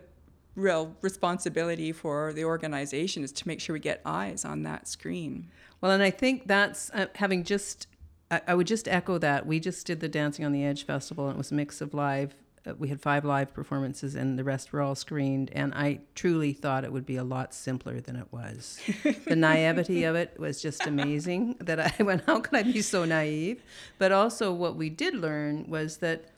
real 0.55 0.95
responsibility 1.01 1.91
for 1.93 2.33
the 2.33 2.43
organization 2.43 3.23
is 3.23 3.31
to 3.31 3.47
make 3.47 3.61
sure 3.61 3.73
we 3.73 3.79
get 3.79 4.01
eyes 4.03 4.43
on 4.43 4.63
that 4.63 4.87
screen. 4.87 5.47
Well, 5.79 5.91
and 5.91 6.03
I 6.03 6.09
think 6.09 6.47
that's 6.47 6.91
uh, 6.93 7.05
having 7.15 7.43
just, 7.43 7.87
I, 8.29 8.41
I 8.47 8.55
would 8.55 8.67
just 8.67 8.87
echo 8.87 9.17
that. 9.19 9.45
We 9.45 9.59
just 9.59 9.87
did 9.87 10.01
the 10.01 10.09
Dancing 10.09 10.43
on 10.43 10.51
the 10.51 10.65
Edge 10.65 10.85
festival, 10.85 11.27
and 11.27 11.35
it 11.35 11.37
was 11.37 11.51
a 11.51 11.55
mix 11.55 11.79
of 11.79 11.93
live. 11.93 12.35
Uh, 12.69 12.73
we 12.77 12.89
had 12.89 13.01
five 13.01 13.25
live 13.25 13.53
performances, 13.53 14.15
and 14.15 14.37
the 14.37 14.43
rest 14.43 14.71
were 14.71 14.81
all 14.81 14.95
screened. 14.95 15.49
And 15.53 15.73
I 15.73 15.99
truly 16.15 16.53
thought 16.53 16.83
it 16.83 16.91
would 16.91 17.05
be 17.05 17.15
a 17.15 17.23
lot 17.23 17.53
simpler 17.53 17.99
than 17.99 18.15
it 18.15 18.27
was. 18.31 18.79
the 19.25 19.35
naivety 19.35 20.03
of 20.03 20.15
it 20.15 20.39
was 20.39 20.61
just 20.61 20.85
amazing. 20.85 21.55
That 21.59 21.79
I 21.79 22.03
went, 22.03 22.23
how 22.25 22.39
can 22.39 22.55
I 22.55 22.63
be 22.63 22.81
so 22.81 23.05
naive? 23.05 23.63
But 23.97 24.11
also, 24.11 24.51
what 24.51 24.75
we 24.75 24.89
did 24.89 25.15
learn 25.15 25.69
was 25.69 25.97
that 25.97 26.29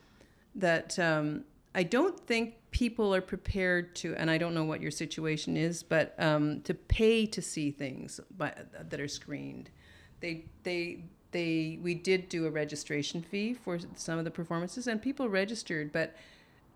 that 0.55 0.99
um, 0.99 1.45
I 1.73 1.84
don't 1.84 2.19
think 2.19 2.55
people 2.71 3.15
are 3.15 3.21
prepared 3.21 3.95
to, 3.97 4.15
and 4.15 4.29
I 4.29 4.38
don't 4.38 4.53
know 4.53 4.65
what 4.65 4.82
your 4.82 4.91
situation 4.91 5.55
is, 5.55 5.84
but 5.84 6.13
um, 6.19 6.61
to 6.61 6.73
pay 6.73 7.25
to 7.27 7.41
see 7.41 7.71
things 7.71 8.19
by, 8.38 8.53
that 8.89 8.99
are 8.99 9.07
screened. 9.07 9.69
They 10.19 10.45
they 10.63 11.03
they 11.32 11.79
we 11.82 11.93
did 11.93 12.29
do 12.29 12.45
a 12.45 12.49
registration 12.49 13.21
fee 13.21 13.53
for 13.53 13.79
some 13.95 14.19
of 14.19 14.25
the 14.25 14.32
performances, 14.32 14.88
and 14.88 15.01
people 15.01 15.29
registered, 15.29 15.91
but 15.91 16.15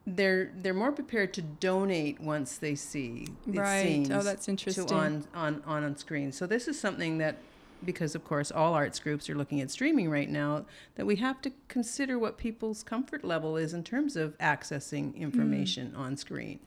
they're 0.08 0.51
they're 0.62 0.74
more 0.74 0.91
prepared 0.91 1.34
to 1.34 1.41
donate 1.41 2.20
once 2.22 2.58
they 2.58 2.76
see 2.76 3.28
it 3.47 3.58
Right. 3.58 3.84
seems, 3.84 4.12
Oh, 4.12 4.22
that's 4.22 4.45
to 4.45 4.51
interesting. 4.51 4.91
on 4.91 5.26
on 5.34 5.64
on 5.66 5.84
on 5.84 5.97
screen. 5.97 6.32
So 6.32 6.45
this 6.45 6.68
is 6.68 6.80
something 6.80 7.18
that 7.18 7.38
because 7.84 8.16
of 8.16 8.24
course 8.24 8.51
all 8.51 8.74
arts 8.74 8.99
groups 8.99 9.30
are 9.30 9.36
looking 9.36 9.62
at 9.62 9.70
streaming 9.70 10.10
right 10.10 10.30
now 10.30 10.66
that 10.95 11.06
we 11.06 11.18
have 11.18 11.41
to 11.41 11.51
consider 11.68 12.18
what 12.18 12.38
people's 12.38 12.84
comfort 12.84 13.24
level 13.24 13.58
is 13.58 13.74
in 13.74 13.84
terms 13.84 14.16
of 14.16 14.38
accessing 14.38 15.14
hmm. 15.14 15.22
information 15.22 15.93
on 15.95 16.16
screen. 16.18 16.60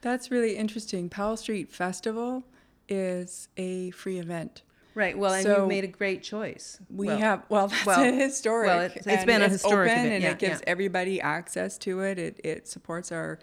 That's 0.00 0.30
really 0.30 0.56
interesting. 0.56 1.08
Powell 1.08 1.36
Street 1.36 1.70
Festival 1.72 2.44
is 2.88 3.48
a 3.56 3.90
free 3.90 4.18
event. 4.18 4.62
Right. 4.94 5.16
Well, 5.18 5.32
and 5.32 5.42
So- 5.42 5.62
you 5.62 5.66
made 5.66 5.84
a 5.84 5.88
great 5.88 6.22
choice. 6.22 6.78
We 6.88 7.06
Well, 7.08 7.18
have 7.18 7.42
well, 7.48 7.68
that's 7.68 7.86
well, 7.86 8.12
historic. 8.12 8.68
well, 8.68 8.80
it's- 8.82 8.98
it's 8.98 9.06
and 9.06 9.26
been 9.26 9.42
a 9.42 9.48
historic 9.48 9.90
open 9.90 10.00
event, 10.00 10.12
and 10.14 10.22
yeah, 10.22 10.30
it 10.30 10.38
gives 10.38 10.60
yeah. 10.60 10.68
everybody 10.68 11.20
access 11.20 11.76
to 11.78 12.00
it. 12.00 12.18
It 12.18 12.40
it 12.44 12.68
supports 12.68 13.10
our 13.12 13.38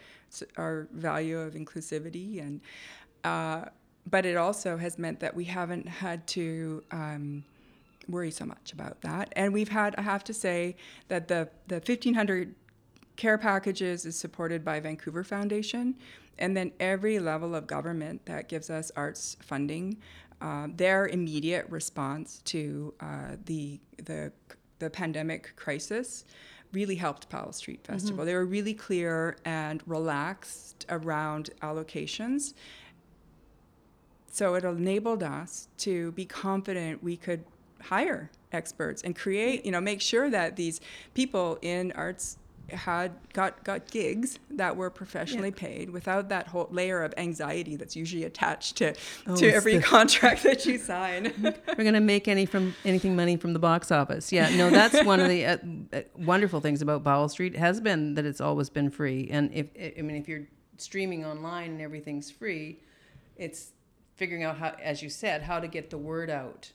our 0.57 0.87
value 0.91 1.39
of 1.39 1.53
inclusivity 1.53 2.41
and. 2.41 2.61
Uh, 3.23 3.65
but 4.09 4.25
it 4.25 4.35
also 4.35 4.77
has 4.77 4.97
meant 4.97 5.19
that 5.19 5.35
we 5.35 5.43
haven't 5.43 5.87
had 5.87 6.25
to 6.25 6.83
um, 6.89 7.43
worry 8.09 8.31
so 8.31 8.45
much 8.45 8.73
about 8.73 9.01
that. 9.01 9.31
And 9.35 9.53
we've 9.53 9.69
had, 9.69 9.95
I 9.95 10.01
have 10.01 10.23
to 10.25 10.33
say, 10.33 10.75
that 11.07 11.27
the, 11.27 11.49
the 11.67 11.75
1,500 11.75 12.55
care 13.15 13.37
packages 13.37 14.05
is 14.05 14.17
supported 14.17 14.65
by 14.65 14.79
Vancouver 14.79 15.23
Foundation. 15.23 15.95
And 16.39 16.57
then 16.57 16.71
every 16.79 17.19
level 17.19 17.53
of 17.53 17.67
government 17.67 18.25
that 18.25 18.49
gives 18.49 18.71
us 18.71 18.91
arts 18.95 19.37
funding, 19.41 19.97
uh, 20.41 20.67
their 20.75 21.07
immediate 21.07 21.65
response 21.69 22.41
to 22.45 22.93
uh, 22.99 23.35
the, 23.45 23.79
the, 23.97 24.31
the 24.79 24.89
pandemic 24.89 25.55
crisis 25.55 26.25
really 26.73 26.95
helped 26.95 27.29
Powell 27.29 27.51
Street 27.51 27.85
Festival. 27.85 28.19
Mm-hmm. 28.19 28.25
They 28.25 28.33
were 28.35 28.45
really 28.45 28.73
clear 28.73 29.37
and 29.45 29.83
relaxed 29.85 30.85
around 30.89 31.51
allocations. 31.61 32.53
So 34.31 34.55
it 34.55 34.63
enabled 34.63 35.23
us 35.23 35.67
to 35.79 36.13
be 36.13 36.25
confident 36.25 37.03
we 37.03 37.17
could 37.17 37.43
hire 37.81 38.31
experts 38.51 39.01
and 39.01 39.15
create, 39.15 39.65
you 39.65 39.71
know, 39.71 39.81
make 39.81 40.01
sure 40.01 40.29
that 40.29 40.55
these 40.55 40.79
people 41.13 41.57
in 41.61 41.91
arts 41.93 42.37
had 42.73 43.11
got 43.33 43.63
got 43.63 43.89
gigs 43.89 44.39
that 44.49 44.75
were 44.75 44.89
professionally 44.89 45.49
yeah. 45.49 45.61
paid 45.61 45.89
without 45.89 46.29
that 46.29 46.47
whole 46.47 46.67
layer 46.71 47.03
of 47.03 47.13
anxiety 47.17 47.75
that's 47.75 47.95
usually 47.95 48.23
attached 48.23 48.77
to 48.77 48.93
oh, 49.27 49.35
to 49.35 49.51
every 49.51 49.77
the... 49.77 49.83
contract 49.83 50.43
that 50.43 50.65
you 50.65 50.77
sign. 50.77 51.33
We're 51.67 51.75
going 51.75 51.93
to 51.93 51.99
make 51.99 52.27
any 52.27 52.45
from 52.45 52.75
anything 52.85 53.15
money 53.15 53.37
from 53.37 53.53
the 53.53 53.59
box 53.59 53.91
office. 53.91 54.31
Yeah, 54.31 54.55
no, 54.55 54.69
that's 54.69 55.03
one 55.03 55.19
of 55.19 55.29
the 55.29 55.45
uh, 55.45 55.57
uh, 55.93 56.01
wonderful 56.17 56.61
things 56.61 56.81
about 56.81 57.03
Powell 57.03 57.29
Street 57.29 57.55
has 57.55 57.79
been 57.79 58.15
that 58.15 58.25
it's 58.25 58.41
always 58.41 58.69
been 58.69 58.89
free. 58.89 59.29
And 59.31 59.51
if 59.53 59.67
I 59.97 60.01
mean 60.01 60.17
if 60.17 60.27
you're 60.27 60.47
streaming 60.77 61.25
online 61.25 61.71
and 61.71 61.81
everything's 61.81 62.31
free, 62.31 62.79
it's 63.35 63.71
figuring 64.15 64.43
out 64.43 64.57
how 64.57 64.75
as 64.81 65.01
you 65.01 65.09
said 65.09 65.41
how 65.41 65.59
to 65.59 65.67
get 65.67 65.89
the 65.89 65.97
word 65.97 66.29
out 66.29 66.71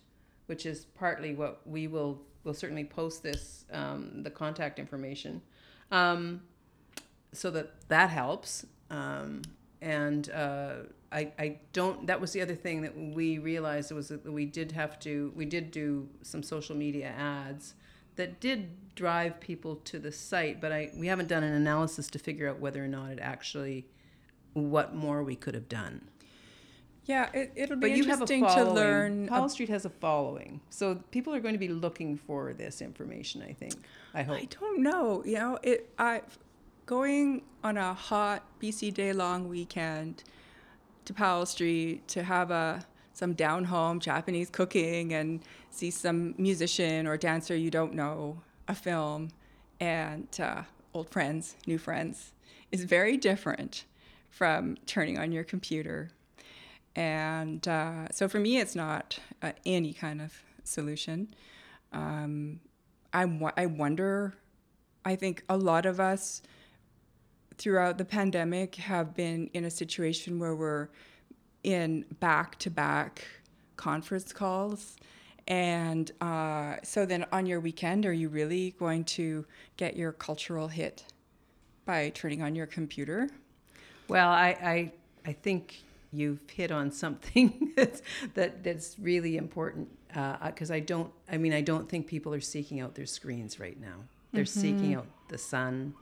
which 0.46 0.66
is 0.66 0.86
partly 0.96 1.34
what 1.34 1.60
we 1.64 1.86
will 1.86 2.20
will 2.44 2.54
certainly 2.54 2.84
post 2.84 3.22
this 3.22 3.64
um, 3.72 4.22
the 4.22 4.30
contact 4.30 4.78
information 4.78 5.42
um, 5.90 6.42
so 7.32 7.50
that 7.50 7.88
that 7.88 8.10
helps. 8.10 8.66
Um, 8.90 9.42
and 9.80 10.30
uh, 10.30 10.74
I, 11.12 11.32
I 11.38 11.58
don't 11.72 12.06
that 12.06 12.20
was 12.20 12.32
the 12.32 12.42
other 12.42 12.54
thing 12.54 12.82
that 12.82 12.96
we 12.96 13.38
realized 13.38 13.92
was 13.92 14.08
that 14.08 14.30
we 14.30 14.44
did 14.44 14.72
have 14.72 14.98
to 15.00 15.32
we 15.36 15.44
did 15.44 15.70
do 15.70 16.08
some 16.22 16.42
social 16.42 16.76
media 16.76 17.08
ads 17.16 17.74
that 18.16 18.40
did 18.40 18.94
drive 18.94 19.40
people 19.40 19.76
to 19.76 19.98
the 19.98 20.10
site 20.10 20.60
but 20.60 20.72
I 20.72 20.90
we 20.96 21.06
haven't 21.06 21.28
done 21.28 21.42
an 21.42 21.52
analysis 21.52 22.08
to 22.08 22.18
figure 22.18 22.48
out 22.48 22.58
whether 22.58 22.84
or 22.84 22.88
not 22.88 23.12
it 23.12 23.18
actually 23.20 23.86
what 24.54 24.94
more 24.94 25.22
we 25.22 25.36
could 25.36 25.54
have 25.54 25.68
done 25.68 26.08
yeah, 27.06 27.30
it, 27.32 27.52
it'll 27.54 27.76
be 27.76 27.88
but 27.88 27.98
interesting 27.98 28.44
to 28.44 28.64
learn. 28.70 29.28
Powell 29.28 29.48
Street 29.48 29.68
has 29.68 29.84
a 29.84 29.90
following, 29.90 30.60
so 30.70 30.96
people 31.12 31.32
are 31.32 31.40
going 31.40 31.54
to 31.54 31.58
be 31.58 31.68
looking 31.68 32.16
for 32.16 32.52
this 32.52 32.82
information. 32.82 33.42
I 33.42 33.52
think. 33.52 33.74
I 34.12 34.22
hope. 34.22 34.36
I 34.36 34.48
don't 34.60 34.82
know. 34.82 35.22
You 35.24 35.34
know, 35.34 35.58
it. 35.62 35.88
I 35.98 36.22
going 36.84 37.42
on 37.62 37.76
a 37.76 37.94
hot 37.94 38.42
BC 38.60 38.92
day 38.92 39.12
long 39.12 39.48
weekend 39.48 40.24
to 41.04 41.14
Powell 41.14 41.46
Street 41.46 42.06
to 42.08 42.24
have 42.24 42.50
a 42.50 42.84
some 43.12 43.34
down 43.34 43.64
home 43.64 44.00
Japanese 44.00 44.50
cooking 44.50 45.14
and 45.14 45.40
see 45.70 45.90
some 45.90 46.34
musician 46.36 47.06
or 47.06 47.16
dancer 47.16 47.56
you 47.56 47.70
don't 47.70 47.94
know, 47.94 48.42
a 48.66 48.74
film, 48.74 49.28
and 49.78 50.26
uh, 50.40 50.62
old 50.92 51.08
friends, 51.08 51.54
new 51.68 51.78
friends, 51.78 52.32
is 52.72 52.82
very 52.82 53.16
different 53.16 53.84
from 54.28 54.76
turning 54.86 55.18
on 55.18 55.30
your 55.30 55.44
computer 55.44 56.10
and 56.96 57.68
uh, 57.68 58.08
so 58.10 58.26
for 58.26 58.40
me, 58.40 58.58
it's 58.58 58.74
not 58.74 59.18
uh, 59.42 59.52
any 59.66 59.92
kind 59.92 60.20
of 60.20 60.32
solution. 60.64 61.28
Um, 61.92 62.60
I, 63.12 63.26
I 63.56 63.66
wonder, 63.66 64.34
I 65.04 65.14
think 65.14 65.44
a 65.48 65.56
lot 65.56 65.86
of 65.86 66.00
us 66.00 66.42
throughout 67.58 67.98
the 67.98 68.04
pandemic 68.04 68.74
have 68.76 69.14
been 69.14 69.48
in 69.52 69.64
a 69.64 69.70
situation 69.70 70.38
where 70.38 70.56
we're 70.56 70.88
in 71.62 72.04
back 72.20 72.58
to 72.60 72.70
back 72.70 73.26
conference 73.76 74.32
calls. 74.32 74.96
And 75.48 76.10
uh, 76.20 76.76
so 76.82 77.06
then 77.06 77.26
on 77.30 77.46
your 77.46 77.60
weekend, 77.60 78.04
are 78.06 78.12
you 78.12 78.28
really 78.28 78.74
going 78.78 79.04
to 79.04 79.44
get 79.76 79.96
your 79.96 80.12
cultural 80.12 80.68
hit 80.68 81.04
by 81.84 82.10
turning 82.10 82.42
on 82.42 82.54
your 82.54 82.66
computer? 82.66 83.28
Well, 84.08 84.28
I, 84.28 84.48
I, 84.48 84.92
I 85.26 85.32
think 85.32 85.82
you've 86.12 86.48
hit 86.50 86.70
on 86.70 86.90
something 86.90 87.72
that's, 87.76 88.02
that 88.34 88.62
that's 88.62 88.98
really 88.98 89.36
important 89.36 89.88
because 90.14 90.70
uh, 90.70 90.74
I 90.74 90.80
don't 90.80 91.12
I 91.30 91.36
mean 91.36 91.52
I 91.52 91.60
don't 91.60 91.88
think 91.88 92.06
people 92.06 92.32
are 92.34 92.40
seeking 92.40 92.80
out 92.80 92.94
their 92.94 93.06
screens 93.06 93.60
right 93.60 93.80
now. 93.80 94.04
They're 94.32 94.44
mm-hmm. 94.44 94.60
seeking 94.60 94.94
out 94.94 95.06
the 95.28 95.38
sun 95.38 95.94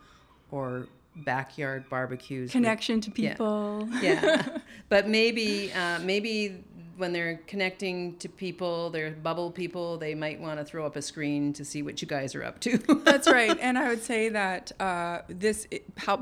or 0.50 0.88
backyard 1.16 1.88
barbecues 1.88 2.50
connection 2.50 2.96
with, 2.96 3.04
to 3.04 3.10
people 3.12 3.88
yeah, 4.02 4.20
yeah. 4.24 4.58
but 4.88 5.08
maybe 5.08 5.72
uh, 5.72 6.00
maybe 6.00 6.64
when 6.96 7.12
they're 7.12 7.40
connecting 7.46 8.16
to 8.18 8.28
people, 8.28 8.90
they're 8.90 9.10
bubble 9.10 9.50
people, 9.50 9.98
they 9.98 10.14
might 10.14 10.40
want 10.40 10.58
to 10.58 10.64
throw 10.64 10.86
up 10.86 10.96
a 10.96 11.02
screen 11.02 11.52
to 11.54 11.64
see 11.64 11.82
what 11.82 12.00
you 12.00 12.08
guys 12.08 12.34
are 12.34 12.44
up 12.44 12.60
to. 12.60 12.78
That's 13.04 13.28
right. 13.30 13.56
And 13.60 13.78
I 13.78 13.88
would 13.88 14.02
say 14.02 14.28
that 14.28 14.72
uh, 14.80 15.22
this, 15.28 15.66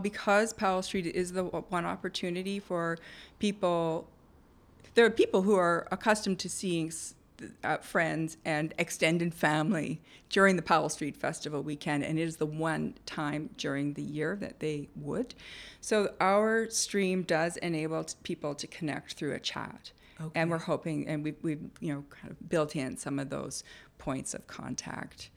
because 0.01 0.53
Powell 0.53 0.83
Street 0.83 1.07
is 1.07 1.33
the 1.33 1.45
one 1.45 1.85
opportunity 1.85 2.59
for 2.59 2.99
people, 3.39 4.07
there 4.95 5.05
are 5.05 5.11
people 5.11 5.43
who 5.43 5.55
are 5.55 5.87
accustomed 5.91 6.39
to 6.41 6.49
seeing 6.49 6.93
uh, 7.64 7.79
friends 7.79 8.37
and 8.45 8.73
extended 8.79 9.35
family 9.35 10.01
during 10.31 10.57
the 10.57 10.62
Powell 10.62 10.89
Street 10.89 11.16
Festival 11.16 11.62
weekend, 11.62 12.05
and 12.05 12.18
it 12.18 12.23
is 12.23 12.37
the 12.37 12.47
one 12.47 12.95
time 13.05 13.51
during 13.59 13.95
the 13.95 14.03
year 14.03 14.37
that 14.37 14.61
they 14.61 14.89
would. 14.97 15.35
So 15.81 16.14
our 16.20 16.70
stream 16.70 17.23
does 17.23 17.57
enable 17.59 18.07
people 18.23 18.55
to 18.55 18.66
connect 18.66 19.14
through 19.14 19.33
a 19.33 19.41
chat. 19.41 19.93
Okay. 20.20 20.40
And 20.40 20.50
we're 20.50 20.58
hoping, 20.58 21.08
and 21.08 21.24
we've, 21.24 21.36
we've, 21.42 21.62
you 21.80 21.92
know, 21.92 22.04
kind 22.10 22.30
of 22.30 22.48
built 22.48 22.76
in 22.76 22.96
some 22.96 23.18
of 23.18 23.30
those 23.30 23.64
points 23.98 24.34
of 24.34 24.46
contact. 24.46 25.30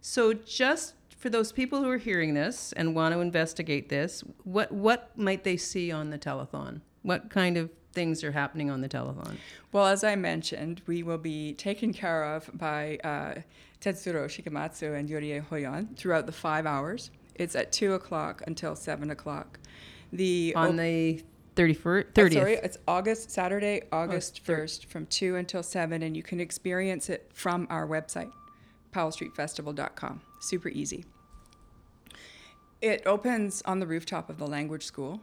So 0.00 0.32
just 0.32 0.94
for 1.18 1.28
those 1.28 1.52
people 1.52 1.82
who 1.82 1.90
are 1.90 1.98
hearing 1.98 2.34
this 2.34 2.72
and 2.72 2.94
want 2.94 3.14
to 3.14 3.20
investigate 3.20 3.88
this, 3.88 4.24
what 4.44 4.72
what 4.72 5.16
might 5.18 5.44
they 5.44 5.56
see 5.56 5.92
on 5.92 6.10
the 6.10 6.18
telethon? 6.18 6.80
What 7.02 7.30
kind 7.30 7.56
of 7.56 7.70
things 7.92 8.24
are 8.24 8.32
happening 8.32 8.70
on 8.70 8.80
the 8.80 8.88
telethon? 8.88 9.36
Well, 9.72 9.86
as 9.86 10.04
I 10.04 10.16
mentioned, 10.16 10.82
we 10.86 11.02
will 11.02 11.18
be 11.18 11.54
taken 11.54 11.92
care 11.92 12.24
of 12.24 12.48
by 12.54 12.98
uh, 13.04 13.40
Tetsuro 13.80 14.26
Shigematsu 14.26 14.98
and 14.98 15.08
Yorie 15.08 15.44
Hoyon 15.46 15.96
throughout 15.96 16.26
the 16.26 16.32
five 16.32 16.66
hours. 16.66 17.10
It's 17.34 17.56
at 17.56 17.72
two 17.72 17.94
o'clock 17.94 18.42
until 18.46 18.74
seven 18.76 19.10
o'clock. 19.10 19.58
The 20.12 20.54
on 20.56 20.70
op- 20.70 20.76
the 20.76 21.22
31st, 21.60 22.12
30th. 22.12 22.32
sorry, 22.32 22.54
it's 22.54 22.78
August, 22.88 23.30
Saturday, 23.30 23.82
August 23.92 24.42
1st 24.44 24.86
from 24.86 25.04
2 25.06 25.36
until 25.36 25.62
7, 25.62 26.02
and 26.02 26.16
you 26.16 26.22
can 26.22 26.40
experience 26.40 27.10
it 27.10 27.30
from 27.34 27.66
our 27.68 27.86
website, 27.86 28.32
powellstreetfestival.com. 28.94 30.22
Super 30.40 30.70
easy. 30.70 31.04
It 32.80 33.02
opens 33.04 33.60
on 33.66 33.78
the 33.78 33.86
rooftop 33.86 34.30
of 34.30 34.38
the 34.38 34.46
language 34.46 34.84
school. 34.84 35.20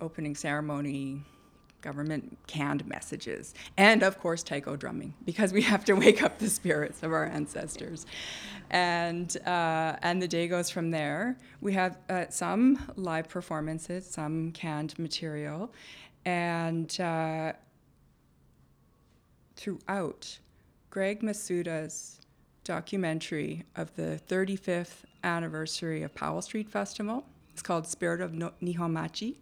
Opening 0.00 0.34
ceremony, 0.34 1.22
government 1.80 2.38
canned 2.46 2.86
messages, 2.86 3.54
and 3.76 4.02
of 4.02 4.18
course 4.18 4.42
taiko 4.42 4.76
drumming 4.76 5.14
because 5.24 5.52
we 5.52 5.62
have 5.62 5.84
to 5.84 5.94
wake 5.94 6.22
up 6.22 6.38
the 6.38 6.48
spirits 6.48 7.02
of 7.02 7.12
our 7.12 7.26
ancestors. 7.26 8.06
And 8.70 9.34
uh, 9.46 9.96
and 10.02 10.20
the 10.20 10.28
day 10.28 10.48
goes 10.48 10.70
from 10.70 10.90
there. 10.90 11.38
We 11.60 11.72
have 11.72 11.98
uh, 12.08 12.26
some 12.28 12.92
live 12.96 13.28
performances, 13.28 14.06
some 14.06 14.52
canned 14.52 14.98
material, 14.98 15.72
and 16.24 17.00
uh, 17.00 17.52
throughout, 19.56 20.38
Greg 20.90 21.22
Masuda's 21.22 22.20
documentary 22.64 23.64
of 23.76 23.94
the 23.96 24.20
35th 24.28 25.04
anniversary 25.24 26.02
of 26.02 26.14
Powell 26.14 26.42
Street 26.42 26.70
Festival. 26.70 27.24
It's 27.52 27.62
called 27.62 27.86
Spirit 27.86 28.20
of 28.20 28.32
Nihonmachi. 28.32 29.36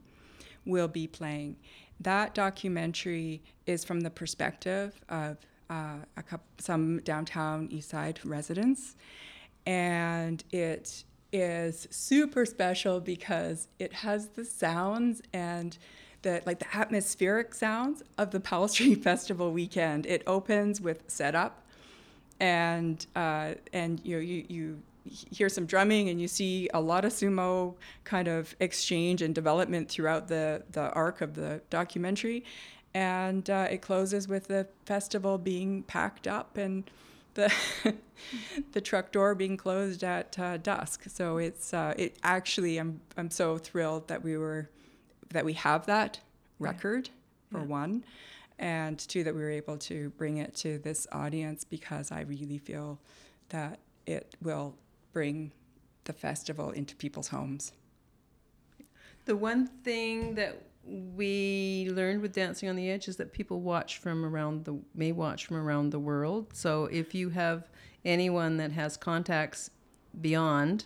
Will 0.64 0.88
be 0.88 1.06
playing 1.06 1.56
that 2.00 2.34
documentary 2.34 3.42
is 3.66 3.84
from 3.84 4.00
the 4.00 4.10
perspective 4.10 5.00
of 5.08 5.38
uh, 5.70 5.96
couple, 6.16 6.46
some 6.58 7.00
downtown 7.00 7.68
East 7.70 7.90
Side 7.90 8.20
residents, 8.24 8.96
and 9.66 10.44
it 10.50 11.04
is 11.32 11.88
super 11.90 12.46
special 12.46 13.00
because 13.00 13.68
it 13.78 13.92
has 13.92 14.28
the 14.28 14.44
sounds 14.44 15.22
and 15.32 15.76
the 16.22 16.42
like 16.46 16.58
the 16.58 16.76
atmospheric 16.76 17.54
sounds 17.54 18.02
of 18.18 18.30
the 18.30 18.40
Powell 18.40 18.68
Street 18.76 19.02
Festival 19.02 19.52
weekend. 19.52 20.06
It 20.06 20.22
opens 20.26 20.80
with 20.80 21.02
setup, 21.08 21.62
and 22.38 23.04
uh, 23.16 23.54
and 23.72 24.00
you 24.04 24.16
know 24.16 24.22
you 24.22 24.44
you 24.48 24.82
hear 25.30 25.48
some 25.48 25.66
drumming 25.66 26.08
and 26.08 26.20
you 26.20 26.28
see 26.28 26.68
a 26.74 26.80
lot 26.80 27.04
of 27.04 27.12
sumo 27.12 27.74
kind 28.04 28.28
of 28.28 28.54
exchange 28.60 29.22
and 29.22 29.34
development 29.34 29.88
throughout 29.88 30.28
the, 30.28 30.62
the 30.72 30.90
arc 30.92 31.20
of 31.20 31.34
the 31.34 31.60
documentary. 31.70 32.44
and 32.94 33.50
uh, 33.50 33.68
it 33.70 33.82
closes 33.82 34.26
with 34.28 34.48
the 34.48 34.66
festival 34.86 35.36
being 35.38 35.82
packed 35.84 36.26
up 36.26 36.56
and 36.56 36.90
the 37.34 37.52
the 38.72 38.80
truck 38.80 39.12
door 39.12 39.34
being 39.34 39.56
closed 39.56 40.02
at 40.02 40.38
uh, 40.38 40.56
dusk. 40.56 41.04
So 41.08 41.36
it's 41.36 41.74
uh, 41.74 41.92
it 41.98 42.16
actually 42.22 42.78
I'm 42.78 43.00
I'm 43.16 43.30
so 43.30 43.58
thrilled 43.58 44.08
that 44.08 44.24
we 44.24 44.36
were 44.38 44.70
that 45.30 45.44
we 45.44 45.52
have 45.54 45.84
that 45.86 46.20
record 46.58 47.10
for 47.52 47.58
Yeah. 47.58 47.64
one, 47.66 48.04
and 48.58 48.98
two 48.98 49.22
that 49.24 49.34
we 49.34 49.42
were 49.42 49.50
able 49.50 49.76
to 49.78 50.10
bring 50.16 50.38
it 50.38 50.54
to 50.56 50.78
this 50.78 51.06
audience 51.12 51.64
because 51.64 52.10
I 52.10 52.22
really 52.22 52.58
feel 52.58 52.98
that 53.50 53.78
it 54.06 54.34
will 54.40 54.74
bring 55.16 55.50
the 56.04 56.12
festival 56.12 56.72
into 56.72 56.94
people's 56.94 57.28
homes. 57.28 57.72
The 59.24 59.34
one 59.34 59.66
thing 59.66 60.34
that 60.34 60.60
we 60.84 61.88
learned 61.90 62.20
with 62.20 62.34
Dancing 62.34 62.68
on 62.68 62.76
the 62.76 62.90
Edge 62.90 63.08
is 63.08 63.16
that 63.16 63.32
people 63.32 63.62
watch 63.62 63.96
from 63.96 64.26
around 64.26 64.66
the 64.66 64.78
may 64.94 65.12
watch 65.12 65.46
from 65.46 65.56
around 65.56 65.88
the 65.88 65.98
world. 65.98 66.48
So 66.52 66.84
if 66.92 67.14
you 67.14 67.30
have 67.30 67.70
anyone 68.04 68.58
that 68.58 68.72
has 68.72 68.98
contacts 68.98 69.70
beyond, 70.20 70.84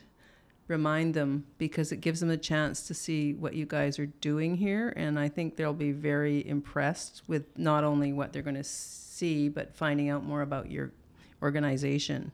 remind 0.68 1.14
them 1.14 1.45
because 1.59 1.91
it 1.91 2.01
gives 2.01 2.20
them 2.20 2.31
a 2.31 2.37
chance 2.37 2.87
to 2.87 2.95
see 2.95 3.35
what 3.35 3.55
you 3.55 3.66
guys 3.66 3.99
are 3.99 4.07
doing 4.20 4.55
here 4.55 4.93
and 4.97 5.18
I 5.18 5.28
think 5.28 5.57
they'll 5.57 5.72
be 5.72 5.91
very 5.91 6.47
impressed 6.47 7.22
with 7.26 7.59
not 7.59 7.83
only 7.83 8.12
what 8.12 8.33
they're 8.33 8.43
going 8.43 8.55
to 8.55 8.62
see 8.62 9.49
but 9.49 9.74
finding 9.74 10.09
out 10.09 10.22
more 10.22 10.43
about 10.43 10.70
your 10.70 10.93
organization. 11.43 12.31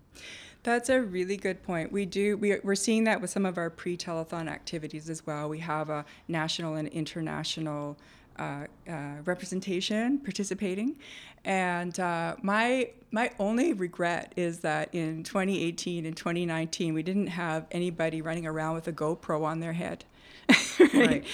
That's 0.67 0.89
a 0.89 1.01
really 1.01 1.37
good 1.37 1.63
point. 1.63 1.93
We 1.93 2.07
do. 2.07 2.37
We, 2.37 2.59
we're 2.65 2.75
seeing 2.75 3.05
that 3.05 3.21
with 3.21 3.31
some 3.31 3.47
of 3.47 3.57
our 3.57 3.71
pre-telethon 3.71 4.49
activities 4.49 5.09
as 5.09 5.25
well. 5.25 5.49
We 5.49 5.61
have 5.61 5.91
a 5.91 6.05
national 6.27 6.75
and 6.75 6.89
international 6.89 7.97
uh, 8.37 8.67
uh, 8.91 9.13
representation 9.25 10.19
participating, 10.19 10.97
and 11.45 11.99
uh, 12.01 12.35
my 12.43 12.91
my 13.13 13.31
only 13.39 13.75
regret 13.75 14.33
is 14.37 14.59
that 14.61 14.93
in 14.93 15.23
2018 15.23 16.05
and 16.05 16.17
2019 16.17 16.95
we 16.95 17.03
didn't 17.05 17.29
have 17.29 17.67
anybody 17.71 18.21
running 18.21 18.45
around 18.45 18.75
with 18.75 18.89
a 18.89 18.93
GoPro 18.93 19.45
on 19.45 19.61
their 19.61 19.73
head, 19.73 20.05
Right. 20.93 21.25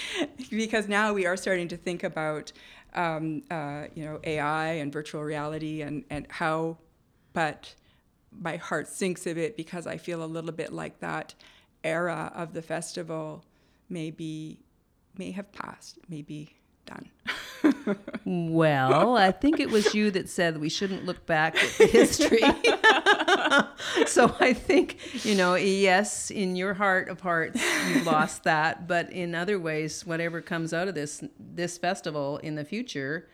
because 0.50 0.88
now 0.88 1.14
we 1.14 1.24
are 1.24 1.38
starting 1.38 1.68
to 1.68 1.78
think 1.78 2.04
about 2.04 2.52
um, 2.92 3.44
uh, 3.50 3.84
you 3.94 4.04
know 4.04 4.20
AI 4.24 4.72
and 4.74 4.92
virtual 4.92 5.22
reality 5.22 5.80
and 5.80 6.04
and 6.10 6.26
how, 6.28 6.76
but 7.32 7.74
my 8.40 8.56
heart 8.56 8.88
sinks 8.88 9.26
a 9.26 9.34
bit 9.34 9.56
because 9.56 9.86
I 9.86 9.96
feel 9.96 10.24
a 10.24 10.26
little 10.26 10.52
bit 10.52 10.72
like 10.72 11.00
that 11.00 11.34
era 11.84 12.32
of 12.34 12.52
the 12.52 12.62
festival 12.62 13.44
maybe 13.88 14.60
may 15.16 15.32
have 15.32 15.52
passed, 15.52 15.98
maybe 16.08 16.56
done. 16.86 17.10
Well, 18.24 19.16
I 19.16 19.32
think 19.32 19.58
it 19.58 19.70
was 19.70 19.94
you 19.94 20.10
that 20.12 20.28
said 20.28 20.58
we 20.58 20.68
shouldn't 20.68 21.04
look 21.04 21.26
back 21.26 21.56
at 21.56 21.90
history. 21.90 22.40
so 24.06 24.34
I 24.38 24.52
think, 24.52 25.24
you 25.24 25.34
know, 25.34 25.56
yes, 25.56 26.30
in 26.30 26.54
your 26.54 26.74
heart 26.74 27.08
of 27.08 27.20
hearts, 27.20 27.60
you've 27.88 28.06
lost 28.06 28.44
that. 28.44 28.86
But 28.86 29.10
in 29.10 29.34
other 29.34 29.58
ways, 29.58 30.06
whatever 30.06 30.40
comes 30.40 30.72
out 30.72 30.86
of 30.86 30.94
this 30.94 31.24
this 31.38 31.78
festival 31.78 32.38
in 32.38 32.54
the 32.54 32.64
future 32.64 33.28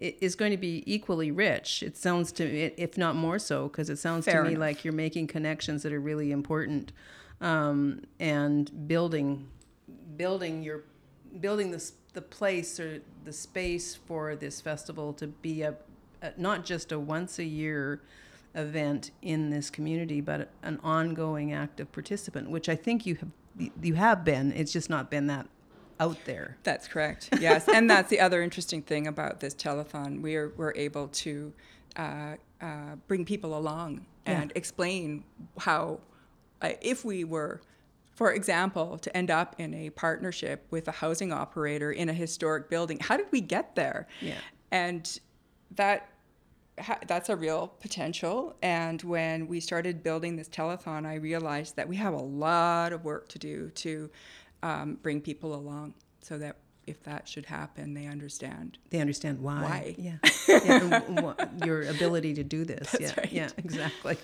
is 0.00 0.34
going 0.34 0.50
to 0.50 0.56
be 0.56 0.82
equally 0.86 1.30
rich. 1.30 1.82
It 1.82 1.96
sounds 1.96 2.32
to 2.32 2.44
me, 2.44 2.72
if 2.76 2.96
not 2.96 3.16
more 3.16 3.38
so, 3.38 3.68
because 3.68 3.90
it 3.90 3.98
sounds 3.98 4.24
Fair 4.24 4.42
to 4.42 4.48
me 4.48 4.54
enough. 4.54 4.60
like 4.60 4.84
you're 4.84 4.94
making 4.94 5.26
connections 5.26 5.82
that 5.82 5.92
are 5.92 6.00
really 6.00 6.32
important 6.32 6.92
um, 7.40 8.02
and 8.18 8.88
building 8.88 9.48
building 10.16 10.62
your 10.62 10.82
building 11.40 11.70
this 11.70 11.92
the 12.12 12.20
place 12.20 12.80
or 12.80 13.00
the 13.24 13.32
space 13.32 13.94
for 13.94 14.34
this 14.36 14.60
festival 14.60 15.12
to 15.12 15.26
be 15.28 15.62
a, 15.62 15.74
a 16.22 16.32
not 16.36 16.64
just 16.64 16.92
a 16.92 16.98
once 16.98 17.38
a 17.38 17.44
year 17.44 18.00
event 18.54 19.12
in 19.22 19.50
this 19.50 19.70
community 19.70 20.20
but 20.20 20.48
an 20.62 20.78
ongoing 20.82 21.52
active 21.52 21.90
participant 21.92 22.50
which 22.50 22.68
i 22.68 22.74
think 22.74 23.06
you 23.06 23.14
have 23.14 23.30
you 23.80 23.94
have 23.94 24.24
been 24.24 24.52
it's 24.52 24.72
just 24.72 24.90
not 24.90 25.10
been 25.10 25.28
that 25.28 25.46
out 26.00 26.18
there 26.24 26.56
That's 26.64 26.88
correct. 26.88 27.28
Yes, 27.40 27.68
and 27.68 27.88
that's 27.88 28.10
the 28.10 28.20
other 28.20 28.42
interesting 28.42 28.82
thing 28.82 29.06
about 29.06 29.40
this 29.40 29.54
telethon. 29.54 30.22
We're 30.22 30.48
we're 30.56 30.72
able 30.74 31.08
to 31.24 31.52
uh, 31.96 32.34
uh, 32.60 32.96
bring 33.08 33.24
people 33.24 33.56
along 33.56 34.06
Yeah. 34.26 34.40
and 34.42 34.52
explain 34.54 35.24
how, 35.58 36.00
uh, 36.62 36.70
if 36.80 37.04
we 37.04 37.24
were, 37.24 37.60
for 38.14 38.32
example, 38.32 38.98
to 38.98 39.14
end 39.16 39.30
up 39.30 39.56
in 39.58 39.74
a 39.74 39.90
partnership 39.90 40.58
with 40.70 40.88
a 40.88 40.92
housing 40.92 41.32
operator 41.32 41.90
in 41.92 42.08
a 42.08 42.12
historic 42.24 42.68
building, 42.70 42.98
how 43.00 43.16
did 43.16 43.26
we 43.30 43.40
get 43.40 43.74
there? 43.74 44.06
Yeah. 44.20 44.34
and 44.70 45.20
that 45.76 46.08
that's 47.06 47.28
a 47.28 47.36
real 47.36 47.68
potential. 47.80 48.56
And 48.62 49.02
when 49.02 49.46
we 49.48 49.60
started 49.60 50.02
building 50.02 50.36
this 50.36 50.48
telethon, 50.48 51.04
I 51.04 51.16
realized 51.16 51.76
that 51.76 51.86
we 51.88 51.96
have 51.96 52.14
a 52.14 52.24
lot 52.46 52.92
of 52.94 53.04
work 53.04 53.28
to 53.34 53.38
do 53.38 53.70
to 53.84 54.08
um, 54.62 54.98
bring 55.02 55.20
people 55.20 55.54
along, 55.54 55.94
so 56.20 56.38
that 56.38 56.56
if 56.86 57.02
that 57.04 57.28
should 57.28 57.46
happen, 57.46 57.94
they 57.94 58.06
understand. 58.06 58.78
they 58.90 59.00
understand 59.00 59.40
why. 59.40 59.62
Why? 59.62 59.94
Yeah. 59.96 60.16
yeah 60.48 61.34
your 61.64 61.82
ability 61.82 62.34
to 62.34 62.44
do 62.44 62.64
this. 62.64 62.90
That's 62.90 63.02
yeah. 63.02 63.14
right. 63.16 63.32
Yeah, 63.32 63.48
exactly. 63.56 64.16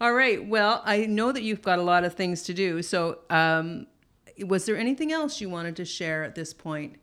All 0.00 0.14
right. 0.14 0.44
Well, 0.44 0.82
I 0.84 1.06
know 1.06 1.32
that 1.32 1.42
you've 1.42 1.62
got 1.62 1.78
a 1.78 1.82
lot 1.82 2.04
of 2.04 2.14
things 2.14 2.42
to 2.44 2.54
do. 2.54 2.82
So, 2.82 3.18
um, 3.30 3.86
was 4.40 4.64
there 4.64 4.76
anything 4.76 5.12
else 5.12 5.40
you 5.40 5.50
wanted 5.50 5.76
to 5.76 5.84
share 5.84 6.24
at 6.24 6.34
this 6.34 6.52
point? 6.52 6.96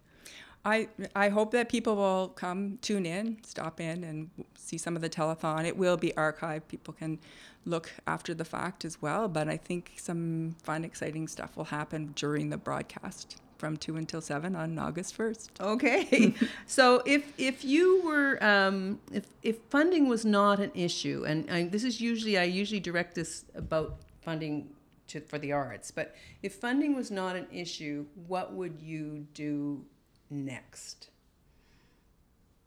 I 0.63 0.89
I 1.15 1.29
hope 1.29 1.51
that 1.51 1.69
people 1.69 1.95
will 1.95 2.29
come 2.29 2.77
tune 2.81 3.05
in, 3.05 3.37
stop 3.43 3.79
in, 3.79 4.03
and 4.03 4.29
see 4.55 4.77
some 4.77 4.95
of 4.95 5.01
the 5.01 5.09
telethon. 5.09 5.65
It 5.65 5.77
will 5.77 5.97
be 5.97 6.11
archived. 6.11 6.67
People 6.67 6.93
can 6.93 7.19
look 7.65 7.91
after 8.07 8.33
the 8.33 8.45
fact 8.45 8.85
as 8.85 9.01
well. 9.01 9.27
But 9.27 9.47
I 9.47 9.57
think 9.57 9.93
some 9.97 10.55
fun, 10.63 10.83
exciting 10.83 11.27
stuff 11.27 11.55
will 11.57 11.65
happen 11.65 12.13
during 12.15 12.49
the 12.49 12.57
broadcast 12.57 13.41
from 13.57 13.77
two 13.77 13.95
until 13.95 14.21
seven 14.21 14.55
on 14.55 14.77
August 14.79 15.13
first. 15.13 15.51
Okay. 15.61 16.33
so 16.65 17.01
if 17.05 17.33
if 17.37 17.63
you 17.63 18.01
were 18.03 18.43
um, 18.43 18.99
if 19.11 19.25
if 19.43 19.57
funding 19.69 20.07
was 20.07 20.25
not 20.25 20.59
an 20.59 20.71
issue, 20.73 21.23
and 21.27 21.49
I, 21.49 21.63
this 21.67 21.83
is 21.83 22.01
usually 22.01 22.37
I 22.37 22.43
usually 22.43 22.79
direct 22.79 23.15
this 23.15 23.45
about 23.55 23.97
funding 24.21 24.69
to 25.09 25.21
for 25.21 25.37
the 25.37 25.51
arts, 25.51 25.91
but 25.91 26.15
if 26.41 26.55
funding 26.55 26.95
was 26.95 27.11
not 27.11 27.35
an 27.35 27.47
issue, 27.51 28.05
what 28.27 28.53
would 28.53 28.79
you 28.81 29.27
do 29.33 29.85
next, 30.31 31.09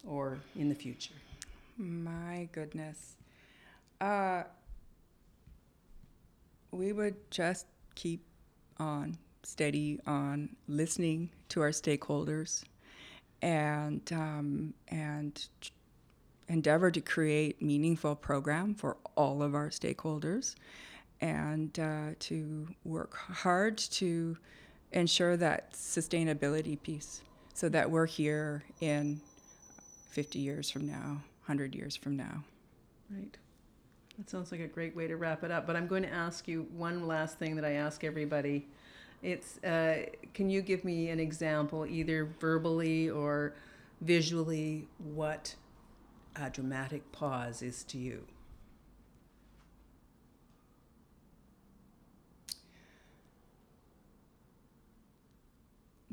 or 0.06 0.38
in 0.54 0.68
the 0.68 0.74
future? 0.74 1.14
My 1.76 2.48
goodness. 2.52 3.16
Uh, 4.00 4.44
we 6.70 6.92
would 6.92 7.16
just 7.30 7.66
keep 7.94 8.22
on, 8.78 9.16
steady 9.42 9.98
on 10.06 10.50
listening 10.68 11.30
to 11.48 11.62
our 11.62 11.70
stakeholders 11.70 12.64
and, 13.42 14.02
um, 14.12 14.74
and 14.88 15.48
endeavor 16.48 16.90
to 16.90 17.00
create 17.00 17.60
meaningful 17.62 18.14
program 18.14 18.74
for 18.74 18.96
all 19.16 19.42
of 19.42 19.54
our 19.54 19.68
stakeholders 19.68 20.54
and 21.20 21.78
uh, 21.78 22.10
to 22.18 22.68
work 22.84 23.14
hard 23.14 23.78
to 23.78 24.36
ensure 24.92 25.36
that 25.36 25.72
sustainability 25.72 26.80
piece 26.82 27.22
so 27.54 27.68
that 27.68 27.90
we're 27.90 28.06
here 28.06 28.64
in 28.80 29.20
50 30.10 30.38
years 30.40 30.70
from 30.70 30.86
now, 30.86 31.20
100 31.46 31.74
years 31.74 31.96
from 31.96 32.16
now. 32.16 32.44
Right. 33.10 33.36
That 34.18 34.28
sounds 34.28 34.52
like 34.52 34.60
a 34.60 34.66
great 34.66 34.94
way 34.94 35.06
to 35.06 35.16
wrap 35.16 35.42
it 35.44 35.50
up. 35.50 35.66
But 35.66 35.76
I'm 35.76 35.86
going 35.86 36.02
to 36.02 36.12
ask 36.12 36.46
you 36.46 36.66
one 36.72 37.06
last 37.06 37.38
thing 37.38 37.56
that 37.56 37.64
I 37.64 37.72
ask 37.72 38.04
everybody. 38.04 38.66
It's 39.22 39.62
uh, 39.64 40.06
can 40.34 40.50
you 40.50 40.60
give 40.62 40.84
me 40.84 41.08
an 41.08 41.18
example, 41.18 41.86
either 41.86 42.28
verbally 42.38 43.08
or 43.08 43.54
visually, 44.00 44.86
what 44.98 45.54
a 46.36 46.50
dramatic 46.50 47.10
pause 47.12 47.62
is 47.62 47.84
to 47.84 47.98
you? 47.98 48.24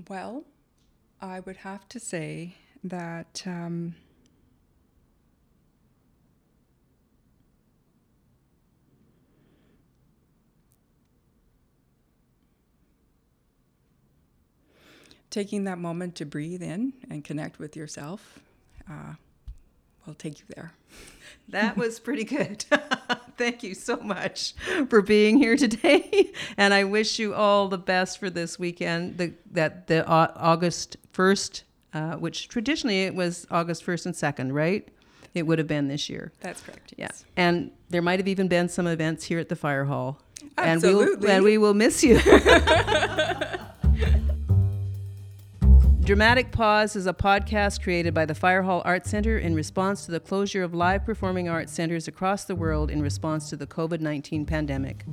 Well, 0.08 0.46
I 1.22 1.40
would 1.42 1.58
have 1.58 1.88
to 1.90 2.00
say 2.00 2.56
that 2.84 3.44
um, 3.46 3.94
taking 15.30 15.66
that 15.66 15.78
moment 15.78 16.16
to 16.16 16.26
breathe 16.26 16.64
in 16.64 16.94
and 17.10 17.24
connect 17.24 17.60
with 17.60 17.76
yourself 17.76 18.40
uh, 18.90 19.14
will 20.06 20.16
take 20.16 20.40
you 20.40 20.46
there. 20.56 20.74
That 21.50 21.76
was 21.76 22.00
pretty 22.00 22.24
good. 22.24 22.64
Thank 23.38 23.62
you 23.62 23.74
so 23.74 23.98
much 23.98 24.54
for 24.88 25.02
being 25.02 25.36
here 25.38 25.58
today, 25.58 26.32
and 26.58 26.74
I 26.74 26.86
wish 26.86 27.20
you 27.20 27.34
all 27.34 27.68
the 27.68 27.78
best 27.78 28.20
for 28.20 28.30
this 28.30 28.58
weekend. 28.58 29.18
The, 29.18 29.34
that 29.52 29.88
the 29.88 30.10
Au- 30.10 30.32
August 30.38 30.96
first 31.12 31.66
uh, 31.94 32.16
which 32.16 32.48
traditionally 32.48 33.04
it 33.04 33.16
was 33.16 33.46
August 33.52 33.86
1st 33.86 34.06
and 34.08 34.16
2nd, 34.16 34.54
right? 34.54 34.88
It 35.34 35.44
would 35.44 35.60
have 35.60 35.68
been 35.68 35.88
this 35.88 36.10
year. 36.10 36.32
That's 36.42 36.62
correct. 36.62 36.94
Yeah. 36.98 37.10
And 37.38 37.72
there 37.90 38.02
might 38.02 38.20
have 38.20 38.28
even 38.28 38.48
been 38.48 38.70
some 38.70 38.88
events 38.88 39.26
here 39.26 39.40
at 39.40 39.50
the 39.50 39.56
fire 39.56 39.86
hall. 39.86 40.22
Absolutely. 40.58 41.14
And, 41.14 41.22
we'll, 41.22 41.32
and 41.32 41.44
we 41.44 41.58
will 41.58 41.74
miss 41.74 42.04
you. 42.04 42.20
Dramatic 46.04 46.52
Pause 46.52 46.96
is 46.96 47.06
a 47.06 47.14
podcast 47.14 47.84
created 47.84 48.16
by 48.16 48.26
the 48.26 48.34
Fire 48.34 48.64
Hall 48.64 48.82
Art 48.84 49.06
Center 49.06 49.38
in 49.38 49.54
response 49.54 50.04
to 50.04 50.12
the 50.12 50.20
closure 50.20 50.64
of 50.64 50.74
live 50.74 51.06
performing 51.06 51.48
arts 51.48 51.72
centers 51.72 52.08
across 52.08 52.44
the 52.44 52.56
world 52.56 52.90
in 52.90 53.04
response 53.04 53.52
to 53.52 53.56
the 53.56 53.68
COVID 53.68 54.00
19 54.00 54.48
pandemic. 54.48 55.06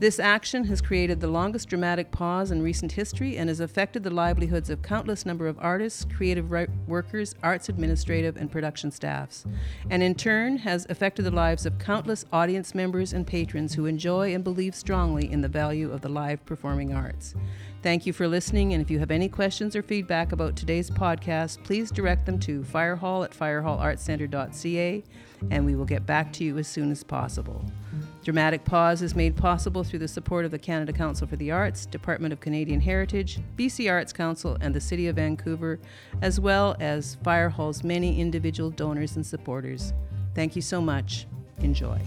This 0.00 0.18
action 0.18 0.64
has 0.64 0.80
created 0.80 1.20
the 1.20 1.28
longest 1.28 1.68
dramatic 1.68 2.10
pause 2.10 2.50
in 2.50 2.60
recent 2.60 2.90
history 2.90 3.38
and 3.38 3.48
has 3.48 3.60
affected 3.60 4.02
the 4.02 4.10
livelihoods 4.10 4.68
of 4.68 4.82
countless 4.82 5.24
number 5.24 5.46
of 5.46 5.60
artists, 5.60 6.04
creative 6.16 6.50
workers, 6.88 7.36
arts 7.44 7.68
administrative, 7.68 8.36
and 8.36 8.50
production 8.50 8.90
staffs, 8.90 9.46
and 9.90 10.02
in 10.02 10.12
turn 10.12 10.58
has 10.58 10.88
affected 10.90 11.22
the 11.22 11.30
lives 11.30 11.66
of 11.66 11.78
countless 11.78 12.24
audience 12.32 12.74
members 12.74 13.12
and 13.12 13.28
patrons 13.28 13.74
who 13.74 13.86
enjoy 13.86 14.34
and 14.34 14.42
believe 14.42 14.74
strongly 14.74 15.30
in 15.30 15.40
the 15.40 15.48
value 15.48 15.92
of 15.92 16.00
the 16.00 16.08
live 16.08 16.44
performing 16.44 16.92
arts. 16.92 17.36
Thank 17.82 18.06
you 18.06 18.12
for 18.12 18.28
listening, 18.28 18.74
and 18.74 18.80
if 18.80 18.92
you 18.92 19.00
have 19.00 19.10
any 19.10 19.28
questions 19.28 19.74
or 19.74 19.82
feedback 19.82 20.30
about 20.30 20.54
today's 20.54 20.88
podcast, 20.88 21.64
please 21.64 21.90
direct 21.90 22.26
them 22.26 22.38
to 22.40 22.60
firehall 22.62 23.24
at 23.24 23.32
firehallartcenter.ca, 23.32 25.02
and 25.50 25.66
we 25.66 25.74
will 25.74 25.84
get 25.84 26.06
back 26.06 26.32
to 26.34 26.44
you 26.44 26.58
as 26.58 26.68
soon 26.68 26.92
as 26.92 27.02
possible. 27.02 27.64
Dramatic 28.22 28.64
Pause 28.64 29.02
is 29.02 29.16
made 29.16 29.36
possible 29.36 29.82
through 29.82 29.98
the 29.98 30.06
support 30.06 30.44
of 30.44 30.52
the 30.52 30.60
Canada 30.60 30.92
Council 30.92 31.26
for 31.26 31.34
the 31.34 31.50
Arts, 31.50 31.84
Department 31.84 32.32
of 32.32 32.38
Canadian 32.38 32.80
Heritage, 32.80 33.40
BC 33.56 33.90
Arts 33.90 34.12
Council, 34.12 34.56
and 34.60 34.72
the 34.72 34.80
City 34.80 35.08
of 35.08 35.16
Vancouver, 35.16 35.80
as 36.20 36.38
well 36.38 36.76
as 36.78 37.16
Firehall's 37.24 37.82
many 37.82 38.20
individual 38.20 38.70
donors 38.70 39.16
and 39.16 39.26
supporters. 39.26 39.92
Thank 40.36 40.54
you 40.54 40.62
so 40.62 40.80
much. 40.80 41.26
Enjoy. 41.58 42.00